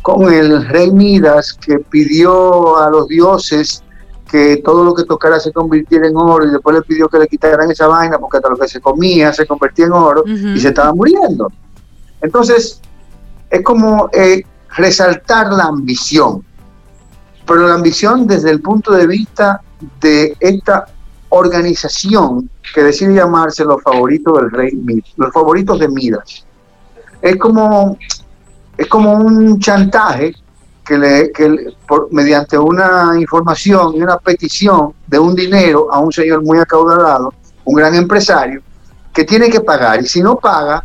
con 0.00 0.32
el 0.32 0.66
rey 0.66 0.90
Midas 0.90 1.52
que 1.52 1.78
pidió 1.78 2.78
a 2.78 2.88
los 2.88 3.06
dioses 3.08 3.84
que 4.28 4.58
todo 4.58 4.84
lo 4.84 4.94
que 4.94 5.04
tocara 5.04 5.40
se 5.40 5.52
convirtiera 5.52 6.06
en 6.06 6.16
oro 6.16 6.46
y 6.46 6.50
después 6.50 6.76
le 6.76 6.82
pidió 6.82 7.08
que 7.08 7.18
le 7.18 7.26
quitaran 7.26 7.70
esa 7.70 7.86
vaina 7.86 8.18
porque 8.18 8.36
hasta 8.36 8.50
lo 8.50 8.56
que 8.56 8.68
se 8.68 8.80
comía 8.80 9.32
se 9.32 9.46
convertía 9.46 9.86
en 9.86 9.92
oro 9.92 10.22
y 10.26 10.60
se 10.60 10.68
estaba 10.68 10.92
muriendo. 10.92 11.50
Entonces, 12.20 12.80
es 13.50 13.62
como 13.62 14.10
eh, 14.12 14.42
resaltar 14.76 15.52
la 15.52 15.64
ambición, 15.64 16.44
pero 17.46 17.66
la 17.66 17.74
ambición 17.74 18.26
desde 18.26 18.50
el 18.50 18.60
punto 18.60 18.92
de 18.92 19.06
vista 19.06 19.62
de 20.00 20.36
esta 20.40 20.86
organización 21.30 22.50
que 22.74 22.82
decide 22.82 23.14
llamarse 23.14 23.64
los 23.64 23.82
favoritos 23.82 24.34
del 24.34 24.50
rey 24.50 24.72
Midas, 24.72 25.12
los 25.16 25.32
favoritos 25.32 25.78
de 25.78 25.88
Midas. 25.88 26.44
Es 27.22 27.36
como, 27.36 27.96
es 28.76 28.86
como 28.88 29.12
un 29.14 29.58
chantaje 29.58 30.34
que, 30.88 30.96
le, 30.96 31.30
que 31.32 31.74
por, 31.86 32.10
mediante 32.10 32.56
una 32.56 33.12
información 33.20 33.94
y 33.94 34.00
una 34.00 34.16
petición 34.16 34.94
de 35.06 35.18
un 35.18 35.34
dinero 35.34 35.92
a 35.92 35.98
un 35.98 36.10
señor 36.10 36.42
muy 36.42 36.58
acaudalado, 36.58 37.34
un 37.66 37.74
gran 37.74 37.94
empresario, 37.94 38.62
que 39.12 39.24
tiene 39.24 39.50
que 39.50 39.60
pagar 39.60 40.00
y 40.00 40.06
si 40.06 40.22
no 40.22 40.36
paga, 40.36 40.82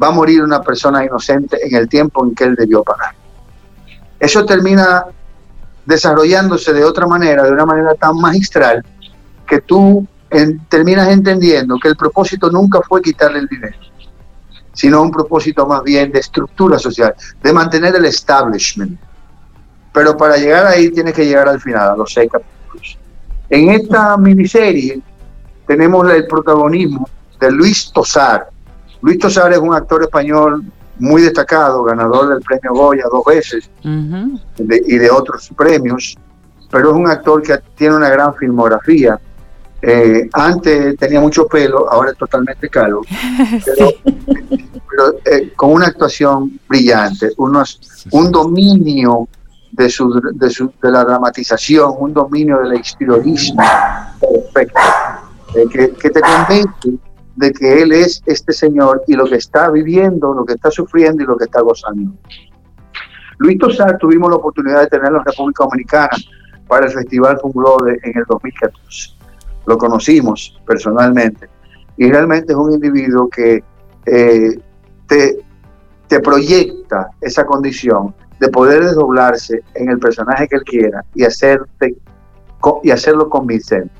va 0.00 0.08
a 0.08 0.10
morir 0.10 0.42
una 0.42 0.60
persona 0.60 1.02
inocente 1.02 1.56
en 1.66 1.74
el 1.74 1.88
tiempo 1.88 2.22
en 2.26 2.34
que 2.34 2.44
él 2.44 2.54
debió 2.54 2.82
pagar. 2.82 3.14
Eso 4.20 4.44
termina 4.44 5.06
desarrollándose 5.86 6.74
de 6.74 6.84
otra 6.84 7.06
manera, 7.06 7.44
de 7.44 7.52
una 7.52 7.64
manera 7.64 7.94
tan 7.94 8.16
magistral, 8.16 8.84
que 9.46 9.62
tú 9.62 10.06
terminas 10.68 11.08
entendiendo 11.08 11.78
que 11.80 11.88
el 11.88 11.96
propósito 11.96 12.50
nunca 12.50 12.80
fue 12.86 13.00
quitarle 13.00 13.38
el 13.38 13.46
dinero, 13.46 13.78
sino 14.74 15.00
un 15.00 15.10
propósito 15.10 15.66
más 15.66 15.82
bien 15.82 16.12
de 16.12 16.18
estructura 16.18 16.78
social, 16.78 17.14
de 17.42 17.52
mantener 17.54 17.96
el 17.96 18.04
establishment. 18.04 19.00
Pero 19.96 20.14
para 20.14 20.36
llegar 20.36 20.66
ahí 20.66 20.90
tienes 20.90 21.14
que 21.14 21.24
llegar 21.24 21.48
al 21.48 21.58
final, 21.58 21.88
a 21.92 21.96
los 21.96 22.12
seis 22.12 22.30
capítulos. 22.30 22.98
En 23.48 23.70
esta 23.70 24.14
miniserie 24.18 25.00
tenemos 25.66 26.06
el 26.12 26.26
protagonismo 26.26 27.08
de 27.40 27.50
Luis 27.50 27.90
Tosar. 27.94 28.46
Luis 29.00 29.18
Tosar 29.18 29.54
es 29.54 29.58
un 29.58 29.72
actor 29.72 30.02
español 30.02 30.62
muy 30.98 31.22
destacado, 31.22 31.82
ganador 31.82 32.28
del 32.28 32.42
premio 32.42 32.74
Goya 32.74 33.04
dos 33.10 33.24
veces 33.24 33.70
y 33.82 34.98
de 34.98 35.10
otros 35.10 35.50
premios, 35.56 36.14
pero 36.70 36.90
es 36.90 36.94
un 36.94 37.08
actor 37.08 37.40
que 37.42 37.58
tiene 37.74 37.96
una 37.96 38.10
gran 38.10 38.34
filmografía. 38.34 39.18
Eh, 39.80 40.28
antes 40.34 40.94
tenía 40.98 41.22
mucho 41.22 41.46
pelo, 41.46 41.90
ahora 41.90 42.10
es 42.10 42.18
totalmente 42.18 42.68
calvo, 42.68 43.00
pero, 43.64 45.14
eh, 45.24 45.52
con 45.56 45.72
una 45.72 45.86
actuación 45.86 46.60
brillante, 46.68 47.30
unos, 47.38 47.80
un 48.10 48.30
dominio 48.30 49.26
de, 49.76 49.90
su, 49.90 50.20
de, 50.34 50.50
su, 50.50 50.72
de, 50.82 50.90
la 50.90 51.04
dramatización, 51.04 51.94
un 51.98 52.14
dominio 52.14 52.58
del 52.60 52.74
exteriorismo 52.74 53.62
perfecto, 54.20 54.80
eh, 55.54 55.66
que, 55.70 55.90
que 55.90 56.10
te 56.10 56.20
convence 56.20 56.98
de 57.36 57.52
que 57.52 57.82
Él 57.82 57.92
es 57.92 58.22
este 58.24 58.52
Señor 58.52 59.02
y 59.06 59.14
lo 59.14 59.26
que 59.26 59.36
está 59.36 59.70
viviendo, 59.70 60.32
lo 60.32 60.44
que 60.44 60.54
está 60.54 60.70
sufriendo 60.70 61.22
y 61.22 61.26
lo 61.26 61.36
que 61.36 61.44
está 61.44 61.60
gozando. 61.60 62.12
Luis 63.38 63.58
Tosar 63.58 63.98
tuvimos 63.98 64.30
la 64.30 64.36
oportunidad 64.36 64.80
de 64.80 64.86
tenerlo 64.86 65.18
en 65.18 65.26
República 65.26 65.64
Dominicana 65.64 66.16
para 66.66 66.86
el 66.86 66.92
Festival 66.92 67.38
Funglode 67.40 67.98
en 68.02 68.18
el 68.18 68.24
2014. 68.26 69.10
Lo 69.66 69.76
conocimos 69.76 70.58
personalmente 70.66 71.48
y 71.98 72.10
realmente 72.10 72.52
es 72.52 72.58
un 72.58 72.72
individuo 72.72 73.28
que 73.28 73.62
eh, 74.06 74.58
te, 75.06 75.38
te 76.08 76.20
proyecta 76.20 77.10
esa 77.20 77.44
condición 77.44 78.14
de 78.40 78.48
poder 78.48 78.84
desdoblarse 78.84 79.62
en 79.74 79.88
el 79.88 79.98
personaje 79.98 80.48
que 80.48 80.56
él 80.56 80.64
quiera 80.64 81.04
y 81.14 81.24
hacerte 81.24 81.96
y 82.82 82.90
hacerlo 82.90 83.28
convincente, 83.28 83.90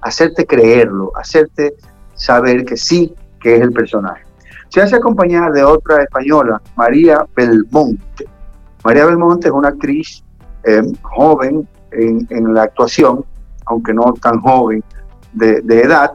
hacerte 0.00 0.46
creerlo, 0.46 1.10
hacerte 1.16 1.74
saber 2.14 2.64
que 2.64 2.76
sí, 2.76 3.14
que 3.40 3.56
es 3.56 3.60
el 3.60 3.72
personaje. 3.72 4.24
Se 4.68 4.80
hace 4.80 4.96
acompañar 4.96 5.52
de 5.52 5.64
otra 5.64 6.02
española, 6.02 6.60
María 6.76 7.24
Belmonte. 7.36 8.26
María 8.84 9.06
Belmonte 9.06 9.48
es 9.48 9.54
una 9.54 9.68
actriz 9.68 10.22
eh, 10.64 10.82
joven 11.02 11.68
en, 11.92 12.54
la 12.54 12.64
actuación, 12.64 13.24
aunque 13.66 13.94
no 13.94 14.12
tan 14.20 14.40
joven 14.40 14.82
de, 15.32 15.60
edad, 15.80 16.12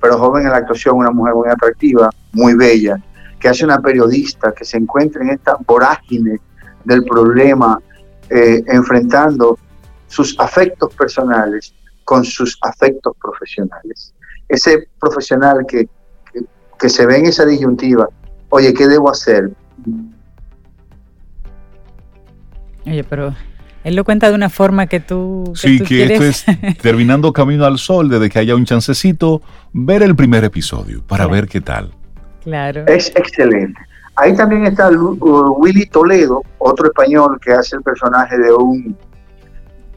pero 0.00 0.18
joven 0.18 0.44
en 0.44 0.50
la 0.50 0.58
actuación, 0.58 0.96
una 0.96 1.10
mujer 1.10 1.34
muy 1.34 1.48
atractiva, 1.48 2.10
muy 2.32 2.54
bella, 2.54 3.00
que 3.38 3.48
hace 3.48 3.64
una 3.64 3.80
periodista 3.80 4.52
que 4.52 4.64
se 4.64 4.76
encuentra 4.76 5.22
en 5.22 5.30
esta 5.30 5.56
vorágine 5.66 6.40
del 6.84 7.04
problema, 7.04 7.80
eh, 8.28 8.62
enfrentando 8.68 9.58
sus 10.06 10.38
afectos 10.38 10.94
personales 10.94 11.74
con 12.04 12.24
sus 12.24 12.58
afectos 12.62 13.14
profesionales 13.20 14.14
ese 14.50 14.88
profesional 15.00 15.64
que, 15.66 15.88
que, 16.78 16.88
se 16.88 17.06
ve 17.06 17.18
en 17.18 17.26
esa 17.26 17.46
disyuntiva, 17.46 18.08
oye, 18.50 18.74
¿qué 18.74 18.88
debo 18.88 19.10
hacer? 19.10 19.50
Oye, 22.84 23.04
pero 23.04 23.34
él 23.84 23.94
lo 23.94 24.04
cuenta 24.04 24.28
de 24.28 24.34
una 24.34 24.50
forma 24.50 24.86
que 24.86 25.00
tú... 25.00 25.52
sí, 25.54 25.80
que 25.80 26.04
esto 26.04 26.24
es 26.24 26.44
terminando 26.82 27.32
Camino 27.40 27.64
al 27.64 27.78
Sol, 27.78 28.10
desde 28.10 28.28
que 28.28 28.40
haya 28.40 28.56
un 28.56 28.64
chancecito, 28.64 29.40
ver 29.72 30.02
el 30.02 30.16
primer 30.16 30.44
episodio 30.44 31.02
para 31.06 31.26
ver 31.26 31.46
qué 31.46 31.60
tal. 31.60 31.92
Claro. 32.42 32.84
Es 32.86 33.12
excelente. 33.14 33.80
Ahí 34.20 34.34
también 34.34 34.66
está 34.66 34.90
uh, 34.90 35.56
Willy 35.62 35.86
Toledo, 35.86 36.42
otro 36.58 36.88
español 36.88 37.40
que 37.42 37.52
hace 37.52 37.76
el 37.76 37.82
personaje 37.82 38.36
de 38.36 38.52
un 38.52 38.94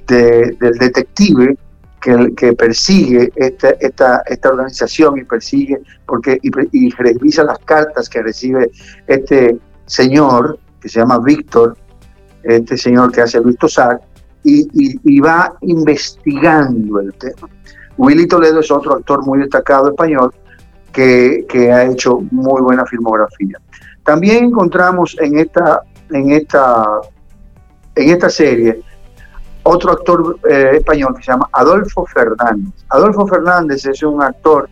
de, 0.08 0.56
del 0.62 0.78
detective 0.78 1.58
que, 2.00 2.54
persigue 2.54 3.32
esta, 3.36 3.72
esta, 3.82 4.24
esta, 4.26 4.50
organización 4.50 5.18
y 5.18 5.24
persigue 5.26 5.78
porque 6.06 6.38
y, 6.42 6.90
revisa 6.92 7.44
las 7.44 7.60
cartas 7.60 8.08
que 8.08 8.22
recibe 8.22 8.72
este 9.08 9.58
señor 9.88 10.58
que 10.82 10.88
se 10.88 11.00
llama 11.00 11.20
Víctor, 11.20 11.76
este 12.44 12.78
señor 12.78 13.12
que 13.12 13.22
hace 13.22 13.42
Luis 13.42 13.58
Tosar, 13.58 14.00
y, 14.46 14.68
y, 15.04 15.20
va 15.20 15.54
investigando 15.62 17.02
el 17.02 17.14
tema. 17.16 17.50
Willy 17.98 18.28
Toledo 18.28 18.62
es 18.62 18.72
otro 18.72 18.96
actor 18.96 19.26
muy 19.26 19.40
destacado 19.40 19.90
español 19.90 20.34
que, 20.94 21.46
que, 21.50 21.72
ha 21.72 21.86
hecho 21.86 22.20
muy 22.32 22.62
buena 22.62 22.86
filmografía. 22.86 23.58
También 24.04 24.46
encontramos 24.46 25.16
en 25.20 25.40
esta, 25.40 25.82
en 26.10 26.32
esta, 26.32 27.02
en 27.96 28.10
esta 28.10 28.30
serie 28.30 28.82
otro 29.64 29.92
actor 29.94 30.38
eh, 30.50 30.72
español 30.76 31.16
que 31.16 31.24
se 31.24 31.32
llama 31.32 31.50
Adolfo 31.54 32.06
Fernández. 32.06 32.74
Adolfo 32.90 33.26
Fernández 33.26 33.86
es 33.86 34.04
un 34.04 34.22
actor 34.22 34.70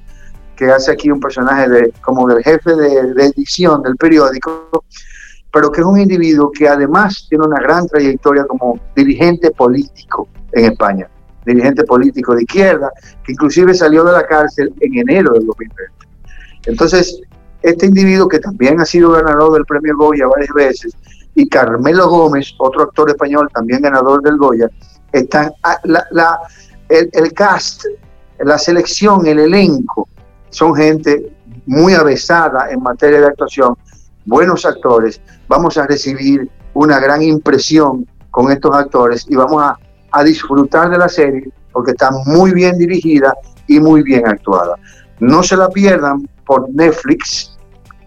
que 0.55 0.65
hace 0.65 0.91
aquí 0.91 1.09
un 1.09 1.19
personaje 1.19 1.67
de, 1.69 1.93
como 2.01 2.27
del 2.27 2.43
jefe 2.43 2.75
de, 2.75 3.25
edición 3.25 3.81
del 3.81 3.95
periódico, 3.95 4.83
pero 5.51 5.71
que 5.71 5.81
es 5.81 5.87
un 5.87 5.99
individuo 5.99 6.51
que 6.51 6.67
además 6.67 7.25
tiene 7.29 7.45
una 7.47 7.59
gran 7.59 7.87
trayectoria 7.87 8.45
como 8.45 8.79
dirigente 8.95 9.49
político 9.51 10.27
en 10.51 10.65
España, 10.65 11.09
dirigente 11.45 11.83
político 11.83 12.35
de 12.35 12.43
izquierda, 12.43 12.91
que 13.23 13.31
inclusive 13.31 13.73
salió 13.73 14.03
de 14.03 14.11
la 14.11 14.27
cárcel 14.27 14.73
en 14.81 14.99
enero 14.99 15.33
del 15.33 15.45
2020. 15.47 15.93
Entonces, 16.67 17.21
este 17.61 17.85
individuo 17.85 18.27
que 18.27 18.39
también 18.39 18.79
ha 18.79 18.85
sido 18.85 19.11
ganador 19.11 19.53
del 19.53 19.65
premio 19.65 19.95
Goya 19.97 20.27
varias 20.27 20.53
veces, 20.53 20.95
y 21.35 21.47
Carmelo 21.47 22.09
Gómez, 22.09 22.53
otro 22.57 22.83
actor 22.83 23.09
español 23.09 23.49
también 23.53 23.81
ganador 23.81 24.21
del 24.21 24.37
Goya, 24.37 24.69
están 25.11 25.51
ah, 25.63 25.77
la, 25.83 26.39
el, 26.89 27.33
cast, 27.33 27.85
la 28.39 28.57
selección, 28.57 29.25
el 29.25 29.39
elenco, 29.39 30.07
son 30.49 30.75
gente 30.75 31.31
muy 31.65 31.93
avesada 31.93 32.69
en 32.71 32.81
materia 32.81 33.21
de 33.21 33.27
actuación, 33.27 33.77
buenos 34.25 34.65
actores. 34.65 35.21
Vamos 35.47 35.77
a 35.77 35.87
recibir 35.87 36.49
una 36.73 36.99
gran 36.99 37.21
impresión 37.21 38.05
con 38.31 38.51
estos 38.51 38.75
actores 38.75 39.25
y 39.29 39.35
vamos 39.35 39.61
a, 39.63 39.77
a 40.11 40.23
disfrutar 40.23 40.89
de 40.89 40.97
la 40.97 41.09
serie 41.09 41.49
porque 41.71 41.91
está 41.91 42.11
muy 42.25 42.53
bien 42.53 42.77
dirigida 42.77 43.33
y 43.67 43.79
muy 43.79 44.03
bien 44.03 44.27
actuada. 44.27 44.75
No 45.19 45.43
se 45.43 45.55
la 45.55 45.69
pierdan 45.69 46.27
por 46.45 46.69
Netflix, 46.73 47.50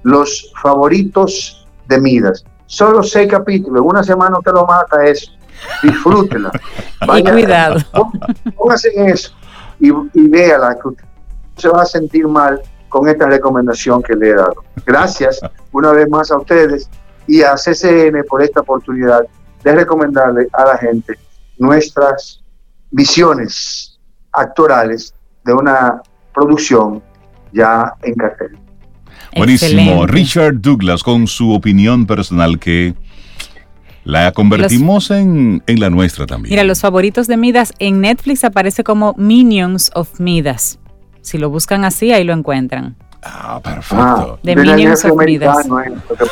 los 0.05 0.53
favoritos 0.63 1.67
de 1.89 2.01
Midas 2.01 2.45
solo 2.67 3.03
seis 3.03 3.31
capítulos, 3.31 3.83
una 3.85 4.03
semana 4.03 4.39
te 4.45 4.53
lo 4.53 4.67
mata 4.67 5.05
eso. 5.05 5.31
Disfrútela. 5.83 6.51
y 7.19 7.23
cuidado. 7.23 7.77
Póngase 8.57 8.91
en 8.95 9.09
eso 9.11 9.33
y, 9.81 9.89
y 9.89 10.29
véala, 10.29 10.77
que 10.81 10.89
usted 10.89 11.05
se 11.57 11.69
va 11.69 11.83
a 11.83 11.87
sentir 11.87 12.27
mal 12.27 12.61
con 12.89 13.09
esta 13.09 13.27
recomendación 13.27 14.03
que 14.03 14.15
le 14.15 14.31
he 14.31 14.35
dado. 14.35 14.57
Gracias 14.85 15.41
una 15.73 15.93
vez 15.93 16.09
más 16.09 16.31
a 16.31 16.39
ustedes 16.39 16.89
y 17.27 17.43
a 17.43 17.55
CCN 17.55 18.25
por 18.29 18.43
esta 18.43 18.61
oportunidad 18.61 19.25
de 19.63 19.75
recomendarle 19.75 20.49
a 20.53 20.65
la 20.65 20.79
gente 20.79 21.15
nuestras 21.59 22.43
visiones 22.91 23.99
actorales 24.33 25.15
de 25.45 25.55
una 25.55 26.03
producción 26.33 27.03
ya 27.53 27.95
en 28.03 28.15
cartel. 28.15 28.64
Buenísimo. 29.37 30.07
Richard 30.07 30.61
Douglas 30.61 31.03
con 31.03 31.27
su 31.27 31.53
opinión 31.53 32.07
personal 32.07 32.59
que 32.59 32.95
La 34.05 34.33
convertimos 34.33 35.11
en, 35.11 35.63
en, 35.67 35.81
la 35.81 35.91
nuestra 35.91 36.27
también. 36.27 36.51
Mira, 36.51 36.65
los 36.65 36.81
favoritos 36.81 37.27
de 37.27 37.37
Midas 37.37 37.73
en 37.79 38.01
Netflix 38.01 38.45
aparece 38.45 38.85
como 38.85 39.15
Minions 39.17 39.91
of 39.95 40.21
Midas. 40.21 40.79
Si 41.23 41.39
lo 41.39 41.49
buscan 41.49 41.85
así, 41.85 42.13
ahí 42.13 42.23
lo 42.23 42.35
encuentran. 42.35 42.97
Ah, 43.23 43.59
perfecto. 43.65 44.39
de 44.43 44.57
Minions 44.57 45.05
of 45.07 45.17
Midas. 45.25 45.67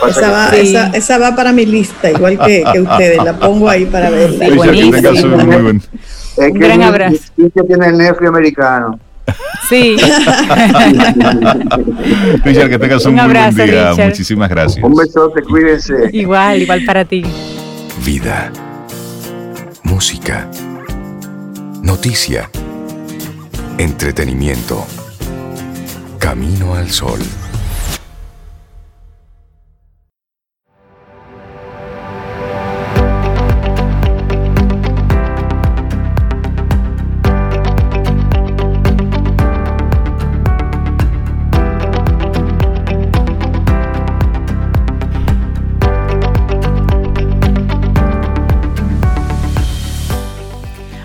Esa 0.09 0.31
va, 0.31 0.49
esa, 0.51 0.89
esa 0.89 1.19
va, 1.19 1.35
para 1.35 1.53
mi 1.53 1.65
lista, 1.65 2.11
igual 2.11 2.39
que, 2.39 2.63
que, 2.71 2.81
ustedes. 2.81 3.25
La 3.25 3.39
pongo 3.39 3.69
ahí 3.69 3.87
para 3.87 4.11
verla. 4.11 4.47
Sí, 4.47 4.53
buenísimo. 4.53 5.37
Muy 5.39 5.63
buen. 5.63 5.83
Un 6.37 6.59
gran 6.59 6.83
abrazo. 6.83 7.17
que 7.37 7.63
tiene 7.63 7.87
el 7.87 7.97
Netflix 7.97 8.29
americano. 8.29 9.01
Sí. 9.69 9.97
Richard, 12.45 12.69
que 12.71 12.79
tengas 12.79 13.05
un, 13.07 13.15
un 13.15 13.21
abrazo, 13.21 13.51
muy 13.53 13.57
buen 13.57 13.71
día. 13.71 13.91
Richard. 13.91 14.09
Muchísimas 14.09 14.51
gracias. 14.51 14.85
Un 14.85 14.95
besote, 14.95 15.43
cuídense. 15.43 16.11
Igual, 16.13 16.63
igual 16.63 16.85
para 16.85 17.05
ti. 17.05 17.25
Vida. 18.05 18.51
Música. 19.85 20.49
Noticia. 21.83 22.51
Entretenimiento. 23.79 24.87
Camino 26.19 26.75
al 26.75 26.91
sol. 26.91 27.21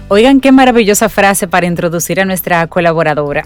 Oigan 0.10 0.40
qué 0.40 0.54
maravillosa 0.54 1.10
frase 1.10 1.50
para 1.50 1.66
introducir 1.66 2.22
a 2.22 2.26
nuestra 2.26 2.66
colaboradora. 2.68 3.46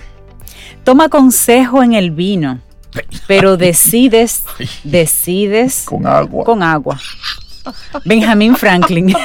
Toma 0.84 1.10
consejo 1.10 1.82
en 1.82 1.94
el 1.94 2.12
vino, 2.12 2.60
pero 3.28 3.58
decides, 3.58 4.46
decides 4.84 5.86
con 5.86 6.06
agua. 6.06 6.44
Con 6.44 6.62
agua. 6.62 7.00
Benjamin 8.06 8.56
Franklin. 8.56 9.16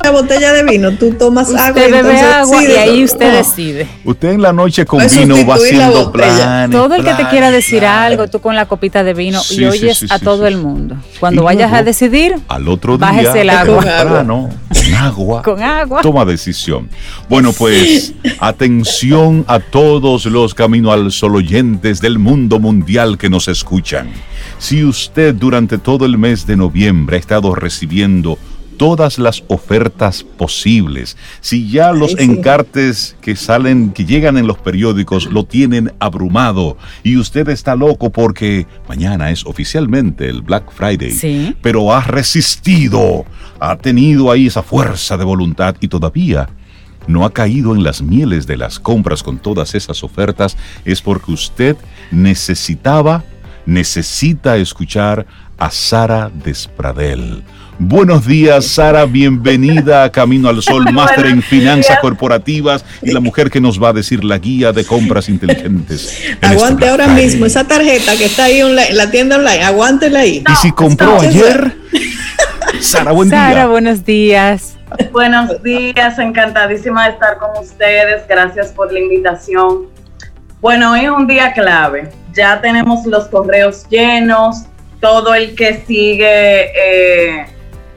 Una 0.00 0.10
botella 0.10 0.52
de 0.52 0.62
vino, 0.62 0.92
tú 0.92 1.12
tomas 1.12 1.48
usted 1.48 1.60
agua. 1.60 1.82
bebe 1.82 2.20
agua 2.20 2.62
y 2.62 2.72
ahí 2.72 3.04
usted 3.04 3.32
decide. 3.32 3.88
Usted 4.04 4.32
en 4.32 4.42
la 4.42 4.52
noche 4.52 4.84
con 4.84 5.04
vino 5.08 5.34
va 5.46 5.54
haciendo 5.54 6.12
planes. 6.12 6.70
Todo 6.70 6.94
el 6.94 7.04
que 7.04 7.14
te 7.14 7.28
quiera 7.28 7.50
decir 7.50 7.84
algo, 7.84 8.28
tú 8.28 8.40
con 8.40 8.54
la 8.54 8.66
copita 8.66 9.02
de 9.02 9.14
vino 9.14 9.40
y 9.50 9.64
oyes 9.64 10.06
a 10.10 10.18
todo 10.18 10.46
el 10.46 10.58
mundo. 10.58 10.96
Cuando 11.18 11.42
vayas 11.42 11.72
a 11.72 11.82
decidir, 11.82 12.36
al 12.48 12.68
otro 12.68 12.98
día, 12.98 13.06
bájese 13.06 13.40
el 13.40 13.50
agua. 13.50 13.78
Con 13.78 13.88
agua. 14.94 15.42
con 15.42 15.62
agua. 15.62 16.02
Toma 16.02 16.24
decisión. 16.24 16.88
Bueno, 17.28 17.52
pues 17.52 18.12
atención 18.38 19.44
a 19.48 19.58
todos 19.58 20.26
los 20.26 20.54
Camino 20.54 20.92
al 20.92 21.10
Sol 21.10 21.36
oyentes 21.36 22.00
del 22.00 22.18
mundo 22.18 22.60
mundial 22.60 23.18
que 23.18 23.30
nos 23.30 23.48
escuchan. 23.48 24.10
Si 24.58 24.84
usted 24.84 25.34
durante 25.34 25.78
todo 25.78 26.06
el 26.06 26.16
mes 26.16 26.46
de 26.46 26.56
noviembre 26.56 27.05
ha 27.14 27.18
estado 27.18 27.54
recibiendo 27.54 28.36
todas 28.76 29.18
las 29.18 29.42
ofertas 29.48 30.22
posibles. 30.22 31.16
Si 31.40 31.70
ya 31.70 31.92
los 31.92 32.12
sí. 32.12 32.18
encartes 32.20 33.16
que 33.20 33.36
salen, 33.36 33.90
que 33.90 34.04
llegan 34.04 34.36
en 34.36 34.46
los 34.46 34.58
periódicos, 34.58 35.26
lo 35.26 35.44
tienen 35.44 35.92
abrumado 35.98 36.76
y 37.02 37.16
usted 37.16 37.48
está 37.48 37.74
loco 37.74 38.10
porque 38.10 38.66
mañana 38.88 39.30
es 39.30 39.46
oficialmente 39.46 40.28
el 40.28 40.42
Black 40.42 40.70
Friday, 40.72 41.12
sí. 41.12 41.56
pero 41.62 41.94
ha 41.94 42.00
resistido, 42.02 43.24
ha 43.60 43.76
tenido 43.76 44.30
ahí 44.30 44.46
esa 44.46 44.62
fuerza 44.62 45.16
de 45.16 45.24
voluntad 45.24 45.76
y 45.80 45.88
todavía 45.88 46.48
no 47.06 47.24
ha 47.24 47.32
caído 47.32 47.74
en 47.74 47.84
las 47.84 48.02
mieles 48.02 48.46
de 48.46 48.56
las 48.56 48.80
compras 48.80 49.22
con 49.22 49.38
todas 49.38 49.74
esas 49.74 50.02
ofertas, 50.02 50.56
es 50.84 51.00
porque 51.00 51.30
usted 51.30 51.76
necesitaba, 52.10 53.24
necesita 53.64 54.56
escuchar 54.56 55.26
a 55.58 55.70
Sara 55.70 56.30
Despradel 56.32 57.42
Buenos 57.78 58.26
días, 58.26 58.64
Sara. 58.64 59.04
Bienvenida 59.04 60.04
a 60.04 60.10
Camino 60.10 60.48
al 60.48 60.62
Sol, 60.62 60.86
máster 60.92 61.26
en 61.26 61.42
finanzas 61.42 61.88
días. 61.88 62.00
corporativas 62.00 62.84
y 63.02 63.12
la 63.12 63.20
mujer 63.20 63.50
que 63.50 63.60
nos 63.60 63.82
va 63.82 63.90
a 63.90 63.92
decir 63.92 64.24
la 64.24 64.38
guía 64.38 64.72
de 64.72 64.84
compras 64.84 65.28
inteligentes. 65.28 66.22
Aguante 66.40 66.88
ahora 66.88 67.08
mismo 67.08 67.44
esa 67.44 67.64
tarjeta 67.64 68.16
que 68.16 68.24
está 68.24 68.44
ahí 68.44 68.60
en 68.60 68.76
la 68.76 69.10
tienda 69.10 69.36
online. 69.36 69.62
Aguántela 69.62 70.20
ahí. 70.20 70.42
No, 70.46 70.54
¿Y 70.54 70.56
si 70.56 70.72
compró 70.72 71.16
no, 71.16 71.20
ayer? 71.20 71.76
Sara, 72.80 73.12
buen 73.12 73.28
Sara, 73.28 73.46
día. 73.46 73.54
Sara, 73.54 73.66
buenos 73.66 74.04
días. 74.04 74.78
Buenos 75.12 75.62
días, 75.62 76.18
encantadísima 76.18 77.06
de 77.06 77.12
estar 77.12 77.36
con 77.38 77.62
ustedes. 77.62 78.26
Gracias 78.26 78.68
por 78.68 78.90
la 78.90 79.00
invitación. 79.00 79.88
Bueno, 80.62 80.92
hoy 80.92 81.00
es 81.00 81.10
un 81.10 81.26
día 81.26 81.52
clave. 81.52 82.10
Ya 82.32 82.58
tenemos 82.62 83.04
los 83.04 83.26
correos 83.26 83.86
llenos. 83.90 84.64
Todo 85.00 85.34
el 85.34 85.54
que 85.54 85.82
sigue. 85.86 86.72
Eh, 86.74 87.46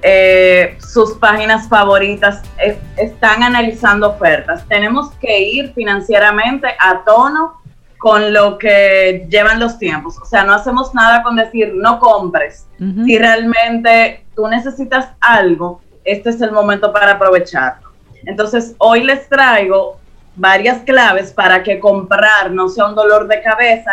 eh, 0.01 0.77
sus 0.79 1.13
páginas 1.17 1.67
favoritas 1.67 2.41
es, 2.57 2.77
están 2.95 3.43
analizando 3.43 4.11
ofertas. 4.11 4.65
Tenemos 4.67 5.11
que 5.15 5.41
ir 5.41 5.73
financieramente 5.73 6.67
a 6.79 7.03
tono 7.03 7.59
con 7.97 8.33
lo 8.33 8.57
que 8.57 9.27
llevan 9.29 9.59
los 9.59 9.77
tiempos. 9.77 10.17
O 10.19 10.25
sea, 10.25 10.45
no 10.45 10.53
hacemos 10.53 10.93
nada 10.95 11.21
con 11.21 11.35
decir 11.35 11.73
no 11.75 11.99
compres. 11.99 12.65
Uh 12.79 12.85
-huh. 12.85 13.05
Si 13.05 13.17
realmente 13.17 14.23
tú 14.35 14.47
necesitas 14.47 15.09
algo, 15.19 15.81
este 16.05 16.29
es 16.29 16.39
el 16.41 16.53
momento 16.53 16.93
para 16.93 17.13
aprovecharlo. 17.13 17.89
Entonces, 18.25 18.75
hoy 18.77 19.03
les 19.03 19.27
traigo 19.27 19.99
varias 20.35 20.79
claves 20.83 21.33
para 21.33 21.61
que 21.61 21.79
comprar 21.79 22.51
no 22.51 22.69
sea 22.69 22.85
un 22.85 22.95
dolor 22.95 23.27
de 23.27 23.41
cabeza 23.41 23.91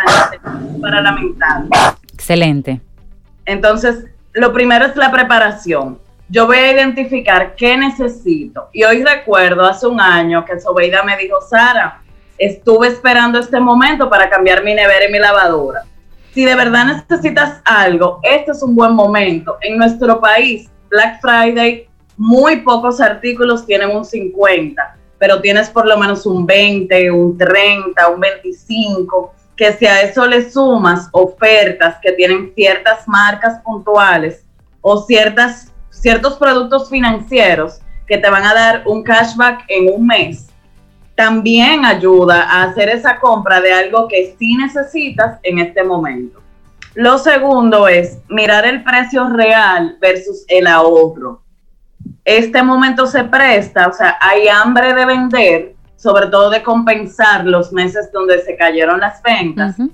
ni 0.71 0.79
para 0.79 1.01
lamentar. 1.01 1.65
Excelente. 2.13 2.79
Entonces, 3.47 4.03
lo 4.33 4.53
primero 4.53 4.85
es 4.85 4.95
la 4.95 5.09
preparación. 5.09 5.99
Yo 6.29 6.45
voy 6.45 6.57
a 6.57 6.73
identificar 6.73 7.55
qué 7.55 7.77
necesito. 7.77 8.69
Y 8.73 8.83
hoy 8.83 9.03
recuerdo 9.03 9.65
hace 9.65 9.87
un 9.87 9.99
año 9.99 10.43
que 10.45 10.59
Sobeida 10.59 11.01
me 11.01 11.17
dijo, 11.17 11.39
Sara, 11.41 12.01
estuve 12.37 12.89
esperando 12.89 13.39
este 13.39 13.59
momento 13.59 14.09
para 14.09 14.29
cambiar 14.29 14.63
mi 14.63 14.75
nevera 14.75 15.07
y 15.07 15.11
mi 15.11 15.17
lavadora. 15.17 15.85
Si 16.33 16.43
de 16.43 16.55
verdad 16.55 17.03
necesitas 17.07 17.61
algo, 17.63 18.19
este 18.21 18.51
es 18.51 18.61
un 18.61 18.75
buen 18.75 18.93
momento. 18.93 19.57
En 19.61 19.77
nuestro 19.77 20.19
país, 20.19 20.69
Black 20.89 21.21
Friday, 21.21 21.87
muy 22.17 22.57
pocos 22.57 22.99
artículos 22.99 23.65
tienen 23.65 23.95
un 23.95 24.03
50, 24.03 24.97
pero 25.17 25.39
tienes 25.39 25.69
por 25.69 25.87
lo 25.87 25.97
menos 25.97 26.25
un 26.25 26.45
20, 26.45 27.09
un 27.11 27.37
30, 27.37 28.07
un 28.09 28.19
25, 28.19 29.33
que 29.57 29.73
si 29.73 29.85
a 29.87 30.01
eso 30.01 30.25
le 30.25 30.49
sumas 30.49 31.09
ofertas 31.11 31.97
que 32.01 32.13
tienen 32.13 32.53
ciertas 32.55 33.07
marcas 33.07 33.59
puntuales 33.63 34.45
o 34.81 35.01
ciertas 35.01 35.73
ciertos 35.89 36.37
productos 36.37 36.89
financieros 36.89 37.79
que 38.07 38.17
te 38.17 38.29
van 38.29 38.45
a 38.45 38.53
dar 38.53 38.83
un 38.85 39.03
cashback 39.03 39.65
en 39.67 39.93
un 39.93 40.07
mes, 40.07 40.47
también 41.15 41.83
ayuda 41.83 42.43
a 42.43 42.63
hacer 42.63 42.89
esa 42.89 43.19
compra 43.19 43.59
de 43.59 43.73
algo 43.73 44.07
que 44.07 44.35
sí 44.37 44.55
necesitas 44.55 45.39
en 45.43 45.59
este 45.59 45.83
momento. 45.83 46.39
Lo 46.93 47.17
segundo 47.17 47.87
es 47.87 48.19
mirar 48.29 48.65
el 48.65 48.83
precio 48.83 49.27
real 49.29 49.97
versus 49.99 50.45
el 50.47 50.67
ahorro. 50.67 51.41
Este 52.23 52.61
momento 52.61 53.07
se 53.07 53.23
presta, 53.23 53.87
o 53.87 53.93
sea, 53.93 54.17
hay 54.21 54.47
hambre 54.47 54.93
de 54.93 55.05
vender, 55.05 55.75
sobre 55.97 56.27
todo 56.27 56.49
de 56.49 56.63
compensar 56.63 57.45
los 57.45 57.73
meses 57.73 58.09
donde 58.13 58.39
se 58.39 58.55
cayeron 58.55 59.01
las 59.01 59.21
ventas. 59.21 59.77
Uh 59.77 59.83
-huh. 59.83 59.91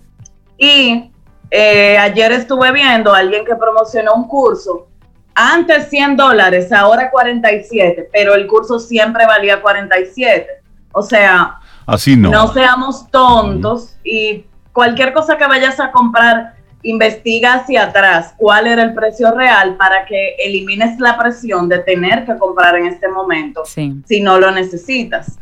Y 0.58 1.12
eh, 1.49 1.97
ayer 1.97 2.32
estuve 2.34 2.72
viendo 2.72 3.14
a 3.14 3.18
alguien 3.18 3.43
que 3.43 3.56
promocionó 3.56 4.14
un 4.14 4.28
curso 4.28 4.88
antes 5.36 5.89
100 5.89 6.16
dólares, 6.16 6.72
ahora 6.72 7.10
47, 7.10 8.10
pero 8.12 8.36
el 8.36 8.45
curso 8.47 8.80
siempre 8.80 9.26
valía 9.26 9.62
47. 9.62 10.47
O 10.91 11.01
sea, 11.01 11.60
así 11.88 12.16
no. 12.16 12.30
No 12.30 12.54
seamos 12.54 13.10
tontos 13.10 13.95
y 14.04 14.45
cualquier 14.72 15.14
cosa 15.14 15.38
que 15.38 15.47
vayas 15.47 15.80
a 15.80 15.91
comprar, 15.91 16.56
investiga 16.84 17.56
hacia 17.56 17.84
atrás 17.84 18.36
cuál 18.38 18.68
era 18.68 18.84
el 18.84 18.93
precio 18.93 19.32
real 19.32 19.76
para 19.78 20.06
que 20.06 20.36
elimines 20.38 20.99
la 20.99 21.18
presión 21.18 21.70
de 21.70 21.80
tener 21.80 22.26
que 22.26 22.38
comprar 22.38 22.76
en 22.76 22.88
este 22.88 23.08
momento 23.08 23.64
sí. 23.66 24.01
si 24.06 24.22
no 24.22 24.39
lo 24.39 24.51
necesitas. 24.51 25.39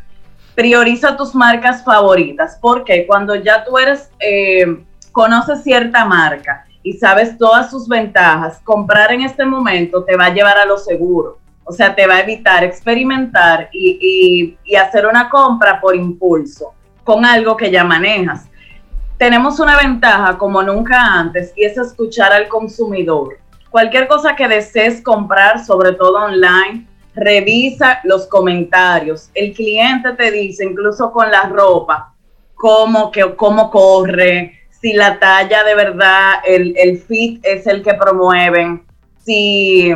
Prioriza 0.56 1.16
tus 1.16 1.34
marcas 1.34 1.84
favoritas, 1.84 2.58
porque 2.62 3.06
cuando 3.08 3.36
ya 3.36 3.64
tú 3.64 3.78
eres, 3.78 4.10
eh, 4.20 4.84
conoces 5.12 5.64
cierta 5.64 6.06
marca, 6.06 6.66
y 6.84 6.94
sabes 6.94 7.38
todas 7.38 7.70
sus 7.70 7.88
ventajas, 7.88 8.60
comprar 8.64 9.12
en 9.12 9.22
este 9.22 9.46
momento 9.46 10.04
te 10.04 10.16
va 10.16 10.26
a 10.26 10.34
llevar 10.34 10.58
a 10.58 10.66
lo 10.66 10.78
seguro. 10.78 11.38
O 11.64 11.72
sea, 11.72 11.94
te 11.94 12.08
va 12.08 12.16
a 12.16 12.22
evitar 12.22 12.64
experimentar 12.64 13.70
y, 13.72 13.98
y, 14.02 14.58
y, 14.66 14.76
hacer 14.76 15.06
una 15.06 15.30
compra 15.30 15.80
por 15.80 15.96
impulso 15.96 16.74
con 17.04 17.24
algo 17.24 17.56
que 17.56 17.72
ya 17.72 17.84
manejas. 17.84 18.50
Tenemos 19.18 19.60
una 19.60 19.78
ventaja 19.78 20.38
como 20.38 20.64
nunca 20.64 21.00
antes 21.00 21.54
y 21.56 21.64
es 21.64 21.78
escuchar 21.78 22.34
al 22.34 22.48
consumidor. 22.48 23.38
cualquier 23.70 24.08
cosa 24.08 24.36
que 24.36 24.48
desees 24.48 25.02
comprar, 25.02 25.64
sobre 25.64 25.94
todo 25.94 26.26
online, 26.26 26.88
revisa 27.16 28.00
los 28.04 28.28
comentarios. 28.28 29.30
El 29.34 29.54
cliente 29.54 30.14
te 30.14 30.32
dice, 30.32 30.66
incluso 30.66 31.12
con 31.12 31.30
la 31.30 31.44
ropa, 31.44 32.14
cómo, 32.56 33.12
que, 33.12 33.36
cómo 33.36 33.70
corre, 33.70 34.60
si 34.70 34.94
la 34.94 35.20
talla 35.20 35.64
de 35.64 35.76
verdad, 35.76 36.36
el, 36.46 36.76
el 36.78 36.98
fit 37.00 37.46
es 37.46 37.68
el 37.68 37.84
que 37.84 37.94
promueven, 37.94 38.84
si, 39.24 39.94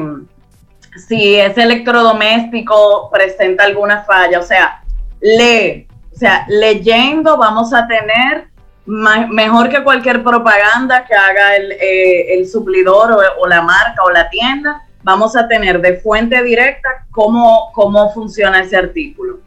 si 1.08 1.36
ese 1.36 1.64
electrodoméstico 1.64 3.10
presenta 3.12 3.64
alguna 3.64 4.04
falla. 4.04 4.40
O 4.40 4.44
sea, 4.44 4.84
lee. 5.22 5.88
O 6.14 6.18
sea, 6.18 6.46
leyendo 6.48 7.38
vamos 7.38 7.74
a 7.74 7.88
tener 7.88 8.48
mejor 8.86 9.70
que 9.70 9.84
cualquier 9.84 10.24
propaganda 10.24 11.04
que 11.06 11.16
haga 11.16 11.56
el, 11.56 11.72
eh, 11.74 12.36
el 12.36 12.48
suplidor 12.48 13.12
o, 13.12 13.20
o, 13.40 13.48
la 13.48 13.62
marca 13.62 14.04
o 14.04 14.12
la 14.12 14.30
tienda, 14.30 14.84
vamos 15.06 15.36
a 15.36 15.48
tener 15.48 15.80
de 15.82 15.98
fuente 15.98 16.42
directa 16.42 16.90
cómo, 17.12 17.70
cómo 17.74 18.12
funciona 18.12 18.62
ese 18.62 18.76
artículo. 18.76 19.38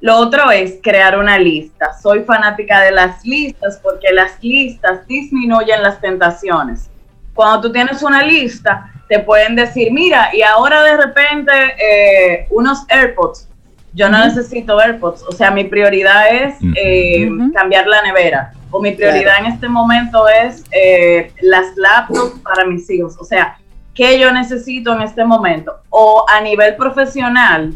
Lo 0.00 0.16
otro 0.18 0.50
es 0.50 0.80
crear 0.82 1.18
una 1.18 1.38
lista. 1.38 1.94
Soy 2.00 2.24
fanática 2.24 2.82
de 2.82 2.90
las 2.90 3.24
listas 3.24 3.80
porque 3.82 4.12
las 4.12 4.32
listas 4.44 5.06
disminuyen 5.06 5.82
las 5.82 5.98
tentaciones. 5.98 6.90
Cuando 7.34 7.62
tú 7.62 7.72
tienes 7.72 8.02
una 8.02 8.22
lista, 8.22 8.92
te 9.08 9.20
pueden 9.20 9.56
decir, 9.56 9.90
mira, 9.92 10.28
y 10.34 10.42
ahora 10.42 10.82
de 10.82 10.98
repente 10.98 11.52
eh, 11.78 12.46
unos 12.50 12.84
AirPods. 12.90 13.48
Yo 13.94 14.10
no 14.10 14.22
necesito 14.22 14.78
AirPods. 14.78 15.22
O 15.22 15.32
sea, 15.32 15.50
mi 15.50 15.64
prioridad 15.64 16.28
es 16.30 16.56
eh, 16.76 17.30
cambiar 17.54 17.86
la 17.86 18.02
nevera. 18.02 18.52
O 18.70 18.78
mi 18.78 18.92
prioridad 18.92 19.38
en 19.38 19.46
este 19.46 19.70
momento 19.70 20.28
es 20.28 20.64
eh, 20.70 21.32
las 21.40 21.74
laptops 21.76 22.40
para 22.40 22.66
mis 22.66 22.90
hijos. 22.90 23.16
O 23.18 23.24
sea, 23.24 23.56
¿qué 23.98 24.16
yo 24.16 24.30
necesito 24.30 24.94
en 24.94 25.02
este 25.02 25.24
momento? 25.24 25.80
O 25.90 26.24
a 26.28 26.40
nivel 26.40 26.76
profesional, 26.76 27.74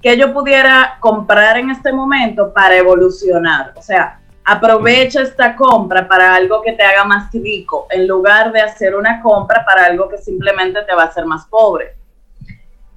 que 0.00 0.16
yo 0.16 0.32
pudiera 0.32 0.98
comprar 1.00 1.58
en 1.58 1.70
este 1.70 1.92
momento 1.92 2.52
para 2.54 2.76
evolucionar. 2.76 3.72
O 3.74 3.82
sea, 3.82 4.20
aprovecha 4.44 5.22
esta 5.22 5.56
compra 5.56 6.06
para 6.06 6.32
algo 6.32 6.62
que 6.62 6.74
te 6.74 6.84
haga 6.84 7.04
más 7.04 7.32
rico, 7.32 7.88
en 7.90 8.06
lugar 8.06 8.52
de 8.52 8.60
hacer 8.60 8.94
una 8.94 9.20
compra 9.20 9.64
para 9.64 9.86
algo 9.86 10.08
que 10.08 10.18
simplemente 10.18 10.80
te 10.82 10.94
va 10.94 11.02
a 11.02 11.06
hacer 11.06 11.26
más 11.26 11.44
pobre. 11.46 11.96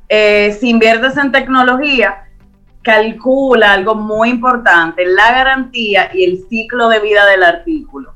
Eh, 0.08 0.56
si 0.60 0.70
inviertes 0.70 1.18
en 1.18 1.32
tecnología, 1.32 2.28
calcula 2.84 3.74
algo 3.74 3.96
muy 3.96 4.30
importante, 4.30 5.04
la 5.04 5.32
garantía 5.32 6.12
y 6.14 6.24
el 6.24 6.46
ciclo 6.48 6.90
de 6.90 7.00
vida 7.00 7.26
del 7.26 7.44
artículo. 7.44 8.14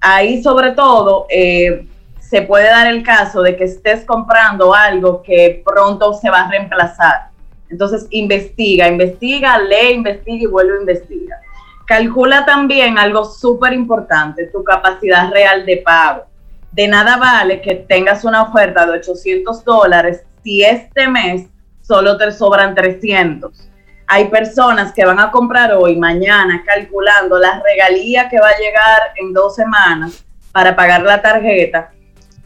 Ahí 0.00 0.42
sobre 0.42 0.72
todo 0.72 1.26
eh, 1.30 1.88
se 2.28 2.42
puede 2.42 2.68
dar 2.68 2.86
el 2.86 3.02
caso 3.02 3.42
de 3.42 3.56
que 3.56 3.64
estés 3.64 4.04
comprando 4.04 4.74
algo 4.74 5.22
que 5.22 5.62
pronto 5.64 6.12
se 6.14 6.30
va 6.30 6.42
a 6.42 6.50
reemplazar 6.50 7.36
entonces, 7.68 8.06
investiga, 8.10 8.88
investiga, 8.88 9.58
lee, 9.58 9.94
investiga 9.94 10.44
y 10.44 10.46
vuelve 10.46 10.76
a 10.76 10.80
investigar. 10.80 11.40
Calcula 11.86 12.44
también 12.44 12.98
algo 12.98 13.24
súper 13.24 13.72
importante, 13.72 14.46
tu 14.46 14.62
capacidad 14.64 15.30
real 15.30 15.64
de 15.66 15.78
pago. 15.78 16.24
De 16.72 16.88
nada 16.88 17.16
vale 17.16 17.60
que 17.60 17.74
tengas 17.74 18.24
una 18.24 18.42
oferta 18.42 18.86
de 18.86 18.92
800 18.92 19.64
dólares 19.64 20.22
si 20.42 20.62
este 20.62 21.08
mes 21.08 21.46
solo 21.80 22.16
te 22.16 22.30
sobran 22.32 22.74
300. 22.74 23.70
Hay 24.08 24.26
personas 24.26 24.92
que 24.92 25.04
van 25.04 25.18
a 25.18 25.30
comprar 25.30 25.72
hoy, 25.72 25.96
mañana, 25.96 26.62
calculando 26.64 27.38
la 27.38 27.60
regalía 27.60 28.28
que 28.28 28.38
va 28.38 28.48
a 28.48 28.58
llegar 28.58 29.00
en 29.16 29.32
dos 29.32 29.56
semanas 29.56 30.24
para 30.52 30.76
pagar 30.76 31.02
la 31.02 31.20
tarjeta 31.20 31.90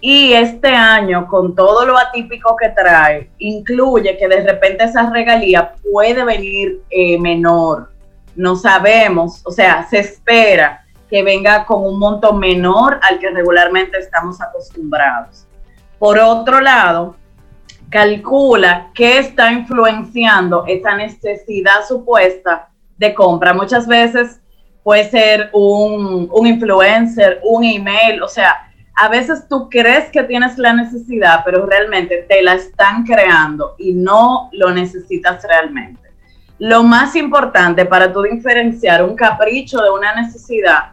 y 0.01 0.32
este 0.32 0.68
año, 0.68 1.26
con 1.26 1.55
todo 1.55 1.84
lo 1.84 1.98
atípico 1.98 2.57
que 2.57 2.70
trae, 2.70 3.30
incluye 3.38 4.16
que 4.16 4.28
de 4.28 4.42
repente 4.42 4.84
esa 4.84 5.11
regalía 5.11 5.74
puede 5.92 6.24
venir 6.24 6.80
eh, 6.88 7.18
menor. 7.18 7.92
No 8.34 8.57
sabemos, 8.57 9.42
o 9.44 9.51
sea, 9.51 9.86
se 9.90 9.98
espera 9.98 10.86
que 11.11 11.22
venga 11.22 11.66
con 11.66 11.84
un 11.84 11.98
monto 11.98 12.32
menor 12.32 12.98
al 13.03 13.18
que 13.18 13.28
regularmente 13.30 13.98
estamos 13.98 14.40
acostumbrados. 14.40 15.46
Por 15.98 16.18
otro 16.18 16.61
lado, 16.61 17.16
calcula 17.90 18.90
qué 18.94 19.18
está 19.18 19.53
influenciando 19.53 20.64
esa 20.66 20.96
necesidad 20.96 21.84
supuesta 21.86 22.70
de 22.96 23.12
compra. 23.12 23.53
Muchas 23.53 23.86
veces 23.86 24.40
puede 24.82 25.11
ser 25.11 25.51
un, 25.53 26.26
un 26.32 26.46
influencer, 26.46 27.40
un 27.42 27.64
email, 27.64 28.22
o 28.22 28.28
sea, 28.28 28.69
a 28.95 29.09
veces 29.09 29.49
tú 29.49 29.68
crees 29.70 30.11
que 30.11 30.22
tienes 30.24 30.59
la 30.59 30.72
necesidad, 30.72 31.43
pero 31.45 31.66
realmente 31.66 32.26
te 32.28 32.43
la 32.43 32.55
están 32.55 33.05
creando 33.05 33.74
y 33.78 33.95
no 33.95 34.51
lo 34.53 34.70
necesitas 34.70 35.43
realmente. 35.43 36.11
Lo 36.59 36.82
más 36.82 37.16
importante 37.16 37.86
para 37.86 38.12
tú 38.12 38.22
diferenciar 38.22 39.03
un 39.03 39.16
capricho 39.16 39.80
de 39.80 39.91
una 39.91 40.14
necesidad 40.14 40.93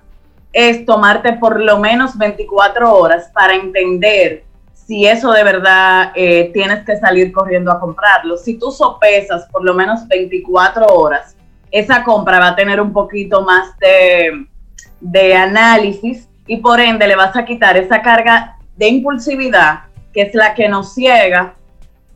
es 0.53 0.85
tomarte 0.85 1.33
por 1.33 1.59
lo 1.59 1.79
menos 1.79 2.17
24 2.17 2.93
horas 2.93 3.29
para 3.33 3.53
entender 3.53 4.45
si 4.73 5.05
eso 5.05 5.33
de 5.33 5.43
verdad 5.43 6.13
eh, 6.15 6.49
tienes 6.53 6.85
que 6.85 6.95
salir 6.95 7.33
corriendo 7.33 7.69
a 7.71 7.79
comprarlo. 7.79 8.37
Si 8.37 8.57
tú 8.57 8.71
sopesas 8.71 9.45
por 9.51 9.65
lo 9.65 9.73
menos 9.73 10.07
24 10.07 10.85
horas, 10.85 11.35
esa 11.69 12.05
compra 12.05 12.39
va 12.39 12.47
a 12.49 12.55
tener 12.55 12.79
un 12.79 12.93
poquito 12.93 13.41
más 13.41 13.77
de, 13.79 14.47
de 15.01 15.35
análisis 15.35 16.29
y 16.47 16.57
por 16.57 16.79
ende 16.79 17.07
le 17.07 17.15
vas 17.15 17.35
a 17.35 17.45
quitar 17.45 17.77
esa 17.77 18.01
carga 18.01 18.57
de 18.75 18.87
impulsividad 18.87 19.81
que 20.13 20.23
es 20.23 20.33
la 20.33 20.55
que 20.55 20.67
nos 20.67 20.93
ciega. 20.93 21.53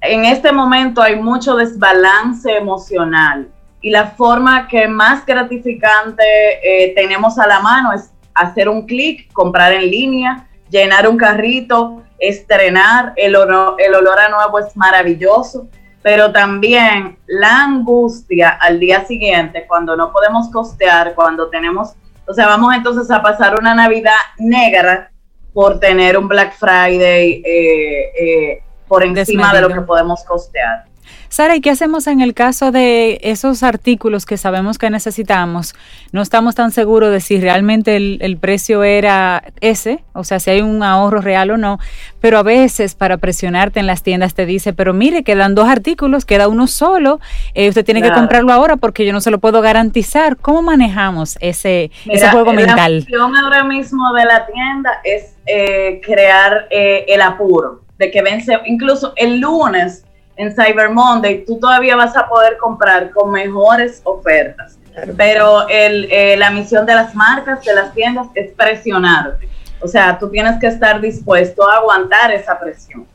En 0.01 0.25
este 0.25 0.51
momento 0.51 1.01
hay 1.01 1.17
mucho 1.17 1.55
desbalance 1.55 2.49
emocional 2.55 3.49
y 3.81 3.91
la 3.91 4.07
forma 4.11 4.67
que 4.67 4.87
más 4.87 5.25
gratificante 5.25 6.23
eh, 6.63 6.93
tenemos 6.95 7.37
a 7.37 7.45
la 7.45 7.59
mano 7.59 7.93
es 7.93 8.11
hacer 8.33 8.69
un 8.69 8.87
clic, 8.87 9.31
comprar 9.33 9.73
en 9.73 9.89
línea, 9.91 10.47
llenar 10.69 11.07
un 11.07 11.17
carrito, 11.17 12.01
estrenar, 12.17 13.13
el 13.15 13.35
olor, 13.35 13.75
el 13.79 13.93
olor 13.93 14.19
a 14.19 14.29
nuevo 14.29 14.59
es 14.59 14.75
maravilloso, 14.77 15.67
pero 16.01 16.31
también 16.31 17.17
la 17.27 17.63
angustia 17.63 18.49
al 18.49 18.79
día 18.79 19.05
siguiente 19.05 19.65
cuando 19.67 19.95
no 19.95 20.11
podemos 20.11 20.49
costear, 20.49 21.13
cuando 21.13 21.49
tenemos 21.49 21.93
o 22.31 22.33
sea, 22.33 22.47
vamos 22.47 22.73
entonces 22.73 23.11
a 23.11 23.21
pasar 23.21 23.59
una 23.59 23.75
Navidad 23.75 24.13
negra 24.37 25.11
por 25.53 25.81
tener 25.81 26.17
un 26.17 26.29
Black 26.29 26.53
Friday 26.57 27.43
eh, 27.45 28.11
eh, 28.17 28.63
por 28.87 29.03
encima 29.03 29.53
de 29.53 29.61
lo 29.61 29.67
que 29.67 29.81
podemos 29.81 30.23
costear. 30.23 30.85
Sara, 31.29 31.55
¿y 31.55 31.61
qué 31.61 31.69
hacemos 31.69 32.07
en 32.07 32.19
el 32.19 32.33
caso 32.33 32.71
de 32.71 33.19
esos 33.23 33.63
artículos 33.63 34.25
que 34.25 34.35
sabemos 34.35 34.77
que 34.77 34.89
necesitamos? 34.89 35.75
No 36.11 36.21
estamos 36.21 36.55
tan 36.55 36.71
seguros 36.71 37.09
de 37.11 37.21
si 37.21 37.39
realmente 37.39 37.95
el, 37.95 38.37
precio 38.37 38.83
era 38.83 39.43
ese, 39.61 40.03
o 40.11 40.25
sea, 40.25 40.41
si 40.41 40.49
hay 40.49 40.61
un 40.61 40.83
ahorro 40.83 41.21
real 41.21 41.51
o 41.51 41.57
no, 41.57 41.79
pero 42.19 42.37
a 42.37 42.43
veces 42.43 42.95
para 42.95 43.15
presionarte 43.15 43.79
en 43.79 43.87
las 43.87 44.03
tiendas 44.03 44.33
te 44.33 44.45
dice, 44.45 44.73
pero 44.73 44.93
mire, 44.93 45.23
quedan 45.23 45.55
dos 45.55 45.69
artículos, 45.69 46.25
queda 46.25 46.49
uno 46.49 46.67
solo, 46.67 47.21
eh, 47.53 47.69
usted 47.69 47.85
tiene 47.85 48.01
que 48.01 48.11
comprarlo 48.11 48.51
ahora 48.51 48.75
porque 48.75 49.05
yo 49.05 49.13
no 49.13 49.21
se 49.21 49.31
lo 49.31 49.39
puedo 49.39 49.61
garantizar. 49.61 50.35
¿Cómo 50.35 50.61
manejamos 50.61 51.37
ese, 51.39 51.91
ese 52.07 52.29
juego 52.29 52.51
mental? 52.51 53.05
La 53.09 53.25
opción 53.25 53.37
ahora 53.37 53.63
mismo 53.63 54.13
de 54.13 54.25
la 54.25 54.45
tienda 54.47 54.91
es 55.05 55.35
eh, 55.45 56.01
crear 56.03 56.67
eh, 56.71 57.05
el 57.07 57.21
apuro, 57.21 57.83
de 57.97 58.11
que 58.11 58.21
vence, 58.21 58.57
incluso 58.65 59.13
el 59.15 59.39
lunes 59.39 60.03
en 60.35 60.53
Cyber 60.55 60.89
Monday, 60.89 61.45
tú 61.45 61.59
todavía 61.59 61.95
vas 61.95 62.15
a 62.15 62.27
poder 62.27 62.57
comprar 62.57 63.11
con 63.11 63.31
mejores 63.31 64.01
ofertas. 64.03 64.77
Pero 65.15 65.67
el, 65.69 66.07
eh, 66.11 66.35
la 66.37 66.51
misión 66.51 66.85
de 66.85 66.95
las 66.95 67.15
marcas, 67.15 67.63
de 67.63 67.73
las 67.73 67.93
tiendas, 67.93 68.27
es 68.35 68.51
presionarte. 68.51 69.47
O 69.79 69.87
sea, 69.87 70.17
tú 70.19 70.29
tienes 70.29 70.59
que 70.59 70.67
estar 70.67 70.99
dispuesto 70.99 71.67
a 71.67 71.77
aguantar 71.77 72.31
esa 72.31 72.59
presión. 72.59 73.07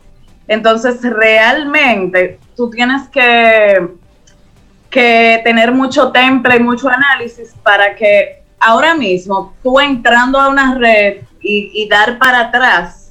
Entonces, 0.48 1.02
realmente, 1.02 2.38
tú 2.56 2.70
tienes 2.70 3.08
que, 3.08 3.88
que 4.88 5.40
tener 5.44 5.72
mucho 5.72 6.12
temple 6.12 6.56
y 6.56 6.60
mucho 6.60 6.88
análisis 6.88 7.54
para 7.62 7.94
que 7.94 8.42
ahora 8.58 8.94
mismo 8.94 9.54
tú 9.62 9.78
entrando 9.78 10.40
a 10.40 10.48
una 10.48 10.74
red 10.76 11.18
y, 11.40 11.70
y 11.74 11.88
dar 11.88 12.18
para 12.18 12.40
atrás 12.40 13.05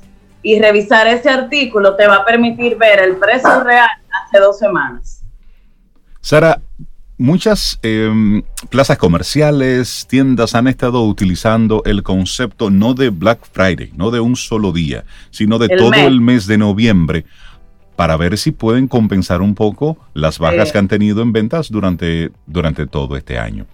y 0.45 0.59
revisar 0.59 1.07
ese 1.07 1.27
artículo 1.27 1.95
te 1.95 2.05
va 2.05 2.17
a 2.17 2.25
permitir 2.25 2.77
ver 2.77 2.99
el 2.99 3.15
precio 3.15 3.63
real 3.63 3.89
hace 4.23 4.37
dos 4.39 4.59
semanas. 4.59 5.23
Sara, 6.21 6.61
muchas 7.17 7.79
em, 7.81 8.43
plazas 8.69 8.99
comerciales, 8.99 10.05
tiendas 10.07 10.53
han 10.53 10.67
estado 10.67 11.01
utilizando 11.03 11.81
el 11.85 12.03
concepto 12.03 12.69
no 12.69 12.93
de 12.93 13.09
Black 13.09 13.39
Friday, 13.51 13.91
no 13.95 14.11
de 14.11 14.19
un 14.19 14.35
solo 14.35 14.71
día, 14.71 15.03
sino 15.31 15.57
de 15.57 15.67
todo 15.67 15.95
el 15.95 16.21
mes 16.21 16.45
de 16.45 16.59
noviembre 16.59 17.25
para 17.95 18.15
ver 18.15 18.37
si 18.37 18.51
pueden 18.51 18.87
compensar 18.87 19.41
un 19.41 19.55
poco 19.55 19.97
las 20.13 20.37
bajas 20.37 20.71
que 20.71 20.77
han 20.77 20.87
tenido 20.87 21.23
en 21.23 21.33
ventas 21.33 21.71
durante, 21.71 22.29
durante 22.45 22.85
todo 22.85 23.17
este 23.17 23.39
año. 23.39 23.65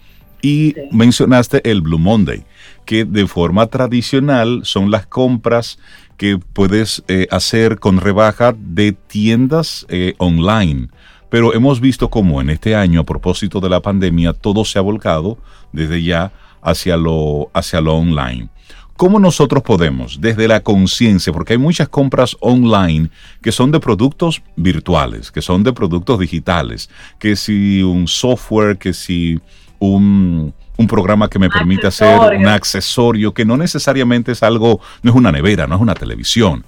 Y 0.41 0.73
mencionaste 0.91 1.69
el 1.69 1.81
Blue 1.81 1.99
Monday, 1.99 2.45
que 2.85 3.03
de 3.03 3.27
forma 3.27 3.67
tradicional 3.67 4.61
son 4.63 4.89
las 4.89 5.05
compras 5.05 5.77
que 6.21 6.37
puedes 6.37 7.03
eh, 7.07 7.25
hacer 7.31 7.79
con 7.79 7.97
rebaja 7.97 8.53
de 8.55 8.91
tiendas 8.91 9.87
eh, 9.89 10.13
online. 10.19 10.89
Pero 11.31 11.55
hemos 11.55 11.81
visto 11.81 12.11
cómo 12.11 12.41
en 12.41 12.51
este 12.51 12.75
año, 12.75 12.99
a 12.99 13.05
propósito 13.05 13.59
de 13.59 13.69
la 13.69 13.79
pandemia, 13.79 14.33
todo 14.33 14.63
se 14.63 14.77
ha 14.77 14.83
volcado 14.83 15.39
desde 15.73 16.03
ya 16.03 16.31
hacia 16.61 16.95
lo, 16.95 17.49
hacia 17.55 17.81
lo 17.81 17.95
online. 17.95 18.49
¿Cómo 18.97 19.19
nosotros 19.19 19.63
podemos, 19.63 20.21
desde 20.21 20.47
la 20.47 20.59
conciencia, 20.59 21.33
porque 21.33 21.53
hay 21.53 21.57
muchas 21.57 21.89
compras 21.89 22.37
online 22.39 23.09
que 23.41 23.51
son 23.51 23.71
de 23.71 23.79
productos 23.79 24.43
virtuales, 24.55 25.31
que 25.31 25.41
son 25.41 25.63
de 25.63 25.73
productos 25.73 26.19
digitales, 26.19 26.91
que 27.17 27.35
si 27.35 27.81
un 27.81 28.07
software, 28.07 28.77
que 28.77 28.93
si 28.93 29.39
un, 29.81 30.53
programa 30.89 31.29
que 31.29 31.37
me 31.37 31.47
permite 31.47 31.85
hacer 31.85 32.19
un 32.35 32.47
accesorio, 32.47 33.33
que 33.33 33.45
no 33.45 33.55
necesariamente 33.55 34.31
es 34.31 34.41
algo, 34.41 34.79
no 35.03 35.11
es 35.11 35.15
una 35.15 35.31
nevera, 35.31 35.67
no 35.67 35.75
es 35.75 35.81
una 35.81 35.93
televisión. 35.93 36.65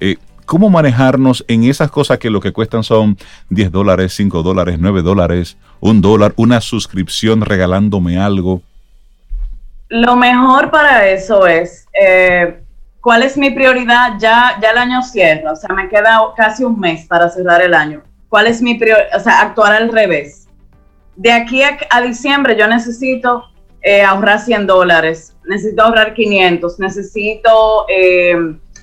Eh, 0.00 0.16
¿Cómo 0.44 0.68
manejarnos 0.68 1.42
en 1.48 1.64
esas 1.64 1.90
cosas 1.90 2.18
que 2.18 2.28
lo 2.28 2.40
que 2.40 2.52
cuestan 2.52 2.84
son 2.84 3.16
10 3.48 3.72
dólares, 3.72 4.12
5 4.14 4.42
dólares, 4.42 4.76
9 4.78 5.00
dólares, 5.00 5.56
un 5.80 6.02
dólar, 6.02 6.34
una 6.36 6.60
suscripción 6.60 7.40
regalándome 7.40 8.18
algo? 8.18 8.60
Lo 9.88 10.14
mejor 10.14 10.70
para 10.70 11.08
eso 11.08 11.46
es, 11.46 11.86
eh, 11.98 12.60
¿cuál 13.00 13.22
es 13.22 13.38
mi 13.38 13.50
prioridad? 13.50 14.18
Ya, 14.18 14.58
ya 14.60 14.72
el 14.72 14.78
año 14.78 15.02
cierra, 15.02 15.52
o 15.52 15.56
sea, 15.56 15.74
me 15.74 15.88
queda 15.88 16.20
casi 16.36 16.64
un 16.64 16.78
mes 16.78 17.06
para 17.06 17.30
cerrar 17.30 17.62
el 17.62 17.72
año. 17.72 18.02
¿Cuál 18.28 18.46
es 18.46 18.60
mi 18.60 18.74
prioridad? 18.74 19.16
O 19.16 19.20
sea, 19.20 19.40
actuar 19.40 19.72
al 19.72 19.90
revés. 19.90 20.43
De 21.16 21.30
aquí 21.30 21.62
a, 21.62 22.00
diciembre 22.00 22.56
yo 22.56 22.66
necesito 22.66 23.44
eh, 23.82 24.02
ahorrar 24.02 24.40
100 24.40 24.66
dólares, 24.66 25.36
necesito 25.44 25.82
ahorrar 25.82 26.14
500, 26.14 26.78
necesito 26.80 27.86
eh, 27.88 28.36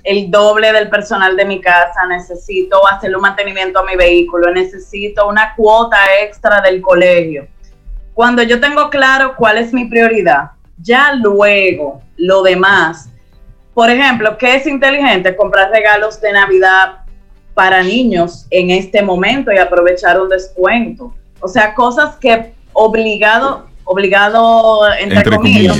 el 0.03 0.31
doble 0.31 0.71
del 0.71 0.89
personal 0.89 1.35
de 1.35 1.45
mi 1.45 1.59
casa, 1.59 2.05
necesito 2.07 2.87
hacerle 2.87 3.17
un 3.17 3.23
mantenimiento 3.23 3.79
a 3.79 3.85
mi 3.85 3.95
vehículo, 3.95 4.51
necesito 4.51 5.27
una 5.27 5.53
cuota 5.55 5.97
extra 6.21 6.61
del 6.61 6.81
colegio. 6.81 7.47
Cuando 8.13 8.43
yo 8.43 8.59
tengo 8.59 8.89
claro 8.89 9.35
cuál 9.35 9.57
es 9.57 9.73
mi 9.73 9.85
prioridad, 9.85 10.51
ya 10.77 11.13
luego, 11.13 12.01
lo 12.17 12.43
demás, 12.43 13.09
por 13.73 13.89
ejemplo, 13.89 14.37
¿qué 14.37 14.55
es 14.55 14.67
inteligente? 14.67 15.35
Comprar 15.35 15.71
regalos 15.71 16.19
de 16.19 16.33
Navidad 16.33 16.99
para 17.53 17.83
niños 17.83 18.47
en 18.49 18.69
este 18.71 19.01
momento 19.01 19.51
y 19.51 19.57
aprovechar 19.57 20.19
un 20.19 20.29
descuento. 20.29 21.13
O 21.41 21.47
sea, 21.47 21.73
cosas 21.73 22.15
que 22.15 22.53
obligado, 22.73 23.65
obligado, 23.83 24.81
entre, 24.99 25.23
comillas, 25.23 25.77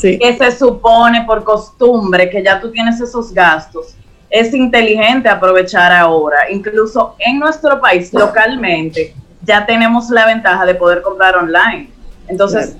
que 0.00 0.36
se 0.38 0.58
supone 0.58 1.24
por 1.24 1.44
costumbre 1.44 2.30
que 2.30 2.42
ya 2.42 2.60
tú 2.60 2.70
tienes 2.70 3.00
esos 3.00 3.32
gastos. 3.32 3.94
Es 4.30 4.54
inteligente 4.54 5.28
aprovechar 5.28 5.92
ahora. 5.92 6.50
Incluso 6.50 7.16
en 7.18 7.38
nuestro 7.38 7.80
país, 7.80 8.12
localmente, 8.14 9.14
ya 9.42 9.66
tenemos 9.66 10.08
la 10.08 10.26
ventaja 10.26 10.64
de 10.64 10.74
poder 10.74 11.02
comprar 11.02 11.36
online. 11.36 11.90
Entonces, 12.28 12.76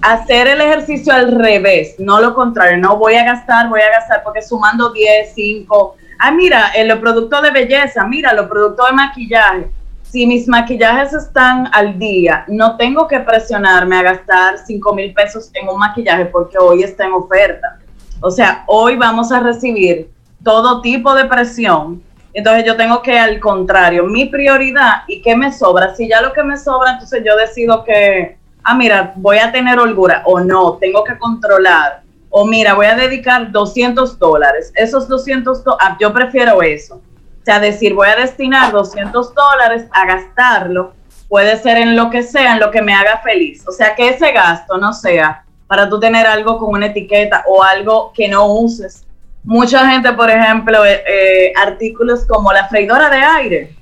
hacer 0.00 0.46
el 0.46 0.60
ejercicio 0.60 1.12
al 1.12 1.32
revés, 1.32 1.96
no 1.98 2.20
lo 2.20 2.34
contrario, 2.34 2.78
no 2.78 2.96
voy 2.96 3.14
a 3.16 3.24
gastar, 3.24 3.68
voy 3.68 3.80
a 3.80 3.90
gastar 3.90 4.22
porque 4.22 4.42
sumando 4.42 4.90
10, 4.92 5.32
5, 5.34 5.96
ah, 6.20 6.30
mira, 6.30 6.70
en 6.74 6.88
los 6.88 6.98
productos 6.98 7.42
de 7.42 7.50
belleza, 7.50 8.06
mira, 8.06 8.32
los 8.32 8.46
productos 8.46 8.86
de 8.88 8.94
maquillaje, 8.94 9.66
si 10.10 10.26
mis 10.26 10.48
maquillajes 10.48 11.12
están 11.12 11.68
al 11.72 11.98
día, 11.98 12.44
no 12.48 12.76
tengo 12.76 13.06
que 13.06 13.20
presionarme 13.20 13.96
a 13.96 14.02
gastar 14.02 14.58
5 14.58 14.94
mil 14.94 15.12
pesos 15.12 15.50
en 15.54 15.68
un 15.68 15.78
maquillaje 15.78 16.26
porque 16.26 16.58
hoy 16.58 16.82
está 16.82 17.04
en 17.06 17.12
oferta. 17.12 17.78
O 18.20 18.30
sea, 18.30 18.64
hoy 18.66 18.96
vamos 18.96 19.30
a 19.32 19.40
recibir 19.40 20.10
todo 20.42 20.80
tipo 20.80 21.14
de 21.14 21.26
presión. 21.26 22.02
Entonces 22.32 22.64
yo 22.64 22.76
tengo 22.76 23.02
que, 23.02 23.18
al 23.18 23.40
contrario, 23.40 24.04
mi 24.04 24.26
prioridad 24.26 25.02
y 25.06 25.22
qué 25.22 25.36
me 25.36 25.52
sobra. 25.52 25.94
Si 25.94 26.08
ya 26.08 26.20
lo 26.20 26.32
que 26.32 26.42
me 26.42 26.56
sobra, 26.56 26.92
entonces 26.92 27.22
yo 27.24 27.36
decido 27.36 27.82
que 27.84 28.36
ah, 28.66 28.74
mira, 28.74 29.12
voy 29.16 29.38
a 29.38 29.52
tener 29.52 29.78
holgura 29.78 30.22
o 30.26 30.40
no, 30.40 30.76
tengo 30.80 31.04
que 31.04 31.16
controlar. 31.16 32.02
O 32.28 32.44
mira, 32.44 32.74
voy 32.74 32.86
a 32.86 32.96
dedicar 32.96 33.50
200 33.52 34.18
dólares. 34.18 34.72
Esos 34.74 35.08
200 35.08 35.64
dólares, 35.64 35.86
ah, 35.88 35.96
yo 36.00 36.12
prefiero 36.12 36.60
eso. 36.60 37.00
O 37.46 37.48
sea, 37.48 37.60
decir, 37.60 37.94
voy 37.94 38.08
a 38.08 38.16
destinar 38.16 38.72
200 38.72 39.32
dólares 39.32 39.84
a 39.92 40.04
gastarlo. 40.04 40.94
Puede 41.28 41.56
ser 41.62 41.76
en 41.76 41.94
lo 41.94 42.10
que 42.10 42.24
sea, 42.24 42.54
en 42.54 42.58
lo 42.58 42.72
que 42.72 42.82
me 42.82 42.92
haga 42.92 43.18
feliz. 43.18 43.62
O 43.68 43.70
sea, 43.70 43.94
que 43.94 44.08
ese 44.08 44.32
gasto 44.32 44.78
no 44.78 44.92
sea 44.92 45.44
para 45.68 45.88
tú 45.88 46.00
tener 46.00 46.26
algo 46.26 46.58
con 46.58 46.70
una 46.70 46.86
etiqueta 46.86 47.44
o 47.46 47.62
algo 47.62 48.12
que 48.12 48.26
no 48.26 48.46
uses. 48.46 49.04
Mucha 49.44 49.88
gente, 49.88 50.12
por 50.14 50.28
ejemplo, 50.28 50.84
eh, 50.84 51.04
eh, 51.06 51.52
artículos 51.56 52.26
como 52.26 52.52
la 52.52 52.66
freidora 52.66 53.08
de 53.10 53.18
aire 53.18 53.76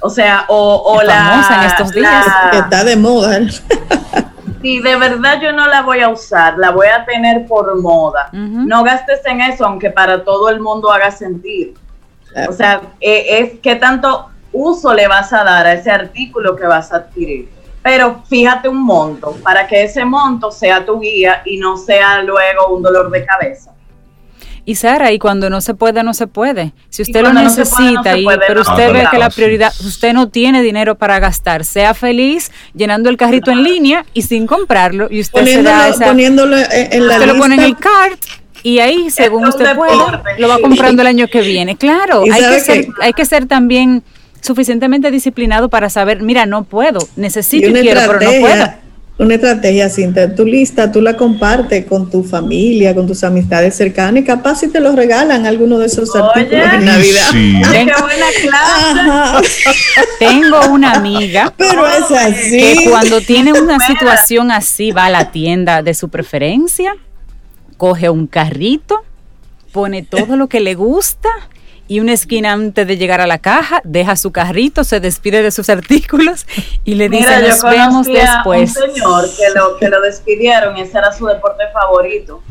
o 0.00 0.08
sea, 0.08 0.46
o, 0.48 1.00
la. 1.04 1.46
en 1.54 1.66
estos 1.66 1.92
días. 1.92 2.26
que 2.50 2.58
está 2.58 2.82
de 2.82 2.96
moda. 2.96 3.40
si 4.62 4.80
de 4.80 4.96
verdad 4.96 5.38
yo 5.38 5.52
no 5.52 5.66
la 5.68 5.82
voy 5.82 6.00
a 6.00 6.08
usar, 6.08 6.56
la 6.56 6.70
voy 6.70 6.88
a 6.88 7.04
tener 7.04 7.46
por 7.46 7.78
moda. 7.78 8.30
No 8.32 8.82
gastes 8.82 9.20
en 9.26 9.42
eso, 9.42 9.66
aunque 9.66 9.90
para 9.90 10.24
todo 10.24 10.48
el 10.48 10.60
mundo 10.60 10.90
haga 10.90 11.10
sentido. 11.10 11.74
O 12.48 12.52
sea, 12.52 12.80
e, 13.00 13.38
es 13.38 13.60
que 13.60 13.76
tanto 13.76 14.30
uso 14.52 14.92
le 14.94 15.08
vas 15.08 15.32
a 15.32 15.44
dar 15.44 15.66
a 15.66 15.72
ese 15.74 15.90
artículo 15.90 16.56
que 16.56 16.66
vas 16.66 16.92
a 16.92 16.96
adquirir. 16.96 17.48
Pero 17.82 18.22
fíjate 18.28 18.68
un 18.68 18.82
monto 18.82 19.36
para 19.42 19.66
que 19.66 19.82
ese 19.82 20.04
monto 20.04 20.52
sea 20.52 20.84
tu 20.84 21.00
guía 21.00 21.42
y 21.44 21.58
no 21.58 21.76
sea 21.76 22.22
luego 22.22 22.68
un 22.68 22.82
dolor 22.82 23.10
de 23.10 23.24
cabeza. 23.26 23.72
Y 24.64 24.76
Sara, 24.76 25.10
y 25.10 25.18
cuando 25.18 25.50
no 25.50 25.60
se 25.60 25.74
puede, 25.74 26.04
no 26.04 26.14
se 26.14 26.28
puede. 26.28 26.72
Si 26.88 27.02
usted 27.02 27.22
lo 27.22 27.32
necesita, 27.32 28.16
y, 28.16 28.24
pero 28.46 28.60
usted 28.60 28.92
ve 28.92 29.08
que 29.10 29.18
la 29.18 29.28
prioridad, 29.28 29.72
usted 29.80 30.12
no 30.12 30.28
tiene 30.28 30.62
dinero 30.62 30.96
para 30.96 31.18
gastar, 31.18 31.64
sea 31.64 31.94
feliz 31.94 32.52
llenando 32.72 33.10
el 33.10 33.16
carrito 33.16 33.50
en 33.50 33.64
línea 33.64 34.06
y 34.14 34.22
sin 34.22 34.46
comprarlo. 34.46 35.08
Y 35.10 35.20
usted 35.20 35.44
se 35.44 35.62
da 35.64 35.88
esa, 35.88 36.04
poniéndolo 36.04 36.56
en 36.56 37.08
la 37.08 37.14
usted 37.14 37.26
lo 37.26 37.38
pone 37.38 37.56
en 37.56 37.62
el 37.62 37.76
cart 37.76 38.20
y 38.62 38.78
ahí, 38.78 39.10
según 39.10 39.46
usted 39.46 39.74
puede, 39.74 39.94
lo 40.38 40.48
va 40.48 40.58
comprando 40.58 41.02
el 41.02 41.08
año 41.08 41.28
que 41.28 41.40
viene. 41.40 41.76
Claro, 41.76 42.22
hay 42.30 42.42
que, 42.42 42.60
ser, 42.60 42.86
hay 43.00 43.12
que 43.12 43.24
ser 43.24 43.46
también 43.46 44.02
suficientemente 44.40 45.10
disciplinado 45.10 45.68
para 45.68 45.90
saber, 45.90 46.22
mira, 46.22 46.46
no 46.46 46.64
puedo, 46.64 47.00
necesito 47.16 47.68
y, 47.68 47.72
quiero, 47.72 48.00
pero 48.06 48.20
no 48.20 48.40
puedo 48.40 48.82
una 49.18 49.34
estrategia, 49.34 49.88
Cinta. 49.88 50.34
Tu 50.34 50.44
lista, 50.44 50.90
tú 50.90 51.00
la 51.00 51.16
compartes 51.16 51.84
con 51.86 52.10
tu 52.10 52.24
familia, 52.24 52.94
con 52.94 53.06
tus 53.06 53.22
amistades 53.24 53.76
cercanas 53.76 54.22
y 54.22 54.24
capaz 54.24 54.60
si 54.60 54.68
te 54.68 54.80
lo 54.80 54.92
regalan 54.92 55.46
alguno 55.46 55.78
de 55.78 55.86
esos 55.86 56.14
artículos 56.14 56.72
en 56.72 56.84
Navidad. 56.84 57.30
qué 57.32 57.84
buena 58.00 58.26
clase. 58.40 59.48
Tengo 60.18 60.60
una 60.72 60.92
amiga 60.92 61.52
Pero 61.58 61.86
es 61.86 62.10
así. 62.10 62.58
que 62.58 62.90
cuando 62.90 63.20
tiene 63.20 63.52
una 63.52 63.78
situación 63.86 64.50
así 64.50 64.90
va 64.90 65.06
a 65.06 65.10
la 65.10 65.30
tienda 65.30 65.82
de 65.82 65.94
su 65.94 66.08
preferencia, 66.08 66.96
coge 67.76 68.10
un 68.10 68.26
carrito, 68.26 69.04
pone 69.72 70.02
todo 70.02 70.36
lo 70.36 70.48
que 70.48 70.60
le 70.60 70.74
gusta 70.74 71.28
y 71.88 72.00
una 72.00 72.12
esquina 72.12 72.52
antes 72.52 72.86
de 72.86 72.96
llegar 72.96 73.20
a 73.20 73.26
la 73.26 73.38
caja, 73.38 73.80
deja 73.84 74.16
su 74.16 74.32
carrito, 74.32 74.84
se 74.84 75.00
despide 75.00 75.42
de 75.42 75.50
sus 75.50 75.68
artículos 75.68 76.46
y 76.84 76.94
le 76.94 77.08
dice, 77.08 77.48
nos 77.48 77.62
vemos 77.62 78.06
después. 78.06 78.76
un 78.76 78.94
señor 78.94 79.24
que 79.36 79.50
lo, 79.54 79.76
que 79.76 79.88
lo 79.88 80.00
despidieron 80.00 80.76
y 80.76 80.82
ese 80.82 80.98
era 80.98 81.12
su 81.12 81.26
deporte 81.26 81.64
favorito. 81.72 82.42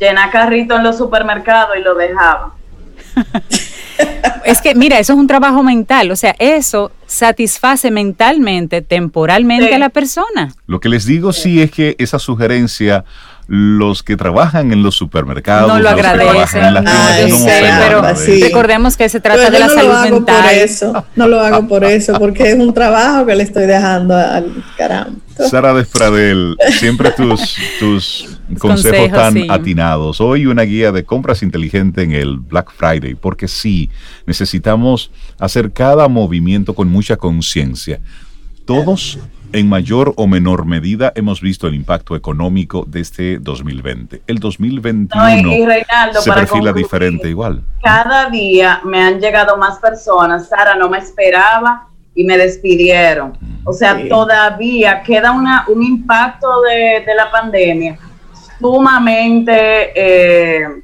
Llena 0.00 0.30
carrito 0.30 0.76
en 0.76 0.82
los 0.82 0.96
supermercados 0.96 1.76
y 1.78 1.82
lo 1.82 1.94
dejaba. 1.94 2.54
es 4.44 4.60
que, 4.60 4.74
mira, 4.74 4.98
eso 4.98 5.12
es 5.12 5.18
un 5.18 5.26
trabajo 5.26 5.62
mental, 5.62 6.10
o 6.10 6.16
sea, 6.16 6.34
eso 6.38 6.90
satisface 7.06 7.90
mentalmente, 7.90 8.82
temporalmente 8.82 9.74
a 9.74 9.78
la 9.78 9.90
persona. 9.90 10.54
Lo 10.66 10.80
que 10.80 10.88
les 10.88 11.04
digo 11.04 11.32
sí 11.32 11.60
es 11.60 11.70
que 11.70 11.96
esa 11.98 12.18
sugerencia 12.18 13.04
los 13.52 14.04
que 14.04 14.16
trabajan 14.16 14.72
en 14.72 14.84
los 14.84 14.94
supermercados, 14.94 15.66
no 15.66 15.80
lo 15.80 15.88
agradecen. 15.88 16.72
no, 16.72 16.84
pero 17.44 18.02
recordemos 18.40 18.96
que 18.96 19.08
se 19.08 19.18
trata 19.18 19.50
de 19.50 19.58
la 19.58 19.68
salud 19.68 20.08
mental. 20.08 20.44
Por 20.44 20.52
eso, 20.52 21.04
no 21.16 21.26
lo 21.26 21.40
hago 21.40 21.66
por 21.66 21.82
eso, 21.82 22.12
porque 22.16 22.52
es 22.52 22.54
un 22.56 22.72
trabajo 22.72 23.26
que 23.26 23.34
le 23.34 23.42
estoy 23.42 23.66
dejando 23.66 24.14
al 24.14 24.62
caramba. 24.78 25.18
Sara 25.50 25.74
Despradel, 25.74 26.56
siempre 26.78 27.10
tus, 27.10 27.56
tus 27.80 28.38
consejos, 28.60 29.10
tan 29.10 29.50
atinados. 29.50 30.20
Hoy 30.20 30.46
una 30.46 30.62
guía 30.62 30.92
de 30.92 31.02
compras 31.02 31.42
inteligente 31.42 32.02
en 32.02 32.12
el 32.12 32.36
Black 32.36 32.70
Friday, 32.70 33.16
porque 33.16 33.48
sí, 33.48 33.90
necesitamos 34.26 35.10
hacer 35.40 35.72
cada 35.72 36.06
movimiento 36.06 36.76
con 36.76 36.88
mucha 36.88 37.16
conciencia. 37.16 37.98
Todos 38.64 39.18
en 39.52 39.68
mayor 39.68 40.14
o 40.16 40.26
menor 40.26 40.64
medida 40.64 41.12
hemos 41.14 41.40
visto 41.40 41.66
el 41.66 41.74
impacto 41.74 42.14
económico 42.16 42.84
de 42.86 43.00
este 43.00 43.38
2020. 43.38 44.22
El 44.26 44.38
2021 44.38 45.50
se 46.20 46.32
perfila 46.32 46.72
diferente 46.72 47.28
igual. 47.28 47.62
Cada 47.82 48.30
día 48.30 48.80
me 48.84 49.00
han 49.00 49.20
llegado 49.20 49.56
más 49.56 49.78
personas. 49.78 50.48
Sara, 50.48 50.74
no 50.74 50.88
me 50.88 50.98
esperaba 50.98 51.88
y 52.14 52.24
me 52.24 52.36
despidieron. 52.36 53.36
O 53.64 53.72
sea, 53.72 54.08
todavía 54.08 55.02
queda 55.02 55.32
una, 55.32 55.64
un 55.68 55.82
impacto 55.82 56.62
de, 56.62 57.02
la 57.14 57.30
pandemia 57.30 57.98
sumamente 58.60 59.92
eh, 59.94 60.82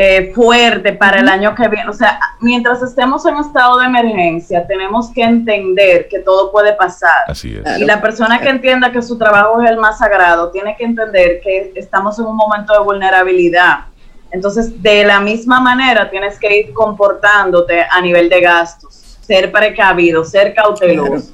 eh, 0.00 0.30
fuerte 0.32 0.92
para 0.92 1.18
el 1.18 1.28
año 1.28 1.56
que 1.56 1.66
viene. 1.66 1.90
O 1.90 1.92
sea, 1.92 2.20
mientras 2.38 2.80
estemos 2.84 3.26
en 3.26 3.36
estado 3.38 3.80
de 3.80 3.86
emergencia, 3.86 4.64
tenemos 4.64 5.10
que 5.12 5.24
entender 5.24 6.06
que 6.06 6.20
todo 6.20 6.52
puede 6.52 6.72
pasar. 6.74 7.24
Así 7.26 7.56
es. 7.56 7.80
Y 7.80 7.84
la 7.84 8.00
persona 8.00 8.38
que 8.38 8.48
entienda 8.48 8.92
que 8.92 9.02
su 9.02 9.18
trabajo 9.18 9.60
es 9.60 9.68
el 9.68 9.76
más 9.76 9.98
sagrado, 9.98 10.52
tiene 10.52 10.76
que 10.76 10.84
entender 10.84 11.40
que 11.42 11.72
estamos 11.74 12.16
en 12.20 12.26
un 12.26 12.36
momento 12.36 12.74
de 12.74 12.78
vulnerabilidad. 12.78 13.86
Entonces, 14.30 14.80
de 14.80 15.04
la 15.04 15.18
misma 15.18 15.58
manera, 15.58 16.08
tienes 16.08 16.38
que 16.38 16.60
ir 16.60 16.72
comportándote 16.72 17.84
a 17.90 18.00
nivel 18.00 18.28
de 18.28 18.40
gastos, 18.40 19.18
ser 19.20 19.50
precavido, 19.50 20.22
ser 20.22 20.54
cauteloso. 20.54 21.32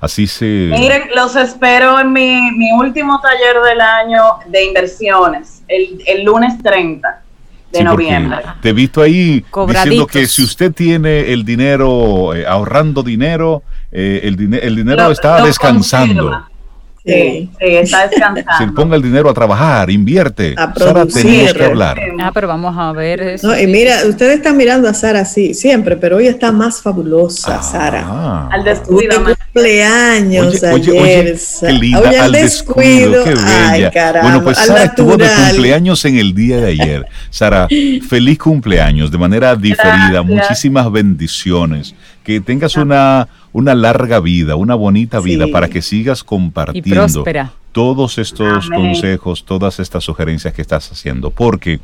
Así 0.00 0.28
se... 0.28 0.44
Miren, 0.44 1.10
los 1.16 1.34
espero 1.34 1.98
en 1.98 2.12
mi, 2.12 2.52
mi 2.52 2.70
último 2.70 3.20
taller 3.20 3.60
del 3.62 3.80
año 3.80 4.22
de 4.46 4.64
inversiones, 4.66 5.64
el, 5.66 6.00
el 6.06 6.22
lunes 6.22 6.56
30 6.62 7.24
de 7.72 7.84
noviembre. 7.84 8.38
Te 8.60 8.70
he 8.70 8.72
visto 8.72 9.02
ahí 9.02 9.44
diciendo 9.66 10.06
que 10.06 10.26
si 10.26 10.42
usted 10.42 10.72
tiene 10.72 11.32
el 11.32 11.44
dinero, 11.44 12.34
eh, 12.34 12.46
ahorrando 12.46 13.02
dinero, 13.02 13.62
eh, 13.92 14.20
el, 14.24 14.54
el 14.54 14.76
dinero 14.76 15.10
está 15.10 15.44
descansando. 15.44 16.46
Sí, 17.08 17.48
sí, 17.58 17.66
está 17.66 18.06
descansando. 18.08 18.52
Se 18.58 18.66
ponga 18.72 18.96
el 18.96 19.02
dinero 19.02 19.30
a 19.30 19.34
trabajar, 19.34 19.90
invierte. 19.90 20.54
A 20.56 20.72
Sara, 20.74 20.92
producir. 20.94 21.22
tenemos 21.22 21.52
que 21.54 21.64
hablar. 21.64 22.00
Ah, 22.20 22.30
pero 22.34 22.48
vamos 22.48 22.74
a 22.78 22.92
ver 22.92 23.20
eso. 23.20 23.48
No, 23.48 23.58
y 23.58 23.66
mira, 23.66 23.96
ustedes 24.08 24.36
están 24.36 24.56
mirando 24.56 24.88
a 24.88 24.94
Sara 24.94 25.20
así, 25.20 25.54
siempre, 25.54 25.96
pero 25.96 26.16
hoy 26.16 26.26
está 26.26 26.52
más 26.52 26.82
fabulosa, 26.82 27.62
Sara. 27.62 28.04
Ah. 28.06 28.48
Al 28.52 28.60
Tuve 28.60 28.70
descuido. 28.74 29.20
me- 29.20 29.34
cumpleaños 29.52 30.62
Oye, 30.62 30.72
oye, 30.72 31.00
ayer. 31.00 31.24
oye, 31.24 31.36
Sa- 31.38 31.66
qué 31.66 31.72
linda, 31.72 32.00
Oye, 32.00 32.18
al 32.18 32.32
descuido, 32.32 33.24
qué 33.24 33.30
bella. 33.30 33.70
Ay, 33.70 33.90
caramba, 33.92 34.20
bueno, 34.28 34.44
pues 34.44 34.58
al 34.58 34.66
Sara 34.66 34.84
estuvo 34.84 35.16
de 35.16 35.26
cumpleaños 35.28 36.04
en 36.04 36.18
el 36.18 36.34
día 36.34 36.58
de 36.58 36.66
ayer. 36.72 37.06
Sara, 37.30 37.66
feliz 38.08 38.38
cumpleaños 38.38 39.10
de 39.10 39.18
manera 39.18 39.56
diferida, 39.56 40.22
Gracias. 40.22 40.24
muchísimas 40.26 40.92
bendiciones. 40.92 41.94
Que 42.22 42.40
tengas 42.40 42.76
una, 42.76 43.26
una 43.52 43.74
larga 43.74 44.20
vida, 44.20 44.56
una 44.56 44.74
bonita 44.74 45.20
vida 45.20 45.46
para 45.52 45.68
que 45.68 45.82
sigas 45.82 46.22
compartiendo 46.24 47.24
todos 47.72 48.18
estos 48.18 48.66
Amén. 48.66 48.92
consejos, 48.92 49.44
todas 49.44 49.80
estas 49.80 50.04
sugerencias 50.04 50.54
que 50.54 50.62
estás 50.62 50.90
haciendo, 50.90 51.30
porque 51.30 51.80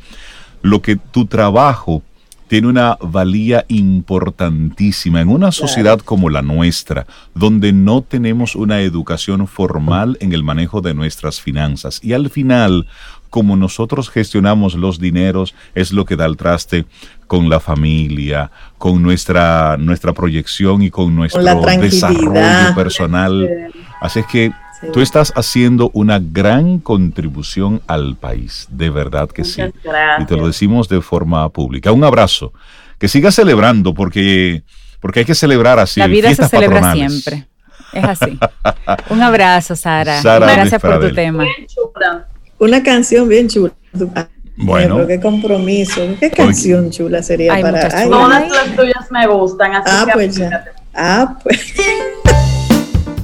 lo 0.61 0.81
que 0.81 0.95
tu 0.95 1.25
trabajo 1.25 2.01
tiene 2.47 2.67
una 2.67 2.97
valía 3.01 3.65
importantísima 3.67 5.21
en 5.21 5.29
una 5.29 5.51
sociedad 5.51 5.99
como 5.99 6.29
la 6.29 6.41
nuestra, 6.41 7.07
donde 7.33 7.73
no 7.73 8.01
tenemos 8.01 8.55
una 8.55 8.81
educación 8.81 9.47
formal 9.47 10.17
en 10.21 10.33
el 10.33 10.43
manejo 10.43 10.81
de 10.81 10.93
nuestras 10.93 11.41
finanzas. 11.41 11.99
Y 12.03 12.13
al 12.13 12.29
final, 12.29 12.87
como 13.35 13.57
nosotros 13.57 14.09
gestionamos 14.09 14.75
los 14.75 14.97
dineros, 14.97 15.55
es 15.73 15.91
lo 15.91 16.05
que 16.05 16.15
da 16.15 16.25
el 16.25 16.37
traste 16.37 16.85
con 17.27 17.49
la 17.49 17.59
familia, 17.59 18.49
con 18.77 19.03
nuestra, 19.03 19.75
nuestra 19.75 20.13
proyección 20.13 20.81
y 20.81 20.89
con 20.89 21.13
nuestro 21.13 21.43
desarrollo 21.43 22.73
personal. 22.73 23.73
Así 23.99 24.19
es 24.19 24.25
que 24.27 24.51
Sí. 24.79 24.87
Tú 24.91 24.99
estás 24.99 25.31
haciendo 25.37 25.89
una 25.93 26.19
gran 26.19 26.79
contribución 26.79 27.81
al 27.87 28.17
país, 28.17 28.67
de 28.69 28.89
verdad 28.89 29.29
que 29.29 29.45
sí. 29.45 29.61
Gracias. 29.61 30.21
Y 30.21 30.25
te 30.25 30.35
lo 30.35 30.47
decimos 30.47 30.89
de 30.89 30.99
forma 31.01 31.47
pública. 31.47 31.93
Un 31.93 32.03
abrazo. 32.03 32.51
Que 32.99 33.07
sigas 33.07 33.35
celebrando 33.35 33.93
porque, 33.93 34.63
porque 34.99 35.19
hay 35.21 35.25
que 35.25 35.33
celebrar 35.33 35.79
así. 35.79 36.01
La 36.01 36.07
vida 36.07 36.27
se 36.35 36.45
celebra 36.49 36.81
patronales. 36.81 37.23
siempre. 37.23 37.47
Es 37.93 38.03
así. 38.03 38.37
Un 39.09 39.21
abrazo, 39.21 39.77
Sara. 39.77 40.21
Sara 40.21 40.53
Gracias 40.53 40.81
por 40.81 40.99
tu 40.99 41.15
tema. 41.15 41.45
Una 42.59 42.81
canción 42.83 43.27
bien 43.27 43.47
chula. 43.47 43.73
Bueno. 44.57 44.95
pero 44.95 45.07
qué 45.07 45.19
compromiso. 45.19 46.01
¿Qué 46.19 46.31
canción 46.31 46.89
chula 46.89 47.21
sería 47.21 47.53
Hay 47.55 47.61
para.? 47.61 47.89
Ay. 47.93 48.09
Todas 48.09 48.49
las 48.49 48.75
tuyas 48.75 49.11
me 49.11 49.27
gustan, 49.27 49.73
así 49.75 49.89
Ah, 49.91 50.03
que 50.05 50.11
pues 50.13 50.35
ya. 50.37 50.63
Ah, 50.93 51.37
pues. 51.43 51.73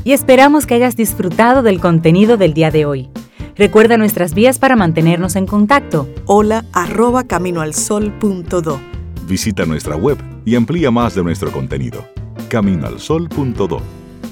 y 0.03 0.11
esperamos 0.11 0.65
que 0.65 0.73
hayas 0.75 0.95
disfrutado 0.97 1.61
del 1.63 1.79
contenido 1.79 2.35
del 2.35 2.53
día 2.53 2.69
de 2.71 2.85
hoy. 2.85 3.09
Recuerda 3.55 3.97
nuestras 3.97 4.33
vías 4.33 4.59
para 4.59 4.75
mantenernos 4.75 5.35
en 5.37 5.45
contacto. 5.45 6.09
Hola 6.25 6.65
arroba 6.73 7.23
caminoalsol.do. 7.25 8.79
Visita 9.27 9.65
nuestra 9.65 9.95
web 9.95 10.17
y 10.43 10.55
amplía 10.55 10.91
más 10.91 11.15
de 11.15 11.23
nuestro 11.23 11.51
contenido. 11.51 12.03
Caminoalsol.do 12.49 13.81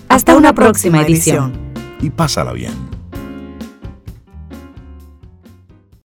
Hasta 0.10 0.36
una 0.36 0.54
próxima 0.54 1.02
edición. 1.02 1.54
y 2.02 2.10
pásala 2.10 2.52
bien. 2.52 2.74